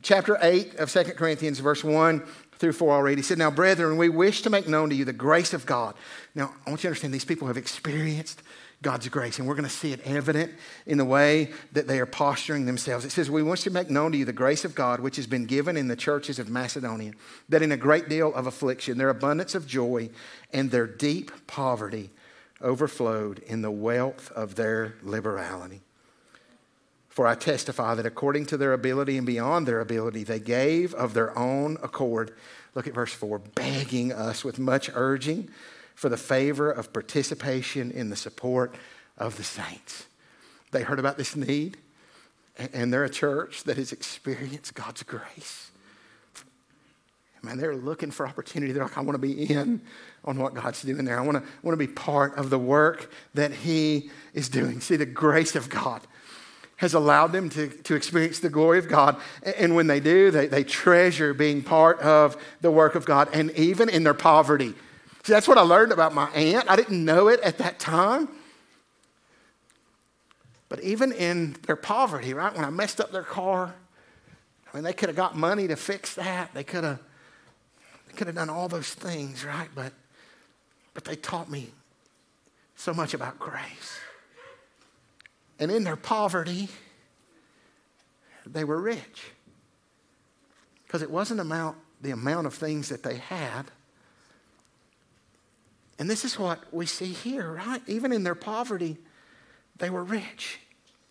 chapter 0.07 0.37
8 0.41 0.75
of 0.75 0.89
2 0.89 1.03
Corinthians, 1.15 1.59
verse 1.59 1.83
1 1.83 2.23
through 2.59 2.71
4 2.71 2.93
already. 2.93 3.17
He 3.17 3.21
said, 3.23 3.37
Now, 3.37 3.51
brethren, 3.51 3.97
we 3.97 4.07
wish 4.07 4.41
to 4.43 4.49
make 4.49 4.65
known 4.65 4.89
to 4.89 4.95
you 4.95 5.03
the 5.03 5.11
grace 5.11 5.53
of 5.53 5.65
God. 5.65 5.95
Now, 6.33 6.53
I 6.65 6.69
want 6.69 6.79
you 6.79 6.83
to 6.83 6.87
understand 6.87 7.13
these 7.13 7.25
people 7.25 7.47
have 7.47 7.57
experienced 7.57 8.41
God's 8.81 9.09
grace, 9.09 9.37
and 9.37 9.45
we're 9.45 9.55
going 9.55 9.65
to 9.65 9.69
see 9.69 9.91
it 9.91 9.99
evident 10.05 10.53
in 10.85 10.97
the 10.97 11.03
way 11.03 11.51
that 11.73 11.87
they 11.89 11.99
are 11.99 12.05
posturing 12.05 12.65
themselves. 12.65 13.03
It 13.03 13.11
says, 13.11 13.29
We 13.29 13.43
wish 13.43 13.63
to 13.63 13.69
make 13.69 13.89
known 13.89 14.13
to 14.13 14.17
you 14.17 14.23
the 14.23 14.31
grace 14.31 14.63
of 14.63 14.75
God 14.75 15.01
which 15.01 15.17
has 15.17 15.27
been 15.27 15.45
given 15.45 15.75
in 15.75 15.89
the 15.89 15.95
churches 15.97 16.39
of 16.39 16.47
Macedonia, 16.47 17.11
that 17.49 17.61
in 17.61 17.73
a 17.73 17.77
great 17.77 18.07
deal 18.07 18.33
of 18.33 18.47
affliction, 18.47 18.97
their 18.97 19.09
abundance 19.09 19.55
of 19.55 19.67
joy 19.67 20.09
and 20.53 20.71
their 20.71 20.87
deep 20.87 21.31
poverty 21.47 22.11
overflowed 22.61 23.39
in 23.39 23.61
the 23.61 23.71
wealth 23.71 24.31
of 24.31 24.55
their 24.55 24.95
liberality. 25.03 25.81
For 27.17 27.25
I 27.25 27.34
testify 27.34 27.95
that 27.95 28.06
according 28.06 28.45
to 28.45 28.58
their 28.58 28.73
ability 28.73 29.17
and 29.17 29.25
beyond 29.25 29.67
their 29.67 29.80
ability, 29.80 30.23
they 30.23 30.39
gave 30.39 30.93
of 30.93 31.15
their 31.15 31.36
own 31.36 31.80
accord. 31.82 32.32
Look 32.75 32.86
at 32.86 32.93
verse 32.93 33.12
4 33.12 33.39
begging 33.39 34.13
us 34.13 34.45
with 34.45 34.60
much 34.60 34.91
urging 34.93 35.49
for 35.95 36.10
the 36.10 36.17
favor 36.17 36.69
of 36.69 36.93
participation 36.93 37.89
in 37.89 38.12
the 38.12 38.15
support 38.15 38.75
of 39.17 39.36
the 39.36 39.43
saints. 39.43 40.06
They 40.69 40.84
heard 40.84 40.99
about 40.99 41.17
this 41.17 41.36
need, 41.36 41.77
and 42.71 42.93
they're 42.93 43.06
a 43.06 43.10
church 43.10 43.63
that 43.63 43.77
has 43.77 43.91
experienced 43.91 44.75
God's 44.75 45.01
grace. 45.01 45.71
Man, 47.41 47.58
they're 47.58 47.75
looking 47.75 48.12
for 48.12 48.27
opportunity. 48.27 48.73
They're 48.73 48.84
like, 48.84 48.95
I 48.95 49.01
want 49.01 49.15
to 49.15 49.27
be 49.27 49.51
in 49.51 49.82
on 50.23 50.38
what 50.38 50.53
God's 50.53 50.84
doing 50.84 51.03
there. 51.06 51.17
I 51.17 51.23
want 51.23 51.43
to, 51.43 51.51
want 51.63 51.73
to 51.73 51.84
be 51.84 51.91
part 51.91 52.36
of 52.36 52.51
the 52.51 52.60
work 52.60 53.10
that 53.34 53.51
He 53.51 54.12
is 54.36 54.49
doing. 54.49 54.82
See, 54.82 54.97
the 54.97 55.08
grace 55.08 55.56
of 55.56 55.67
God 55.67 56.01
has 56.77 56.93
allowed 56.93 57.31
them 57.31 57.49
to, 57.49 57.67
to 57.67 57.95
experience 57.95 58.39
the 58.39 58.49
glory 58.49 58.79
of 58.79 58.87
God. 58.87 59.19
And 59.57 59.75
when 59.75 59.87
they 59.87 59.99
do, 59.99 60.31
they, 60.31 60.47
they 60.47 60.63
treasure 60.63 61.33
being 61.33 61.63
part 61.63 61.99
of 61.99 62.37
the 62.61 62.71
work 62.71 62.95
of 62.95 63.05
God, 63.05 63.29
and 63.33 63.51
even 63.51 63.89
in 63.89 64.03
their 64.03 64.13
poverty. 64.13 64.73
See, 65.23 65.33
that's 65.33 65.47
what 65.47 65.57
I 65.57 65.61
learned 65.61 65.91
about 65.91 66.13
my 66.13 66.29
aunt. 66.29 66.69
I 66.69 66.75
didn't 66.75 67.03
know 67.03 67.27
it 67.27 67.39
at 67.41 67.57
that 67.57 67.79
time. 67.79 68.29
But 70.69 70.81
even 70.81 71.11
in 71.11 71.55
their 71.65 71.75
poverty, 71.75 72.33
right, 72.33 72.53
when 72.55 72.63
I 72.63 72.69
messed 72.69 73.01
up 73.01 73.11
their 73.11 73.23
car, 73.23 73.73
I 74.71 74.77
mean, 74.77 74.83
they 74.83 74.93
could 74.93 75.09
have 75.09 75.15
got 75.15 75.35
money 75.35 75.67
to 75.67 75.75
fix 75.75 76.13
that. 76.15 76.53
They 76.53 76.63
could 76.63 76.83
have, 76.83 76.99
they 78.07 78.13
could 78.13 78.27
have 78.27 78.35
done 78.35 78.49
all 78.49 78.67
those 78.67 78.93
things, 78.93 79.43
right? 79.43 79.69
But, 79.73 79.93
but 80.93 81.05
they 81.05 81.15
taught 81.15 81.49
me 81.49 81.71
so 82.75 82.93
much 82.93 83.13
about 83.13 83.39
grace. 83.39 83.99
And 85.60 85.71
in 85.71 85.83
their 85.83 85.95
poverty, 85.95 86.69
they 88.45 88.63
were 88.63 88.79
rich. 88.79 89.31
Because 90.85 91.01
it 91.01 91.12
wasn't 91.12 91.39
about 91.39 91.75
the 92.01 92.12
amount 92.12 92.47
of 92.47 92.53
things 92.53 92.89
that 92.89 93.03
they 93.03 93.17
had. 93.17 93.63
And 95.99 96.10
this 96.10 96.23
is 96.23 96.37
what 96.37 96.60
we 96.71 96.85
see 96.85 97.12
here, 97.12 97.53
right? 97.53 97.81
Even 97.87 98.13
in 98.13 98.23
their 98.23 98.35
poverty, 98.35 98.97
they 99.77 99.89
were 99.89 100.03
rich. 100.03 100.60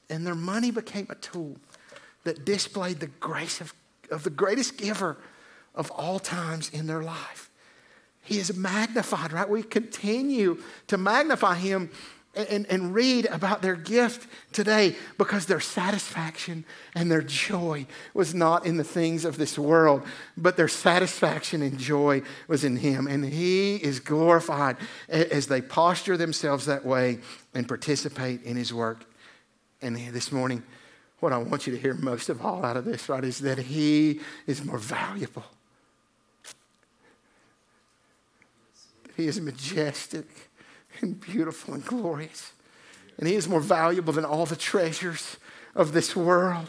And 0.08 0.26
their 0.26 0.36
money 0.36 0.70
became 0.70 1.06
a 1.10 1.16
tool 1.16 1.56
that 2.24 2.44
displayed 2.44 3.00
the 3.00 3.06
grace 3.06 3.60
of, 3.60 3.74
of 4.10 4.22
the 4.22 4.30
greatest 4.30 4.78
giver 4.78 5.16
of 5.74 5.90
all 5.90 6.18
times 6.18 6.70
in 6.70 6.86
their 6.86 7.02
life. 7.02 7.50
he 8.22 8.38
is 8.38 8.56
magnified, 8.56 9.32
right? 9.32 9.48
We 9.48 9.62
continue 9.62 10.60
to 10.88 10.98
magnify 10.98 11.56
him 11.56 11.90
and, 12.36 12.66
and 12.66 12.94
read 12.94 13.26
about 13.26 13.62
their 13.62 13.76
gift 13.76 14.28
today 14.52 14.94
because 15.18 15.46
their 15.46 15.60
satisfaction 15.60 16.64
and 16.94 17.10
their 17.10 17.22
joy 17.22 17.86
was 18.14 18.34
not 18.34 18.66
in 18.66 18.76
the 18.76 18.84
things 18.84 19.24
of 19.24 19.38
this 19.38 19.58
world, 19.58 20.02
but 20.36 20.56
their 20.56 20.68
satisfaction 20.68 21.62
and 21.62 21.78
joy 21.78 22.22
was 22.46 22.64
in 22.64 22.76
him. 22.76 23.06
And 23.06 23.24
he 23.24 23.76
is 23.76 24.00
glorified 24.00 24.76
as 25.08 25.46
they 25.46 25.60
posture 25.60 26.16
themselves 26.16 26.66
that 26.66 26.84
way 26.84 27.18
and 27.54 27.66
participate 27.66 28.42
in 28.42 28.56
his 28.56 28.72
work. 28.72 29.04
And 29.82 29.96
this 29.96 30.30
morning, 30.30 30.62
what 31.20 31.32
I 31.32 31.38
want 31.38 31.66
you 31.66 31.72
to 31.72 31.78
hear 31.78 31.94
most 31.94 32.28
of 32.28 32.44
all 32.44 32.64
out 32.64 32.76
of 32.76 32.84
this, 32.84 33.08
right, 33.08 33.24
is 33.24 33.38
that 33.38 33.58
he 33.58 34.20
is 34.46 34.64
more 34.64 34.78
valuable 34.78 35.44
He 39.16 39.26
is 39.26 39.40
majestic 39.40 40.26
and 41.00 41.20
beautiful 41.20 41.74
and 41.74 41.84
glorious. 41.84 42.52
And 43.18 43.28
He 43.28 43.34
is 43.34 43.48
more 43.48 43.60
valuable 43.60 44.12
than 44.12 44.24
all 44.24 44.46
the 44.46 44.56
treasures 44.56 45.36
of 45.74 45.92
this 45.92 46.14
world. 46.16 46.68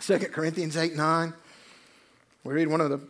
2 0.00 0.18
Corinthians 0.18 0.76
8 0.76 0.96
9. 0.96 1.32
We 2.44 2.54
read 2.54 2.68
one 2.68 2.80
of 2.80 2.90
the 2.90 3.00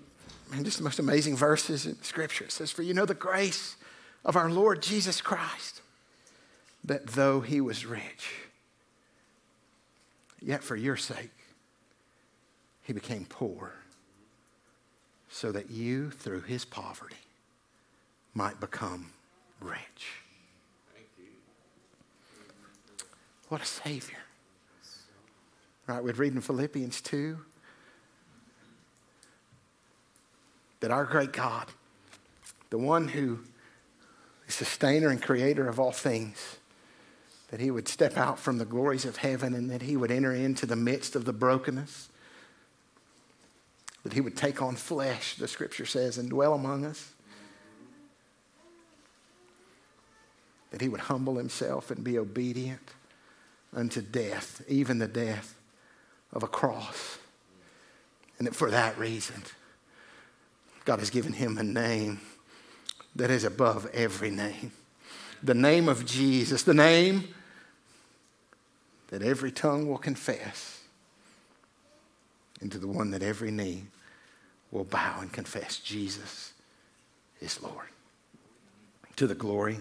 man, 0.51 0.65
just 0.65 0.79
the 0.79 0.85
most 0.85 0.99
amazing 0.99 1.37
verses 1.37 1.87
in 1.87 2.01
Scripture. 2.03 2.45
It 2.45 2.53
says, 2.53 2.71
For 2.71 2.83
you 2.83 2.95
know 2.95 3.07
the 3.07 3.15
grace 3.15 3.77
of 4.25 4.37
our 4.37 4.51
Lord 4.51 4.83
Jesus 4.83 5.21
Christ, 5.21 5.81
that 6.85 7.09
though 7.09 7.41
he 7.41 7.61
was 7.61 7.87
rich, 7.87 8.31
yet 10.41 10.63
for 10.63 10.77
your 10.77 10.97
sake 10.97 11.31
he 12.83 12.93
became 12.93 13.25
poor, 13.25 13.73
so 15.31 15.51
that 15.53 15.71
you, 15.71 16.11
through 16.11 16.43
his 16.43 16.65
poverty, 16.65 17.17
might 18.35 18.61
become 18.61 19.13
rich. 19.63 19.79
What 23.49 23.61
a 23.61 23.67
Savior. 23.67 24.19
Right, 25.87 26.03
we'd 26.03 26.17
read 26.17 26.33
in 26.33 26.41
Philippians 26.41 27.01
2 27.01 27.39
that 30.81 30.91
our 30.91 31.05
great 31.05 31.33
God, 31.33 31.67
the 32.71 32.79
one 32.79 33.09
who 33.09 33.41
is 34.49 34.55
sustainer 34.55 35.09
and 35.09 35.21
creator 35.21 35.69
of 35.69 35.79
all 35.79 35.93
things, 35.93 36.57
that 37.51 37.61
he 37.61 37.71
would 37.71 37.89
step 37.89 38.17
out 38.17 38.39
from 38.39 38.59
the 38.59 38.65
glories 38.65 39.05
of 39.05 39.19
heaven 39.19 39.55
and 39.55 39.71
that 39.71 39.83
he 39.83 39.97
would 39.97 40.11
enter 40.11 40.33
into 40.33 40.65
the 40.65 40.77
midst 40.77 41.15
of 41.15 41.27
the 41.27 41.33
brokenness, 41.33 42.09
that 44.03 44.15
he 44.15 44.21
would 44.21 44.37
take 44.37 44.63
on 44.63 44.77
flesh, 44.77 45.37
the 45.37 45.47
scripture 45.47 45.87
says, 45.87 46.17
and 46.17 46.31
dwell 46.31 46.55
among 46.55 46.85
us. 46.85 47.13
That 50.73 50.81
he 50.81 50.89
would 50.89 51.03
humble 51.03 51.37
himself 51.37 51.91
and 51.91 52.03
be 52.03 52.19
obedient 52.19 52.91
unto 53.75 54.01
death, 54.01 54.63
even 54.67 54.99
the 54.99 55.07
death 55.07 55.55
of 56.33 56.43
a 56.43 56.49
cross. 56.49 57.19
And 58.39 58.47
that 58.47 58.55
for 58.55 58.71
that 58.71 58.99
reason, 58.99 59.43
God 60.87 60.99
has 60.99 61.11
given 61.11 61.35
him 61.35 61.59
a 61.59 61.63
name 61.63 62.21
that 63.15 63.31
is 63.31 63.45
above 63.45 63.87
every 63.93 64.31
name. 64.31 64.73
The 65.43 65.55
name 65.55 65.89
of 65.89 66.07
Jesus, 66.07 66.63
the 66.63 66.75
name 66.75 67.29
that 69.09 69.23
every 69.23 69.53
tongue 69.53 69.87
will 69.89 69.99
confess, 69.99 70.81
and 72.63 72.73
to 72.73 72.79
the 72.79 72.89
one 72.89 73.11
that 73.11 73.23
every 73.23 73.51
knee 73.51 73.85
will 74.71 74.85
bow 74.85 75.19
and 75.21 75.31
confess 75.31 75.79
Jesus 75.79 76.55
is 77.41 77.63
Lord. 77.63 77.89
To 79.17 79.27
the 79.27 79.35
glory 79.35 79.79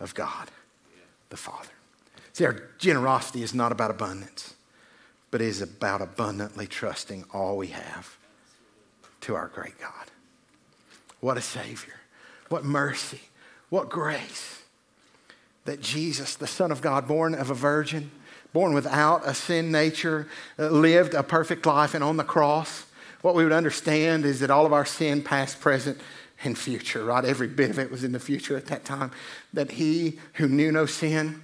of 0.00 0.14
God 0.14 0.50
the 1.30 1.36
Father. 1.36 1.68
See, 2.32 2.44
our 2.44 2.62
generosity 2.78 3.42
is 3.42 3.54
not 3.54 3.72
about 3.72 3.90
abundance, 3.90 4.54
but 5.30 5.40
is 5.40 5.60
about 5.60 6.00
abundantly 6.00 6.66
trusting 6.66 7.24
all 7.32 7.56
we 7.56 7.68
have 7.68 8.16
to 9.22 9.34
our 9.34 9.48
great 9.48 9.78
God. 9.80 10.10
What 11.20 11.36
a 11.36 11.42
Savior. 11.42 11.94
What 12.48 12.64
mercy. 12.64 13.20
What 13.68 13.90
grace 13.90 14.62
that 15.64 15.82
Jesus, 15.82 16.34
the 16.34 16.46
Son 16.46 16.72
of 16.72 16.80
God, 16.80 17.06
born 17.06 17.34
of 17.34 17.50
a 17.50 17.54
virgin, 17.54 18.10
born 18.54 18.72
without 18.72 19.28
a 19.28 19.34
sin 19.34 19.70
nature, 19.70 20.26
uh, 20.58 20.68
lived 20.68 21.12
a 21.12 21.22
perfect 21.22 21.66
life, 21.66 21.92
and 21.92 22.02
on 22.02 22.16
the 22.16 22.24
cross, 22.24 22.86
what 23.20 23.34
we 23.34 23.44
would 23.44 23.52
understand 23.52 24.24
is 24.24 24.40
that 24.40 24.50
all 24.50 24.64
of 24.64 24.72
our 24.72 24.86
sin, 24.86 25.22
past, 25.22 25.60
present, 25.60 26.00
and 26.44 26.56
future, 26.56 27.04
right? 27.04 27.24
Every 27.24 27.48
bit 27.48 27.70
of 27.70 27.78
it 27.78 27.90
was 27.90 28.04
in 28.04 28.12
the 28.12 28.20
future 28.20 28.56
at 28.56 28.66
that 28.66 28.84
time. 28.84 29.10
That 29.52 29.72
he 29.72 30.18
who 30.34 30.48
knew 30.48 30.70
no 30.70 30.86
sin, 30.86 31.42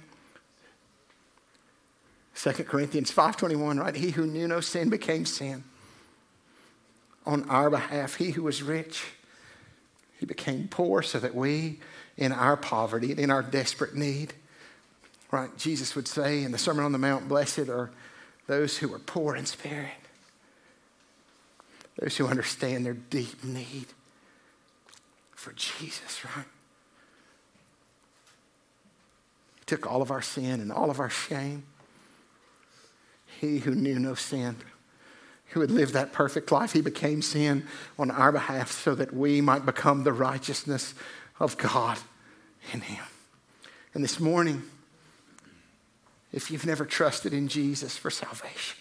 2 2.35 2.51
Corinthians 2.63 3.11
5.21, 3.11 3.79
right? 3.79 3.95
He 3.95 4.11
who 4.11 4.25
knew 4.25 4.47
no 4.47 4.61
sin 4.61 4.89
became 4.89 5.25
sin 5.25 5.63
on 7.25 7.49
our 7.49 7.69
behalf. 7.69 8.15
He 8.15 8.31
who 8.31 8.43
was 8.43 8.61
rich, 8.61 9.05
he 10.19 10.25
became 10.25 10.67
poor 10.67 11.01
so 11.01 11.19
that 11.19 11.35
we, 11.35 11.79
in 12.17 12.31
our 12.31 12.55
poverty 12.55 13.11
and 13.11 13.19
in 13.19 13.31
our 13.31 13.43
desperate 13.43 13.95
need, 13.95 14.33
right? 15.31 15.55
Jesus 15.57 15.95
would 15.95 16.07
say 16.07 16.43
in 16.43 16.51
the 16.51 16.57
Sermon 16.57 16.85
on 16.85 16.91
the 16.91 16.97
Mount, 16.97 17.27
blessed 17.27 17.69
are 17.69 17.91
those 18.47 18.77
who 18.77 18.93
are 18.93 18.99
poor 18.99 19.35
in 19.35 19.45
spirit, 19.45 19.89
those 21.99 22.15
who 22.15 22.27
understand 22.27 22.85
their 22.85 22.93
deep 22.93 23.43
need 23.43 23.87
for 25.35 25.51
Jesus, 25.53 26.25
right? 26.25 26.45
He 29.57 29.65
took 29.65 29.89
all 29.89 30.01
of 30.01 30.11
our 30.11 30.21
sin 30.21 30.59
and 30.61 30.71
all 30.71 30.89
of 30.89 30.99
our 30.99 31.09
shame. 31.09 31.63
He 33.39 33.59
who 33.59 33.75
knew 33.75 33.99
no 33.99 34.15
sin, 34.15 34.55
who 35.49 35.61
had 35.61 35.71
lived 35.71 35.93
that 35.93 36.13
perfect 36.13 36.51
life, 36.51 36.73
he 36.73 36.81
became 36.81 37.21
sin 37.21 37.67
on 37.99 38.09
our 38.09 38.31
behalf 38.31 38.71
so 38.71 38.95
that 38.95 39.13
we 39.13 39.41
might 39.41 39.65
become 39.65 40.03
the 40.03 40.13
righteousness 40.13 40.93
of 41.39 41.57
God 41.57 41.99
in 42.71 42.81
him. 42.81 43.03
And 43.93 44.03
this 44.03 44.19
morning, 44.19 44.63
if 46.31 46.49
you've 46.49 46.65
never 46.65 46.85
trusted 46.85 47.33
in 47.33 47.47
Jesus 47.47 47.97
for 47.97 48.09
salvation, 48.09 48.77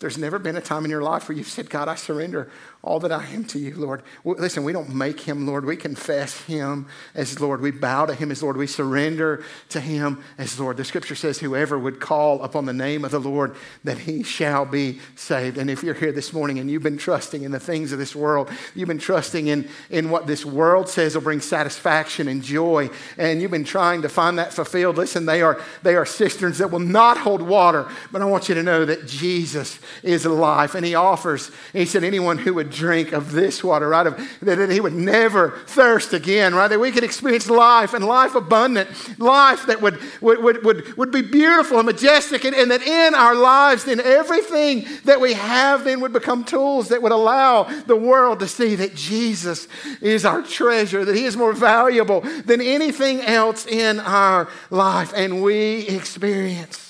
there's 0.00 0.18
never 0.18 0.38
been 0.38 0.56
a 0.56 0.60
time 0.60 0.84
in 0.84 0.90
your 0.90 1.02
life 1.02 1.28
where 1.28 1.36
you've 1.36 1.48
said, 1.48 1.70
God, 1.70 1.88
I 1.88 1.94
surrender 1.94 2.50
all 2.82 3.00
that 3.00 3.10
I 3.10 3.24
am 3.26 3.44
to 3.46 3.58
you, 3.58 3.74
Lord. 3.74 4.02
Listen, 4.24 4.62
we 4.62 4.72
don't 4.72 4.94
make 4.94 5.20
him 5.20 5.46
Lord. 5.46 5.64
We 5.64 5.76
confess 5.76 6.40
him 6.42 6.86
as 7.14 7.40
Lord. 7.40 7.60
We 7.60 7.72
bow 7.72 8.06
to 8.06 8.14
him 8.14 8.30
as 8.30 8.42
Lord. 8.42 8.56
We 8.56 8.66
surrender 8.66 9.42
to 9.70 9.80
him 9.80 10.22
as 10.38 10.60
Lord. 10.60 10.76
The 10.76 10.84
scripture 10.84 11.14
says, 11.14 11.38
whoever 11.38 11.78
would 11.78 11.98
call 11.98 12.42
upon 12.42 12.66
the 12.66 12.72
name 12.72 13.04
of 13.04 13.10
the 13.10 13.18
Lord, 13.18 13.56
that 13.84 13.98
he 13.98 14.22
shall 14.22 14.64
be 14.66 15.00
saved. 15.16 15.58
And 15.58 15.68
if 15.70 15.82
you're 15.82 15.94
here 15.94 16.12
this 16.12 16.32
morning 16.32 16.58
and 16.58 16.70
you've 16.70 16.82
been 16.82 16.98
trusting 16.98 17.42
in 17.42 17.50
the 17.50 17.58
things 17.58 17.90
of 17.90 17.98
this 17.98 18.14
world, 18.14 18.50
you've 18.74 18.88
been 18.88 18.98
trusting 18.98 19.48
in, 19.48 19.68
in 19.90 20.10
what 20.10 20.26
this 20.26 20.44
world 20.44 20.88
says 20.88 21.14
will 21.14 21.22
bring 21.22 21.40
satisfaction 21.40 22.28
and 22.28 22.42
joy, 22.42 22.88
and 23.18 23.42
you've 23.42 23.50
been 23.50 23.64
trying 23.64 24.02
to 24.02 24.08
find 24.08 24.38
that 24.38 24.52
fulfilled, 24.52 24.96
listen, 24.96 25.26
they 25.26 25.42
are, 25.42 25.60
they 25.82 25.96
are 25.96 26.06
cisterns 26.06 26.58
that 26.58 26.70
will 26.70 26.78
not 26.78 27.16
hold 27.18 27.42
water. 27.42 27.88
But 28.12 28.22
I 28.22 28.26
want 28.26 28.48
you 28.48 28.54
to 28.54 28.62
know 28.62 28.84
that 28.84 29.06
Jesus 29.06 29.80
is 30.02 30.24
life. 30.26 30.74
And 30.74 30.84
he 30.84 30.94
offers, 30.94 31.50
he 31.72 31.84
said, 31.84 32.04
anyone 32.04 32.38
who 32.38 32.54
would 32.54 32.70
drink 32.70 33.12
of 33.12 33.32
this 33.32 33.62
water, 33.62 33.88
right, 33.88 34.06
of, 34.06 34.38
that 34.40 34.70
he 34.70 34.80
would 34.80 34.94
never 34.94 35.58
thirst 35.66 36.12
again, 36.12 36.54
right? 36.54 36.68
That 36.68 36.80
we 36.80 36.90
could 36.90 37.04
experience 37.04 37.48
life 37.48 37.94
and 37.94 38.04
life 38.04 38.34
abundant, 38.34 38.88
life 39.18 39.66
that 39.66 39.80
would, 39.82 39.98
would, 40.20 40.42
would, 40.42 40.64
would, 40.64 40.96
would 40.96 41.10
be 41.10 41.22
beautiful 41.22 41.78
and 41.78 41.86
majestic, 41.86 42.44
and, 42.44 42.54
and 42.54 42.70
that 42.70 42.82
in 42.82 43.14
our 43.14 43.34
lives, 43.34 43.84
then 43.84 44.00
everything 44.00 44.86
that 45.04 45.20
we 45.20 45.34
have 45.34 45.84
then 45.84 46.00
would 46.00 46.12
become 46.12 46.44
tools 46.44 46.88
that 46.88 47.02
would 47.02 47.12
allow 47.12 47.64
the 47.82 47.96
world 47.96 48.40
to 48.40 48.48
see 48.48 48.74
that 48.76 48.94
Jesus 48.94 49.68
is 50.00 50.24
our 50.24 50.42
treasure, 50.42 51.04
that 51.04 51.16
he 51.16 51.24
is 51.24 51.36
more 51.36 51.52
valuable 51.52 52.20
than 52.44 52.60
anything 52.60 53.20
else 53.20 53.66
in 53.66 54.00
our 54.00 54.48
life. 54.70 55.12
And 55.14 55.42
we 55.42 55.86
experience 55.88 56.85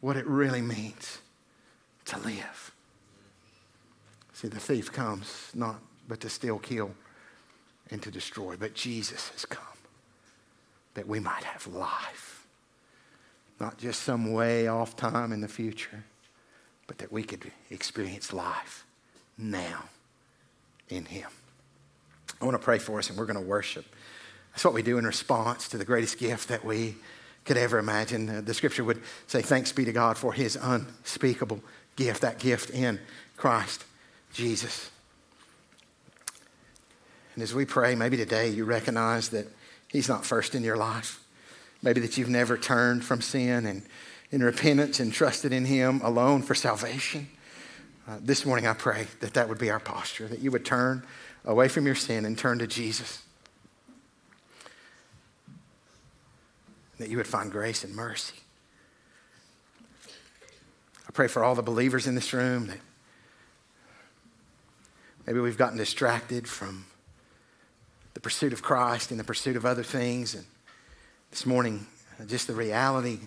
what 0.00 0.16
it 0.16 0.26
really 0.26 0.62
means 0.62 1.18
to 2.06 2.18
live. 2.18 2.72
See, 4.32 4.48
the 4.48 4.60
thief 4.60 4.90
comes 4.92 5.50
not 5.54 5.80
but 6.08 6.20
to 6.20 6.28
steal, 6.28 6.58
kill, 6.58 6.90
and 7.90 8.02
to 8.02 8.10
destroy, 8.10 8.56
but 8.56 8.74
Jesus 8.74 9.28
has 9.30 9.44
come 9.44 9.62
that 10.94 11.06
we 11.06 11.20
might 11.20 11.44
have 11.44 11.66
life. 11.68 12.46
Not 13.60 13.78
just 13.78 14.02
some 14.02 14.32
way 14.32 14.66
off 14.66 14.96
time 14.96 15.32
in 15.32 15.40
the 15.40 15.48
future, 15.48 16.04
but 16.86 16.98
that 16.98 17.12
we 17.12 17.22
could 17.22 17.52
experience 17.70 18.32
life 18.32 18.84
now 19.36 19.84
in 20.88 21.04
Him. 21.04 21.28
I 22.40 22.44
want 22.44 22.54
to 22.54 22.64
pray 22.64 22.78
for 22.78 22.98
us, 22.98 23.10
and 23.10 23.18
we're 23.18 23.26
going 23.26 23.40
to 23.40 23.46
worship. 23.46 23.84
That's 24.52 24.64
what 24.64 24.74
we 24.74 24.82
do 24.82 24.98
in 24.98 25.06
response 25.06 25.68
to 25.68 25.78
the 25.78 25.84
greatest 25.84 26.18
gift 26.18 26.48
that 26.48 26.64
we 26.64 26.96
could 27.44 27.56
ever 27.56 27.78
imagine. 27.78 28.44
The 28.44 28.54
scripture 28.54 28.84
would 28.84 29.02
say, 29.26 29.42
Thanks 29.42 29.72
be 29.72 29.84
to 29.84 29.92
God 29.92 30.16
for 30.16 30.32
his 30.32 30.56
unspeakable 30.56 31.60
gift, 31.96 32.22
that 32.22 32.38
gift 32.38 32.70
in 32.70 33.00
Christ 33.36 33.84
Jesus. 34.32 34.90
And 37.34 37.42
as 37.42 37.54
we 37.54 37.64
pray, 37.64 37.94
maybe 37.94 38.16
today 38.16 38.48
you 38.48 38.64
recognize 38.64 39.30
that 39.30 39.46
He's 39.88 40.08
not 40.08 40.24
first 40.24 40.54
in 40.54 40.62
your 40.62 40.76
life. 40.76 41.24
Maybe 41.82 42.00
that 42.00 42.16
you've 42.18 42.28
never 42.28 42.58
turned 42.58 43.04
from 43.04 43.20
sin 43.20 43.66
and 43.66 43.82
in 44.30 44.42
repentance 44.42 45.00
and 45.00 45.12
trusted 45.12 45.52
in 45.52 45.64
Him 45.64 46.00
alone 46.04 46.42
for 46.42 46.54
salvation. 46.54 47.28
Uh, 48.06 48.18
this 48.20 48.44
morning, 48.44 48.66
I 48.66 48.74
pray 48.74 49.06
that 49.20 49.34
that 49.34 49.48
would 49.48 49.58
be 49.58 49.70
our 49.70 49.80
posture, 49.80 50.28
that 50.28 50.40
you 50.40 50.50
would 50.50 50.64
turn 50.64 51.04
away 51.44 51.68
from 51.68 51.86
your 51.86 51.94
sin 51.94 52.24
and 52.24 52.36
turn 52.36 52.58
to 52.58 52.66
Jesus. 52.66 53.22
That 57.00 57.08
you 57.08 57.16
would 57.16 57.26
find 57.26 57.50
grace 57.50 57.82
and 57.82 57.94
mercy. 57.94 58.34
I 61.08 61.12
pray 61.12 61.28
for 61.28 61.42
all 61.42 61.54
the 61.54 61.62
believers 61.62 62.06
in 62.06 62.14
this 62.14 62.34
room 62.34 62.66
that 62.66 62.76
maybe 65.26 65.40
we've 65.40 65.56
gotten 65.56 65.78
distracted 65.78 66.46
from 66.46 66.84
the 68.12 68.20
pursuit 68.20 68.52
of 68.52 68.60
Christ 68.60 69.10
and 69.10 69.18
the 69.18 69.24
pursuit 69.24 69.56
of 69.56 69.64
other 69.64 69.82
things. 69.82 70.34
And 70.34 70.44
this 71.30 71.46
morning, 71.46 71.86
just 72.26 72.46
the 72.46 72.52
reality 72.52 73.20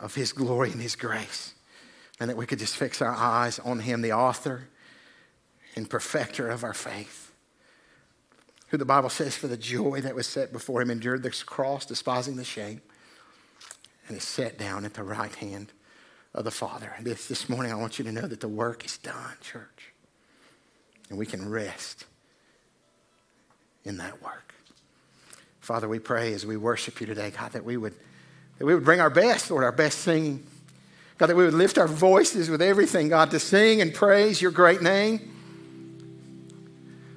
of 0.00 0.14
His 0.14 0.32
glory 0.32 0.72
and 0.72 0.80
His 0.80 0.96
grace. 0.96 1.52
And 2.18 2.30
that 2.30 2.36
we 2.38 2.46
could 2.46 2.58
just 2.58 2.78
fix 2.78 3.02
our 3.02 3.14
eyes 3.14 3.58
on 3.58 3.80
Him, 3.80 4.00
the 4.00 4.14
author 4.14 4.68
and 5.76 5.90
perfecter 5.90 6.48
of 6.48 6.64
our 6.64 6.72
faith. 6.72 7.31
Who 8.72 8.78
the 8.78 8.86
Bible 8.86 9.10
says, 9.10 9.36
for 9.36 9.48
the 9.48 9.56
joy 9.58 10.00
that 10.00 10.14
was 10.14 10.26
set 10.26 10.50
before 10.50 10.80
Him, 10.80 10.90
endured 10.90 11.22
this 11.22 11.42
cross, 11.42 11.84
despising 11.84 12.36
the 12.36 12.44
shame, 12.44 12.80
and 14.08 14.16
is 14.16 14.24
set 14.24 14.58
down 14.58 14.86
at 14.86 14.94
the 14.94 15.02
right 15.02 15.34
hand 15.34 15.70
of 16.32 16.44
the 16.44 16.50
Father. 16.50 16.90
And 16.96 17.04
this, 17.04 17.28
this 17.28 17.50
morning, 17.50 17.70
I 17.70 17.74
want 17.74 17.98
you 17.98 18.04
to 18.06 18.12
know 18.12 18.26
that 18.26 18.40
the 18.40 18.48
work 18.48 18.86
is 18.86 18.96
done, 18.96 19.34
church. 19.42 19.92
And 21.10 21.18
we 21.18 21.26
can 21.26 21.50
rest 21.50 22.06
in 23.84 23.98
that 23.98 24.22
work. 24.22 24.54
Father, 25.60 25.86
we 25.86 25.98
pray 25.98 26.32
as 26.32 26.46
we 26.46 26.56
worship 26.56 26.98
you 26.98 27.06
today, 27.06 27.30
God, 27.30 27.52
that 27.52 27.66
we 27.66 27.76
would 27.76 27.92
that 28.58 28.64
we 28.64 28.74
would 28.74 28.86
bring 28.86 29.02
our 29.02 29.10
best, 29.10 29.50
Lord, 29.50 29.64
our 29.64 29.72
best 29.72 29.98
singing. 29.98 30.46
God, 31.18 31.26
that 31.26 31.36
we 31.36 31.44
would 31.44 31.52
lift 31.52 31.76
our 31.76 31.86
voices 31.88 32.48
with 32.48 32.62
everything, 32.62 33.10
God, 33.10 33.30
to 33.32 33.38
sing 33.38 33.82
and 33.82 33.92
praise 33.92 34.40
your 34.40 34.50
great 34.50 34.80
name. 34.80 35.41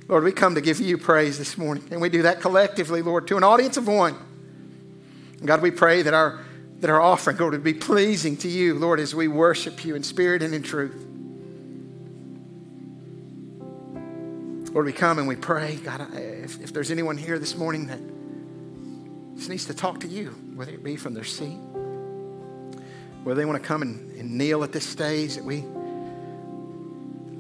Lord, 0.08 0.24
we 0.24 0.32
come 0.32 0.56
to 0.56 0.62
give 0.62 0.80
you 0.80 0.98
praise 0.98 1.38
this 1.40 1.58
morning, 1.58 1.84
and 1.90 2.00
we 2.00 2.10
do 2.10 2.24
that 2.24 2.40
collectively, 2.40 3.02
Lord, 3.02 3.28
to 3.28 3.38
an 3.38 3.44
audience 3.44 3.76
of 3.78 3.88
one. 3.88 4.16
And 5.40 5.48
God, 5.48 5.62
we 5.62 5.72
pray 5.72 6.04
that 6.04 6.14
our, 6.14 6.44
that 6.80 6.92
our 6.92 7.02
offering, 7.02 7.38
Lord, 7.38 7.54
would 7.54 7.64
be 7.64 7.74
pleasing 7.74 8.38
to 8.38 8.48
you, 8.48 8.76
Lord, 8.76 9.00
as 9.00 9.16
we 9.16 9.28
worship 9.28 9.84
you 9.84 9.96
in 9.96 10.04
spirit 10.04 10.44
and 10.44 10.54
in 10.54 10.62
truth. 10.62 10.96
Lord, 14.72 14.86
we 14.86 14.94
come 14.94 15.18
and 15.18 15.28
we 15.28 15.38
pray, 15.38 15.78
God, 15.78 16.08
if, 16.14 16.62
if 16.62 16.72
there's 16.74 16.92
anyone 16.92 17.18
here 17.18 17.40
this 17.40 17.56
morning 17.56 17.88
that 17.88 18.00
just 19.38 19.50
needs 19.50 19.66
to 19.66 19.74
talk 19.74 20.02
to 20.02 20.08
you, 20.08 20.32
whether 20.54 20.72
it 20.72 20.84
be 20.84 20.98
from 20.98 21.14
their 21.14 21.24
seat, 21.24 21.58
whether 23.24 23.40
they 23.40 23.46
want 23.46 23.60
to 23.60 23.68
come 23.68 23.82
and, 23.82 24.12
and 24.20 24.38
kneel 24.38 24.64
at 24.64 24.72
this 24.72 24.86
stage, 24.86 25.36
that 25.36 25.44
we 25.44 25.64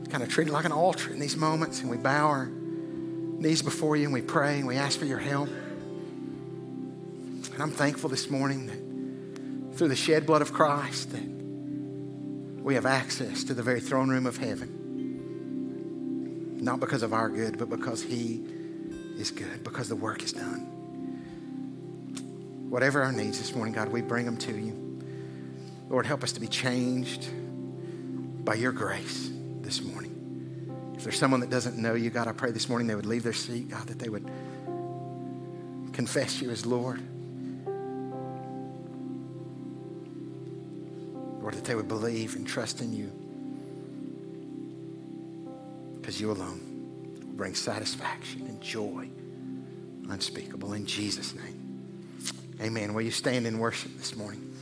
kind 0.10 0.24
of 0.24 0.30
treat 0.30 0.47
it 0.47 0.51
like 0.51 0.66
an 0.66 0.72
altar 0.72 1.12
in 1.12 1.20
these 1.20 1.36
moments, 1.36 1.82
and 1.82 1.89
we 1.89 1.97
bow 1.97 2.28
our 2.28 2.45
knees 2.45 3.62
before 3.62 3.95
you 3.95 4.06
and 4.06 4.14
we 4.14 4.22
pray 4.22 4.60
and 4.60 4.68
we 4.68 4.78
ask 4.78 4.97
for 4.97 5.06
your 5.06 5.20
help. 5.20 5.49
And 5.49 7.60
I'm 7.60 7.72
thankful 7.72 8.10
this 8.10 8.30
morning 8.30 8.68
that 8.68 9.78
through 9.78 9.89
the 9.89 9.95
shed 9.95 10.26
blood 10.26 10.41
of 10.41 10.53
Christ 10.53 11.12
that 11.12 12.64
we 12.64 12.76
have 12.76 12.86
access 12.86 13.43
to 13.45 13.53
the 13.53 13.64
very 13.64 13.82
throne 13.82 14.10
room 14.10 14.26
of 14.26 14.38
heaven. 14.38 14.82
Not 16.62 16.80
because 16.80 17.03
of 17.03 17.14
our 17.14 17.30
good, 17.30 17.58
but 17.58 17.70
because 17.70 18.01
He 18.01 18.43
is 19.18 19.32
good, 19.32 19.64
because 19.64 19.89
the 19.89 19.95
work 19.95 20.24
is 20.24 20.34
done. 20.34 20.72
Whatever 22.70 23.03
our 23.03 23.12
needs 23.12 23.38
this 23.38 23.53
morning, 23.53 23.74
God, 23.74 23.89
we 23.89 24.01
bring 24.01 24.26
them 24.26 24.38
to 24.38 24.51
you. 24.51 24.82
Lord, 25.89 26.06
help 26.06 26.24
us 26.24 26.32
to 26.34 26.39
be 26.39 26.47
changed 26.47 27.28
by 28.43 28.56
your 28.56 28.72
grace 28.72 29.35
this 29.66 29.82
morning. 29.82 30.93
If 30.95 31.03
there's 31.03 31.18
someone 31.18 31.41
that 31.41 31.49
doesn't 31.49 31.78
know 31.78 31.95
you, 31.95 32.09
God, 32.09 32.28
I 32.28 32.32
pray 32.32 32.51
this 32.51 32.70
morning 32.70 32.88
they 32.88 32.95
would 32.95 33.05
leave 33.05 33.24
their 33.24 33.34
seat, 33.34 33.70
God, 33.70 33.88
that 33.88 33.99
they 33.99 34.09
would 34.09 34.30
confess 35.91 36.41
you 36.41 36.51
as 36.51 36.66
Lord. 36.66 37.01
Lord, 41.41 41.55
that 41.55 41.66
they 41.66 41.76
would 41.76 41.88
believe 41.88 42.36
and 42.36 42.47
trust 42.47 42.82
in 42.82 42.93
you. 42.93 43.11
Because 45.99 46.22
you 46.22 46.32
alone 46.32 47.18
will 47.20 47.34
bring 47.34 47.55
satisfaction 47.55 48.41
and 48.41 48.61
joy 48.61 49.09
unspeakable. 50.09 50.74
In 50.74 50.86
Jesus' 50.86 51.34
name. 51.34 52.22
Amen. 52.61 52.93
Will 52.93 53.01
you 53.01 53.11
stand 53.11 53.47
in 53.47 53.59
worship 53.59 53.97
this 53.97 54.16
morning? 54.16 54.55